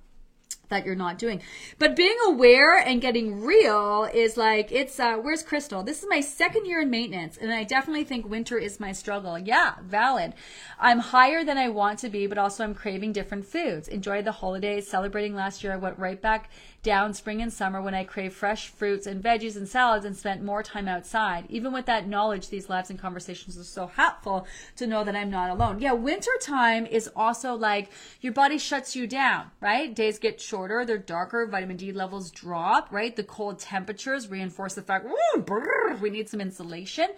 that 0.68 0.84
you're 0.84 0.94
not 0.94 1.18
doing. 1.18 1.42
But 1.78 1.96
being 1.96 2.16
aware 2.26 2.78
and 2.78 3.00
getting 3.00 3.42
real 3.42 4.08
is 4.12 4.36
like 4.36 4.70
it's 4.70 5.00
uh 5.00 5.16
where's 5.16 5.42
Crystal? 5.42 5.82
This 5.82 6.02
is 6.02 6.08
my 6.08 6.20
second 6.20 6.66
year 6.66 6.82
in 6.82 6.90
maintenance 6.90 7.36
and 7.36 7.52
I 7.52 7.64
definitely 7.64 8.04
think 8.04 8.28
winter 8.28 8.58
is 8.58 8.80
my 8.80 8.92
struggle. 8.92 9.38
Yeah, 9.38 9.74
valid. 9.82 10.34
I'm 10.78 10.98
higher 10.98 11.44
than 11.44 11.58
I 11.58 11.68
want 11.68 11.98
to 12.00 12.08
be, 12.08 12.26
but 12.26 12.38
also 12.38 12.64
I'm 12.64 12.74
craving 12.74 13.12
different 13.12 13.46
foods. 13.46 13.88
Enjoyed 13.88 14.24
the 14.24 14.32
holidays, 14.32 14.86
celebrating 14.86 15.34
last 15.34 15.64
year. 15.64 15.72
I 15.72 15.76
went 15.76 15.98
right 15.98 16.20
back 16.20 16.50
down 16.88 17.12
spring 17.12 17.42
and 17.42 17.52
summer 17.52 17.82
when 17.82 17.92
I 17.92 18.02
crave 18.02 18.32
fresh 18.32 18.68
fruits 18.68 19.06
and 19.06 19.22
veggies 19.22 19.56
and 19.56 19.68
salads 19.68 20.06
and 20.06 20.16
spent 20.16 20.42
more 20.42 20.62
time 20.62 20.88
outside. 20.88 21.44
Even 21.50 21.70
with 21.70 21.84
that 21.84 22.08
knowledge, 22.08 22.48
these 22.48 22.70
lives 22.70 22.88
and 22.88 22.98
conversations 22.98 23.58
are 23.58 23.62
so 23.62 23.88
helpful 23.88 24.46
to 24.76 24.86
know 24.86 25.04
that 25.04 25.14
I'm 25.14 25.28
not 25.28 25.50
alone. 25.50 25.80
Yeah, 25.80 25.92
winter 25.92 26.30
time 26.40 26.86
is 26.86 27.10
also 27.14 27.52
like 27.52 27.90
your 28.22 28.32
body 28.32 28.56
shuts 28.56 28.96
you 28.96 29.06
down, 29.06 29.50
right? 29.60 29.94
Days 29.94 30.18
get 30.18 30.40
shorter, 30.40 30.86
they're 30.86 30.96
darker, 30.96 31.46
vitamin 31.46 31.76
D 31.76 31.92
levels 31.92 32.30
drop, 32.30 32.90
right? 32.90 33.14
The 33.14 33.22
cold 33.22 33.58
temperatures 33.58 34.30
reinforce 34.30 34.72
the 34.72 34.80
fact, 34.80 35.06
we 36.00 36.08
need 36.08 36.30
some 36.30 36.40
insulation. 36.40 37.08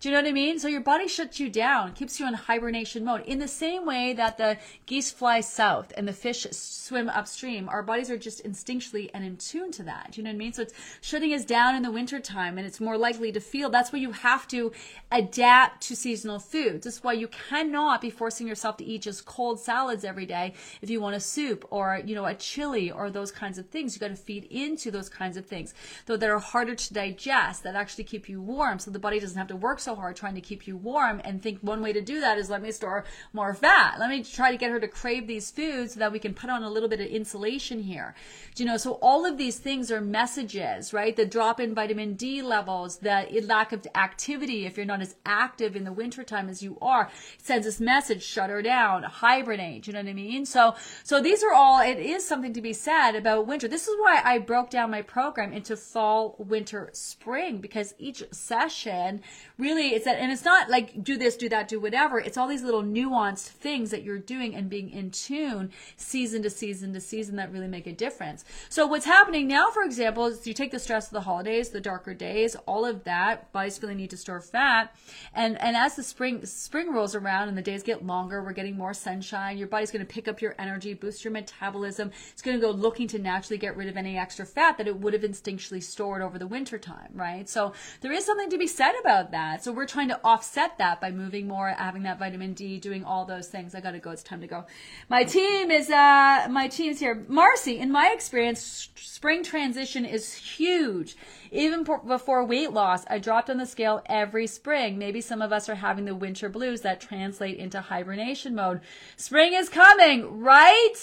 Do 0.00 0.08
you 0.08 0.14
know 0.14 0.22
what 0.22 0.28
I 0.28 0.32
mean? 0.32 0.58
So 0.58 0.68
your 0.68 0.80
body 0.80 1.06
shuts 1.06 1.38
you 1.38 1.50
down, 1.50 1.92
keeps 1.92 2.18
you 2.18 2.26
in 2.26 2.32
hibernation 2.32 3.04
mode. 3.04 3.26
In 3.26 3.40
the 3.40 3.48
same 3.48 3.84
way 3.84 4.14
that 4.14 4.38
the 4.38 4.56
geese 4.86 5.10
fly 5.10 5.42
south 5.42 5.92
and 5.98 6.08
the 6.08 6.14
fish 6.14 6.46
swim 6.52 7.10
upstream, 7.10 7.68
our 7.68 7.82
bodies 7.82 8.10
are 8.10 8.16
just 8.16 8.42
instinctually 8.42 9.10
and 9.18 9.26
in 9.26 9.36
tune 9.36 9.72
to 9.72 9.82
that. 9.82 10.16
You 10.16 10.22
know 10.22 10.30
what 10.30 10.34
I 10.34 10.38
mean? 10.38 10.52
So 10.52 10.62
it's 10.62 10.74
shutting 11.00 11.34
us 11.34 11.44
down 11.44 11.74
in 11.74 11.82
the 11.82 11.90
wintertime 11.90 12.56
and 12.56 12.66
it's 12.66 12.80
more 12.80 12.96
likely 12.96 13.32
to 13.32 13.40
feel. 13.40 13.68
That's 13.68 13.92
why 13.92 13.98
you 13.98 14.12
have 14.12 14.46
to 14.48 14.72
adapt 15.10 15.82
to 15.88 15.96
seasonal 15.96 16.38
foods. 16.38 16.84
That's 16.84 17.02
why 17.02 17.14
you 17.14 17.28
cannot 17.28 18.00
be 18.00 18.10
forcing 18.10 18.46
yourself 18.46 18.76
to 18.78 18.84
eat 18.84 19.02
just 19.02 19.24
cold 19.26 19.58
salads 19.58 20.04
every 20.04 20.26
day 20.26 20.54
if 20.80 20.88
you 20.88 21.00
want 21.00 21.16
a 21.16 21.20
soup 21.20 21.66
or, 21.70 22.00
you 22.04 22.14
know, 22.14 22.26
a 22.26 22.34
chili 22.34 22.90
or 22.90 23.10
those 23.10 23.32
kinds 23.32 23.58
of 23.58 23.68
things. 23.68 23.94
You 23.94 24.00
got 24.00 24.08
to 24.08 24.16
feed 24.16 24.44
into 24.44 24.90
those 24.90 25.08
kinds 25.08 25.36
of 25.36 25.46
things, 25.46 25.74
though 26.06 26.16
that 26.16 26.30
are 26.30 26.38
harder 26.38 26.74
to 26.74 26.94
digest, 26.94 27.64
that 27.64 27.74
actually 27.74 28.04
keep 28.04 28.28
you 28.28 28.40
warm 28.40 28.78
so 28.78 28.90
the 28.90 28.98
body 28.98 29.18
doesn't 29.18 29.38
have 29.38 29.48
to 29.48 29.56
work 29.56 29.80
so 29.80 29.94
hard 29.94 30.14
trying 30.14 30.34
to 30.36 30.40
keep 30.40 30.66
you 30.66 30.76
warm 30.76 31.20
and 31.24 31.42
think 31.42 31.58
one 31.60 31.82
way 31.82 31.92
to 31.92 32.00
do 32.00 32.20
that 32.20 32.38
is 32.38 32.48
let 32.48 32.62
me 32.62 32.70
store 32.70 33.04
more 33.32 33.54
fat. 33.54 33.96
Let 33.98 34.10
me 34.10 34.22
try 34.22 34.52
to 34.52 34.56
get 34.56 34.70
her 34.70 34.78
to 34.78 34.88
crave 34.88 35.26
these 35.26 35.50
foods 35.50 35.94
so 35.94 36.00
that 36.00 36.12
we 36.12 36.18
can 36.18 36.34
put 36.34 36.50
on 36.50 36.62
a 36.62 36.70
little 36.70 36.88
bit 36.88 37.00
of 37.00 37.06
insulation 37.06 37.80
here. 37.82 38.14
Do 38.54 38.62
You 38.62 38.68
know, 38.68 38.76
so 38.76 38.97
all 39.00 39.26
of 39.26 39.38
these 39.38 39.58
things 39.58 39.90
are 39.90 40.00
messages, 40.00 40.92
right? 40.92 41.14
The 41.14 41.26
drop 41.26 41.60
in 41.60 41.74
vitamin 41.74 42.14
D 42.14 42.42
levels, 42.42 42.98
the 42.98 43.26
lack 43.46 43.72
of 43.72 43.86
activity, 43.94 44.66
if 44.66 44.76
you're 44.76 44.86
not 44.86 45.00
as 45.00 45.16
active 45.24 45.76
in 45.76 45.84
the 45.84 45.92
wintertime 45.92 46.48
as 46.48 46.62
you 46.62 46.78
are, 46.80 47.10
sends 47.38 47.66
this 47.66 47.80
message, 47.80 48.22
shut 48.22 48.50
her 48.50 48.62
down, 48.62 49.02
hibernate, 49.02 49.86
you 49.86 49.92
know 49.92 50.00
what 50.00 50.08
I 50.08 50.14
mean? 50.14 50.46
So, 50.46 50.74
so 51.04 51.20
these 51.20 51.42
are 51.42 51.52
all, 51.52 51.80
it 51.80 51.98
is 51.98 52.26
something 52.26 52.52
to 52.52 52.60
be 52.60 52.72
said 52.72 53.12
about 53.12 53.46
winter. 53.46 53.68
This 53.68 53.88
is 53.88 53.96
why 53.98 54.20
I 54.24 54.38
broke 54.38 54.70
down 54.70 54.90
my 54.90 55.02
program 55.02 55.52
into 55.52 55.76
fall, 55.76 56.34
winter, 56.38 56.90
spring, 56.92 57.58
because 57.58 57.94
each 57.98 58.22
session 58.32 59.22
really 59.58 59.88
it's 59.88 60.04
that, 60.04 60.18
and 60.18 60.32
it's 60.32 60.44
not 60.44 60.70
like 60.70 61.02
do 61.02 61.16
this, 61.16 61.36
do 61.36 61.48
that, 61.48 61.68
do 61.68 61.78
whatever. 61.78 62.18
It's 62.18 62.36
all 62.36 62.48
these 62.48 62.62
little 62.62 62.82
nuanced 62.82 63.48
things 63.48 63.90
that 63.90 64.02
you're 64.02 64.18
doing 64.18 64.54
and 64.54 64.68
being 64.68 64.90
in 64.90 65.10
tune 65.10 65.70
season 65.96 66.42
to 66.42 66.50
season 66.50 66.92
to 66.94 67.00
season 67.00 67.36
that 67.36 67.52
really 67.52 67.68
make 67.68 67.86
a 67.86 67.92
difference. 67.92 68.44
So 68.68 68.86
what's 68.88 69.06
happening 69.06 69.46
now, 69.46 69.70
for 69.70 69.82
example, 69.82 70.26
is 70.26 70.46
you 70.46 70.54
take 70.54 70.70
the 70.70 70.78
stress 70.78 71.06
of 71.06 71.12
the 71.12 71.20
holidays, 71.20 71.70
the 71.70 71.80
darker 71.80 72.14
days, 72.14 72.56
all 72.66 72.84
of 72.84 73.04
that, 73.04 73.52
body's 73.52 73.78
feeling 73.78 73.96
need 73.96 74.10
to 74.10 74.16
store 74.16 74.40
fat. 74.40 74.94
And, 75.34 75.60
and 75.60 75.76
as 75.76 75.96
the 75.96 76.02
spring, 76.02 76.44
spring 76.44 76.92
rolls 76.92 77.14
around 77.14 77.48
and 77.48 77.56
the 77.56 77.62
days 77.62 77.82
get 77.82 78.04
longer, 78.04 78.42
we're 78.42 78.52
getting 78.52 78.76
more 78.76 78.94
sunshine. 78.94 79.58
Your 79.58 79.68
body's 79.68 79.90
going 79.90 80.04
to 80.04 80.12
pick 80.12 80.28
up 80.28 80.40
your 80.40 80.54
energy, 80.58 80.94
boost 80.94 81.24
your 81.24 81.32
metabolism. 81.32 82.10
It's 82.32 82.42
going 82.42 82.56
to 82.56 82.60
go 82.60 82.70
looking 82.70 83.08
to 83.08 83.18
naturally 83.18 83.58
get 83.58 83.76
rid 83.76 83.88
of 83.88 83.96
any 83.96 84.16
extra 84.16 84.46
fat 84.46 84.78
that 84.78 84.86
it 84.86 84.96
would 84.98 85.12
have 85.12 85.22
instinctually 85.22 85.82
stored 85.82 86.22
over 86.22 86.38
the 86.38 86.46
winter 86.46 86.78
time, 86.78 87.10
right? 87.14 87.48
So 87.48 87.72
there 88.00 88.12
is 88.12 88.24
something 88.24 88.50
to 88.50 88.58
be 88.58 88.66
said 88.66 88.92
about 89.00 89.30
that. 89.32 89.62
So 89.62 89.72
we're 89.72 89.86
trying 89.86 90.08
to 90.08 90.20
offset 90.24 90.78
that 90.78 91.00
by 91.00 91.10
moving 91.10 91.48
more, 91.48 91.68
having 91.68 92.02
that 92.04 92.18
vitamin 92.18 92.54
D, 92.54 92.78
doing 92.78 93.04
all 93.04 93.24
those 93.24 93.48
things. 93.48 93.74
I 93.74 93.80
got 93.80 93.92
to 93.92 93.98
go. 93.98 94.10
It's 94.10 94.22
time 94.22 94.40
to 94.40 94.46
go. 94.46 94.66
My 95.08 95.24
team 95.24 95.70
is, 95.70 95.90
uh, 95.90 96.48
my 96.50 96.68
team's 96.68 97.00
here. 97.00 97.24
Marcy, 97.28 97.78
in 97.78 97.90
my 97.90 98.12
experience, 98.14 98.77
spring 98.96 99.42
transition 99.42 100.04
is 100.04 100.34
huge. 100.34 101.16
Even 101.50 101.84
before 101.84 102.44
weight 102.44 102.72
loss, 102.72 103.04
I 103.08 103.18
dropped 103.18 103.50
on 103.50 103.58
the 103.58 103.66
scale 103.66 104.02
every 104.06 104.46
spring. 104.46 104.98
Maybe 104.98 105.20
some 105.20 105.42
of 105.42 105.52
us 105.52 105.68
are 105.68 105.76
having 105.76 106.04
the 106.04 106.14
winter 106.14 106.48
blues 106.48 106.82
that 106.82 107.00
translate 107.00 107.58
into 107.58 107.80
hibernation 107.80 108.54
mode. 108.54 108.80
Spring 109.16 109.52
is 109.54 109.68
coming, 109.68 110.40
right? 110.40 110.94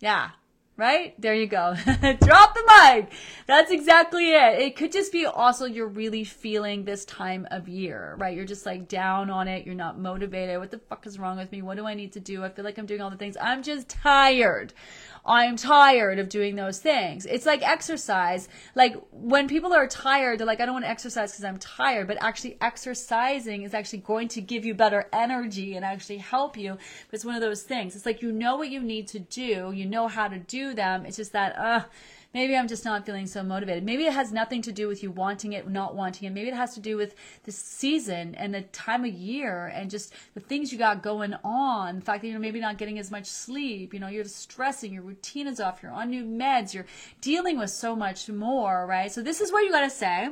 Yeah, 0.00 0.30
right? 0.80 1.14
There 1.20 1.34
you 1.34 1.46
go. 1.46 1.74
Drop 1.84 2.54
the 2.54 2.64
mic. 2.66 3.12
That's 3.46 3.70
exactly 3.70 4.30
it. 4.32 4.58
It 4.60 4.76
could 4.76 4.90
just 4.90 5.12
be 5.12 5.26
also 5.26 5.66
you're 5.66 5.86
really 5.86 6.24
feeling 6.24 6.84
this 6.84 7.04
time 7.04 7.46
of 7.50 7.68
year, 7.68 8.16
right? 8.18 8.34
You're 8.34 8.46
just 8.46 8.64
like 8.64 8.88
down 8.88 9.28
on 9.28 9.46
it. 9.46 9.66
You're 9.66 9.74
not 9.74 9.98
motivated. 9.98 10.58
What 10.58 10.70
the 10.70 10.78
fuck 10.78 11.06
is 11.06 11.18
wrong 11.18 11.36
with 11.36 11.52
me? 11.52 11.60
What 11.60 11.76
do 11.76 11.86
I 11.86 11.92
need 11.92 12.12
to 12.14 12.20
do? 12.20 12.42
I 12.42 12.48
feel 12.48 12.64
like 12.64 12.78
I'm 12.78 12.86
doing 12.86 13.02
all 13.02 13.10
the 13.10 13.16
things. 13.16 13.36
I'm 13.40 13.62
just 13.62 13.90
tired. 13.90 14.72
I'm 15.24 15.56
tired 15.56 16.18
of 16.18 16.28
doing 16.28 16.56
those 16.56 16.78
things. 16.78 17.26
It's 17.26 17.44
like 17.44 17.62
exercise. 17.62 18.48
Like 18.74 18.96
when 19.10 19.48
people 19.48 19.72
are 19.72 19.86
tired, 19.86 20.40
they're 20.40 20.46
like, 20.46 20.60
I 20.60 20.66
don't 20.66 20.74
want 20.74 20.86
to 20.86 20.90
exercise 20.90 21.32
because 21.32 21.44
I'm 21.44 21.58
tired. 21.58 22.08
But 22.08 22.22
actually, 22.22 22.56
exercising 22.60 23.62
is 23.62 23.74
actually 23.74 23.98
going 23.98 24.28
to 24.28 24.40
give 24.40 24.64
you 24.64 24.74
better 24.74 25.08
energy 25.12 25.76
and 25.76 25.84
actually 25.84 26.18
help 26.18 26.56
you. 26.56 26.70
But 26.72 27.14
it's 27.14 27.24
one 27.24 27.34
of 27.34 27.42
those 27.42 27.62
things. 27.62 27.94
It's 27.94 28.06
like 28.06 28.22
you 28.22 28.32
know 28.32 28.56
what 28.56 28.70
you 28.70 28.80
need 28.80 29.08
to 29.08 29.18
do, 29.18 29.72
you 29.74 29.84
know 29.84 30.08
how 30.08 30.28
to 30.28 30.38
do 30.38 30.69
them. 30.74 31.06
It's 31.06 31.16
just 31.16 31.32
that, 31.32 31.56
uh, 31.58 31.84
maybe 32.32 32.56
I'm 32.56 32.68
just 32.68 32.84
not 32.84 33.04
feeling 33.04 33.26
so 33.26 33.42
motivated. 33.42 33.84
Maybe 33.84 34.04
it 34.04 34.12
has 34.12 34.32
nothing 34.32 34.62
to 34.62 34.72
do 34.72 34.86
with 34.88 35.02
you 35.02 35.10
wanting 35.10 35.52
it, 35.52 35.68
not 35.68 35.94
wanting 35.94 36.28
it. 36.28 36.32
Maybe 36.32 36.48
it 36.48 36.54
has 36.54 36.74
to 36.74 36.80
do 36.80 36.96
with 36.96 37.14
the 37.44 37.52
season 37.52 38.34
and 38.36 38.54
the 38.54 38.62
time 38.62 39.04
of 39.04 39.12
year 39.12 39.66
and 39.66 39.90
just 39.90 40.14
the 40.34 40.40
things 40.40 40.72
you 40.72 40.78
got 40.78 41.02
going 41.02 41.34
on. 41.42 41.96
The 41.96 42.04
fact 42.04 42.22
that 42.22 42.28
you're 42.28 42.38
maybe 42.38 42.60
not 42.60 42.78
getting 42.78 42.98
as 42.98 43.10
much 43.10 43.26
sleep, 43.26 43.92
you 43.92 44.00
know, 44.00 44.08
you're 44.08 44.24
stressing, 44.24 44.92
your 44.92 45.02
routine 45.02 45.46
is 45.46 45.60
off, 45.60 45.82
you're 45.82 45.92
on 45.92 46.10
new 46.10 46.24
meds, 46.24 46.72
you're 46.72 46.86
dealing 47.20 47.58
with 47.58 47.70
so 47.70 47.96
much 47.96 48.28
more, 48.28 48.86
right? 48.86 49.10
So 49.10 49.22
this 49.22 49.40
is 49.40 49.50
what 49.50 49.64
you 49.64 49.72
got 49.72 49.80
to 49.80 49.90
say. 49.90 50.30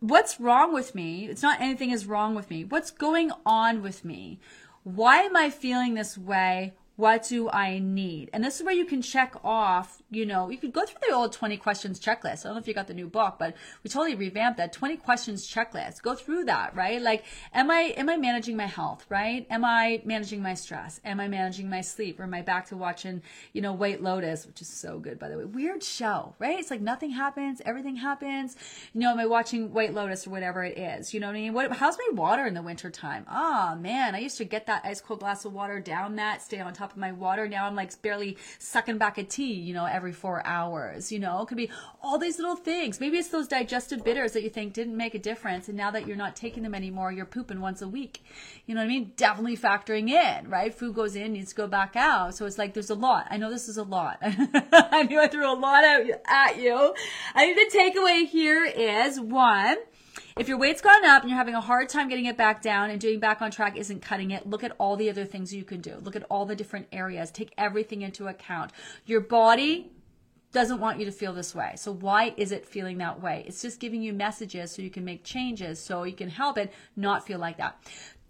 What's 0.00 0.40
wrong 0.40 0.72
with 0.72 0.94
me? 0.94 1.26
It's 1.26 1.42
not 1.42 1.60
anything 1.60 1.90
is 1.90 2.06
wrong 2.06 2.34
with 2.34 2.48
me. 2.48 2.64
What's 2.64 2.90
going 2.90 3.32
on 3.44 3.82
with 3.82 4.02
me? 4.02 4.40
Why 4.82 5.18
am 5.18 5.36
I 5.36 5.50
feeling 5.50 5.92
this 5.92 6.16
way? 6.16 6.72
What 7.00 7.26
do 7.28 7.48
I 7.48 7.78
need? 7.78 8.28
And 8.34 8.44
this 8.44 8.60
is 8.60 8.62
where 8.62 8.74
you 8.74 8.84
can 8.84 9.00
check 9.00 9.34
off, 9.42 10.02
you 10.10 10.26
know, 10.26 10.50
you 10.50 10.58
could 10.58 10.74
go 10.74 10.84
through 10.84 11.00
the 11.08 11.14
old 11.14 11.32
20 11.32 11.56
questions 11.56 11.98
checklist. 11.98 12.44
I 12.44 12.48
don't 12.48 12.56
know 12.56 12.58
if 12.58 12.68
you 12.68 12.74
got 12.74 12.88
the 12.88 12.94
new 12.94 13.08
book, 13.08 13.36
but 13.38 13.56
we 13.82 13.88
totally 13.88 14.14
revamped 14.14 14.58
that 14.58 14.74
20 14.74 14.98
questions 14.98 15.50
checklist. 15.50 16.02
Go 16.02 16.14
through 16.14 16.44
that, 16.44 16.76
right? 16.76 17.00
Like, 17.00 17.24
am 17.54 17.70
I, 17.70 17.94
am 17.96 18.10
I 18.10 18.18
managing 18.18 18.54
my 18.54 18.66
health, 18.66 19.06
right? 19.08 19.46
Am 19.48 19.64
I 19.64 20.02
managing 20.04 20.42
my 20.42 20.52
stress? 20.52 21.00
Am 21.02 21.20
I 21.20 21.28
managing 21.28 21.70
my 21.70 21.80
sleep? 21.80 22.20
Or 22.20 22.24
am 22.24 22.34
I 22.34 22.42
back 22.42 22.66
to 22.66 22.76
watching, 22.76 23.22
you 23.54 23.62
know, 23.62 23.72
White 23.72 24.02
Lotus, 24.02 24.46
which 24.46 24.60
is 24.60 24.68
so 24.68 24.98
good, 24.98 25.18
by 25.18 25.30
the 25.30 25.38
way. 25.38 25.46
Weird 25.46 25.82
show, 25.82 26.34
right? 26.38 26.58
It's 26.58 26.70
like 26.70 26.82
nothing 26.82 27.12
happens, 27.12 27.62
everything 27.64 27.96
happens. 27.96 28.56
You 28.92 29.00
know, 29.00 29.10
am 29.12 29.18
I 29.18 29.24
watching 29.24 29.72
White 29.72 29.94
Lotus 29.94 30.26
or 30.26 30.30
whatever 30.30 30.64
it 30.64 30.76
is? 30.76 31.14
You 31.14 31.20
know 31.20 31.28
what 31.28 31.36
I 31.36 31.40
mean? 31.40 31.54
What, 31.54 31.72
how's 31.72 31.96
my 31.96 32.10
water 32.12 32.44
in 32.44 32.52
the 32.52 32.60
wintertime? 32.60 33.24
Oh 33.30 33.74
man, 33.74 34.14
I 34.14 34.18
used 34.18 34.36
to 34.36 34.44
get 34.44 34.66
that 34.66 34.82
ice 34.84 35.00
cold 35.00 35.20
glass 35.20 35.46
of 35.46 35.54
water 35.54 35.80
down 35.80 36.16
that, 36.16 36.42
stay 36.42 36.60
on 36.60 36.74
top 36.74 36.89
my 36.96 37.12
water. 37.12 37.48
Now 37.48 37.66
I'm 37.66 37.74
like 37.74 38.00
barely 38.02 38.36
sucking 38.58 38.98
back 38.98 39.18
a 39.18 39.24
tea, 39.24 39.52
you 39.52 39.74
know, 39.74 39.84
every 39.84 40.12
four 40.12 40.46
hours. 40.46 41.10
You 41.10 41.18
know, 41.18 41.42
it 41.42 41.48
could 41.48 41.56
be 41.56 41.70
all 42.02 42.18
these 42.18 42.38
little 42.38 42.56
things. 42.56 43.00
Maybe 43.00 43.18
it's 43.18 43.28
those 43.28 43.48
digestive 43.48 44.04
bitters 44.04 44.32
that 44.32 44.42
you 44.42 44.50
think 44.50 44.72
didn't 44.72 44.96
make 44.96 45.14
a 45.14 45.18
difference. 45.18 45.68
And 45.68 45.76
now 45.76 45.90
that 45.90 46.06
you're 46.06 46.16
not 46.16 46.36
taking 46.36 46.62
them 46.62 46.74
anymore, 46.74 47.12
you're 47.12 47.26
pooping 47.26 47.60
once 47.60 47.82
a 47.82 47.88
week. 47.88 48.22
You 48.66 48.74
know 48.74 48.80
what 48.80 48.86
I 48.86 48.88
mean? 48.88 49.12
Definitely 49.16 49.56
factoring 49.56 50.10
in, 50.10 50.48
right? 50.48 50.74
Food 50.74 50.94
goes 50.94 51.16
in, 51.16 51.32
needs 51.32 51.50
to 51.50 51.56
go 51.56 51.66
back 51.66 51.96
out. 51.96 52.34
So 52.34 52.46
it's 52.46 52.58
like 52.58 52.74
there's 52.74 52.90
a 52.90 52.94
lot. 52.94 53.26
I 53.30 53.36
know 53.36 53.50
this 53.50 53.68
is 53.68 53.76
a 53.76 53.82
lot. 53.82 54.18
I 54.22 55.02
knew 55.04 55.20
I 55.20 55.28
threw 55.28 55.50
a 55.50 55.54
lot 55.54 55.84
out 55.84 56.02
at 56.26 56.58
you. 56.58 56.94
I 57.34 57.52
think 57.52 57.72
the 57.72 57.78
takeaway 57.78 58.26
here 58.26 58.64
is 58.64 59.20
one, 59.20 59.76
if 60.40 60.48
your 60.48 60.56
weight's 60.56 60.80
gone 60.80 61.04
up 61.04 61.20
and 61.20 61.28
you're 61.28 61.36
having 61.36 61.54
a 61.54 61.60
hard 61.60 61.90
time 61.90 62.08
getting 62.08 62.24
it 62.24 62.34
back 62.34 62.62
down 62.62 62.88
and 62.88 62.98
doing 62.98 63.20
back 63.20 63.42
on 63.42 63.50
track 63.50 63.76
isn't 63.76 64.00
cutting 64.00 64.30
it, 64.30 64.48
look 64.48 64.64
at 64.64 64.72
all 64.78 64.96
the 64.96 65.10
other 65.10 65.26
things 65.26 65.52
you 65.52 65.64
can 65.64 65.82
do. 65.82 65.96
Look 66.00 66.16
at 66.16 66.24
all 66.30 66.46
the 66.46 66.56
different 66.56 66.86
areas. 66.92 67.30
Take 67.30 67.52
everything 67.58 68.00
into 68.00 68.26
account. 68.26 68.72
Your 69.04 69.20
body 69.20 69.92
doesn't 70.50 70.80
want 70.80 70.98
you 70.98 71.04
to 71.04 71.12
feel 71.12 71.34
this 71.34 71.54
way. 71.54 71.74
So 71.76 71.92
why 71.92 72.32
is 72.38 72.52
it 72.52 72.64
feeling 72.64 72.96
that 72.98 73.20
way? 73.20 73.44
It's 73.46 73.60
just 73.60 73.80
giving 73.80 74.00
you 74.00 74.14
messages 74.14 74.70
so 74.70 74.80
you 74.80 74.88
can 74.88 75.04
make 75.04 75.24
changes 75.24 75.78
so 75.78 76.04
you 76.04 76.14
can 76.14 76.30
help 76.30 76.56
it 76.56 76.72
not 76.96 77.26
feel 77.26 77.38
like 77.38 77.58
that. 77.58 77.76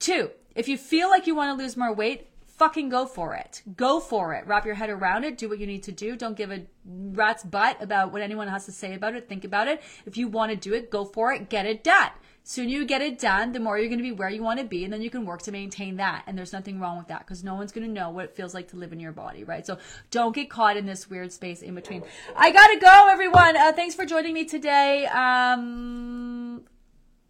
Two, 0.01 0.33
if 0.57 0.67
you 0.67 0.77
feel 0.77 1.11
like 1.11 1.29
you 1.29 1.37
want 1.37 1.57
to 1.57 1.63
lose 1.63 1.77
more 1.77 1.95
weight, 1.95 2.27
fucking 2.61 2.91
go 2.91 3.07
for 3.07 3.35
it. 3.35 3.63
Go 3.75 4.01
for 4.01 4.35
it. 4.35 4.47
Wrap 4.47 4.67
your 4.67 4.75
head 4.75 4.91
around 4.91 5.25
it. 5.25 5.39
Do 5.39 5.49
what 5.49 5.59
you 5.59 5.67
need 5.67 5.83
to 5.85 5.93
do. 5.93 6.15
Don't 6.15 6.37
give 6.37 6.51
a 6.51 6.67
rat's 6.85 7.43
butt 7.43 7.83
about 7.83 8.13
what 8.13 8.21
anyone 8.21 8.49
has 8.49 8.67
to 8.67 8.73
say 8.73 8.93
about 8.93 9.15
it. 9.15 9.31
Think 9.31 9.47
about 9.47 9.67
it. 9.67 9.83
If 10.05 10.19
you 10.19 10.29
want 10.29 10.51
to 10.53 10.57
do 10.57 10.75
it, 10.75 10.91
go 10.91 11.07
for 11.07 11.33
it. 11.33 11.49
Get 11.49 11.65
it 11.65 11.83
done. 11.83 12.11
Soon 12.45 12.69
you 12.69 12.85
get 12.85 13.01
it 13.01 13.19
done, 13.19 13.53
the 13.53 13.61
more 13.61 13.79
you're 13.79 13.89
going 13.89 13.99
to 13.99 14.03
be 14.03 14.13
where 14.13 14.29
you 14.29 14.43
want 14.43 14.59
to 14.61 14.67
be, 14.67 14.85
and 14.85 14.93
then 14.93 15.01
you 15.01 15.09
can 15.09 15.25
work 15.25 15.41
to 15.43 15.53
maintain 15.53 15.97
that. 15.97 16.25
And 16.27 16.37
there's 16.37 16.53
nothing 16.53 16.81
wrong 16.81 16.99
with 16.99 17.09
that 17.09 17.21
because 17.21 17.43
no 17.43 17.55
one's 17.55 17.73
going 17.73 17.87
to 17.87 17.93
know 17.93 18.11
what 18.11 18.27
it 18.27 18.37
feels 18.37 18.53
like 18.53 18.69
to 18.69 18.77
live 18.77 18.93
in 18.93 19.01
your 19.01 19.13
body, 19.13 19.43
right? 19.43 19.65
So 19.65 19.79
don't 20.11 20.35
get 20.35 20.51
caught 20.51 20.77
in 20.77 20.85
this 20.85 21.09
weird 21.09 21.33
space 21.33 21.63
in 21.63 21.75
between. 21.75 22.03
I 22.37 22.51
gotta 22.51 22.79
go, 22.79 23.09
everyone. 23.11 23.57
Uh, 23.57 23.73
thanks 23.73 23.95
for 23.95 24.05
joining 24.05 24.35
me 24.35 24.45
today. 24.45 25.07
Um, 25.07 26.65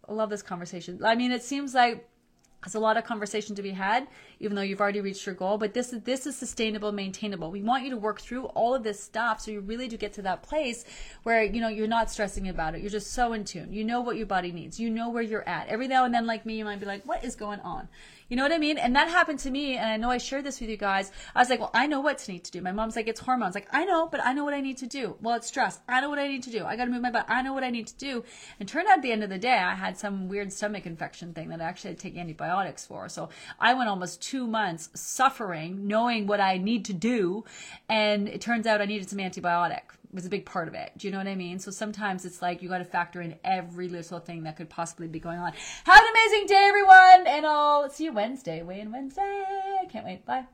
I 0.09 0.13
love 0.13 0.29
this 0.29 0.41
conversation. 0.41 0.99
I 1.05 1.15
mean, 1.15 1.31
it 1.31 1.43
seems 1.43 1.73
like 1.73 2.09
there's 2.63 2.75
a 2.75 2.79
lot 2.79 2.97
of 2.97 3.03
conversation 3.05 3.55
to 3.55 3.61
be 3.61 3.71
had 3.71 4.07
even 4.41 4.55
though 4.55 4.61
you've 4.61 4.81
already 4.81 5.01
reached 5.01 5.25
your 5.25 5.35
goal 5.35 5.57
but 5.57 5.73
this 5.73 5.93
is 5.93 6.01
this 6.03 6.27
is 6.27 6.35
sustainable 6.35 6.91
maintainable 6.91 7.51
we 7.51 7.61
want 7.61 7.83
you 7.83 7.89
to 7.89 7.97
work 7.97 8.19
through 8.19 8.45
all 8.47 8.75
of 8.75 8.83
this 8.83 9.01
stuff 9.01 9.39
so 9.39 9.51
you 9.51 9.61
really 9.61 9.87
do 9.87 9.95
get 9.97 10.13
to 10.13 10.21
that 10.21 10.43
place 10.43 10.83
where 11.23 11.43
you 11.43 11.61
know 11.61 11.67
you're 11.67 11.87
not 11.87 12.11
stressing 12.11 12.49
about 12.49 12.75
it 12.75 12.81
you're 12.81 12.89
just 12.89 13.13
so 13.13 13.33
in 13.33 13.45
tune 13.45 13.71
you 13.71 13.83
know 13.83 14.01
what 14.01 14.17
your 14.17 14.25
body 14.25 14.51
needs 14.51 14.79
you 14.79 14.89
know 14.89 15.09
where 15.09 15.23
you're 15.23 15.47
at 15.47 15.67
every 15.67 15.87
now 15.87 16.03
and 16.03 16.13
then 16.13 16.25
like 16.25 16.45
me 16.45 16.57
you 16.57 16.65
might 16.65 16.79
be 16.79 16.85
like 16.85 17.03
what 17.05 17.23
is 17.23 17.35
going 17.35 17.59
on 17.61 17.87
you 18.31 18.37
know 18.37 18.43
what 18.43 18.53
I 18.53 18.59
mean? 18.59 18.77
And 18.77 18.95
that 18.95 19.09
happened 19.09 19.39
to 19.39 19.51
me. 19.51 19.75
And 19.75 19.89
I 19.89 19.97
know 19.97 20.09
I 20.09 20.17
shared 20.17 20.45
this 20.45 20.61
with 20.61 20.69
you 20.69 20.77
guys. 20.77 21.11
I 21.35 21.39
was 21.39 21.49
like, 21.49 21.59
well, 21.59 21.69
I 21.73 21.85
know 21.85 21.99
what 21.99 22.17
to 22.19 22.31
need 22.31 22.45
to 22.45 22.51
do. 22.51 22.61
My 22.61 22.71
mom's 22.71 22.95
like, 22.95 23.09
it's 23.09 23.19
hormones. 23.19 23.55
Like, 23.55 23.67
I 23.73 23.83
know, 23.83 24.07
but 24.07 24.25
I 24.25 24.31
know 24.31 24.45
what 24.45 24.53
I 24.53 24.61
need 24.61 24.77
to 24.77 24.87
do. 24.87 25.17
Well, 25.19 25.35
it's 25.35 25.47
stress. 25.47 25.81
I 25.89 25.99
know 25.99 26.09
what 26.09 26.17
I 26.17 26.29
need 26.29 26.43
to 26.43 26.49
do. 26.49 26.63
I 26.63 26.77
got 26.77 26.85
to 26.85 26.91
move 26.91 27.01
my 27.01 27.11
butt. 27.11 27.25
I 27.27 27.41
know 27.41 27.51
what 27.51 27.65
I 27.65 27.69
need 27.69 27.87
to 27.87 27.97
do. 27.97 28.23
And 28.57 28.69
turned 28.69 28.87
out 28.87 28.99
at 28.99 29.01
the 29.01 29.11
end 29.11 29.25
of 29.25 29.29
the 29.29 29.37
day, 29.37 29.57
I 29.57 29.75
had 29.75 29.97
some 29.97 30.29
weird 30.29 30.53
stomach 30.53 30.85
infection 30.85 31.33
thing 31.33 31.49
that 31.49 31.59
I 31.59 31.65
actually 31.65 31.89
had 31.89 31.97
to 31.99 32.03
take 32.03 32.15
antibiotics 32.17 32.85
for. 32.85 33.09
So 33.09 33.27
I 33.59 33.73
went 33.73 33.89
almost 33.89 34.21
two 34.31 34.47
months 34.47 34.89
suffering, 34.93 35.87
knowing 35.87 36.25
what 36.25 36.39
I 36.39 36.57
need 36.57 36.85
to 36.85 36.93
do. 36.93 37.43
And 37.89 38.29
it 38.29 38.39
turns 38.39 38.65
out 38.65 38.81
I 38.81 38.85
needed 38.85 39.09
some 39.09 39.19
antibiotic 39.19 39.71
It 40.09 40.13
was 40.13 40.25
a 40.25 40.29
big 40.29 40.45
part 40.45 40.69
of 40.69 40.73
it. 40.73 40.93
Do 40.97 41.05
you 41.05 41.11
know 41.11 41.17
what 41.17 41.27
I 41.27 41.35
mean? 41.35 41.59
So 41.59 41.69
sometimes 41.69 42.23
it's 42.23 42.41
like 42.41 42.61
you 42.61 42.69
got 42.69 42.77
to 42.77 42.85
factor 42.85 43.21
in 43.21 43.35
every 43.43 43.89
little 43.89 44.19
thing 44.19 44.43
that 44.43 44.55
could 44.55 44.69
possibly 44.69 45.07
be 45.07 45.19
going 45.19 45.39
on. 45.39 45.51
Have 45.83 46.03
an 46.03 46.09
amazing 46.15 46.47
day, 46.47 46.65
everyone, 46.69 47.27
and 47.27 47.45
I'll 47.45 47.89
see 47.89 48.05
you 48.05 48.13
Wednesday. 48.13 48.59
In 48.59 48.91
Wednesday. 48.91 49.43
Can't 49.91 50.05
wait. 50.05 50.25
Bye. 50.25 50.45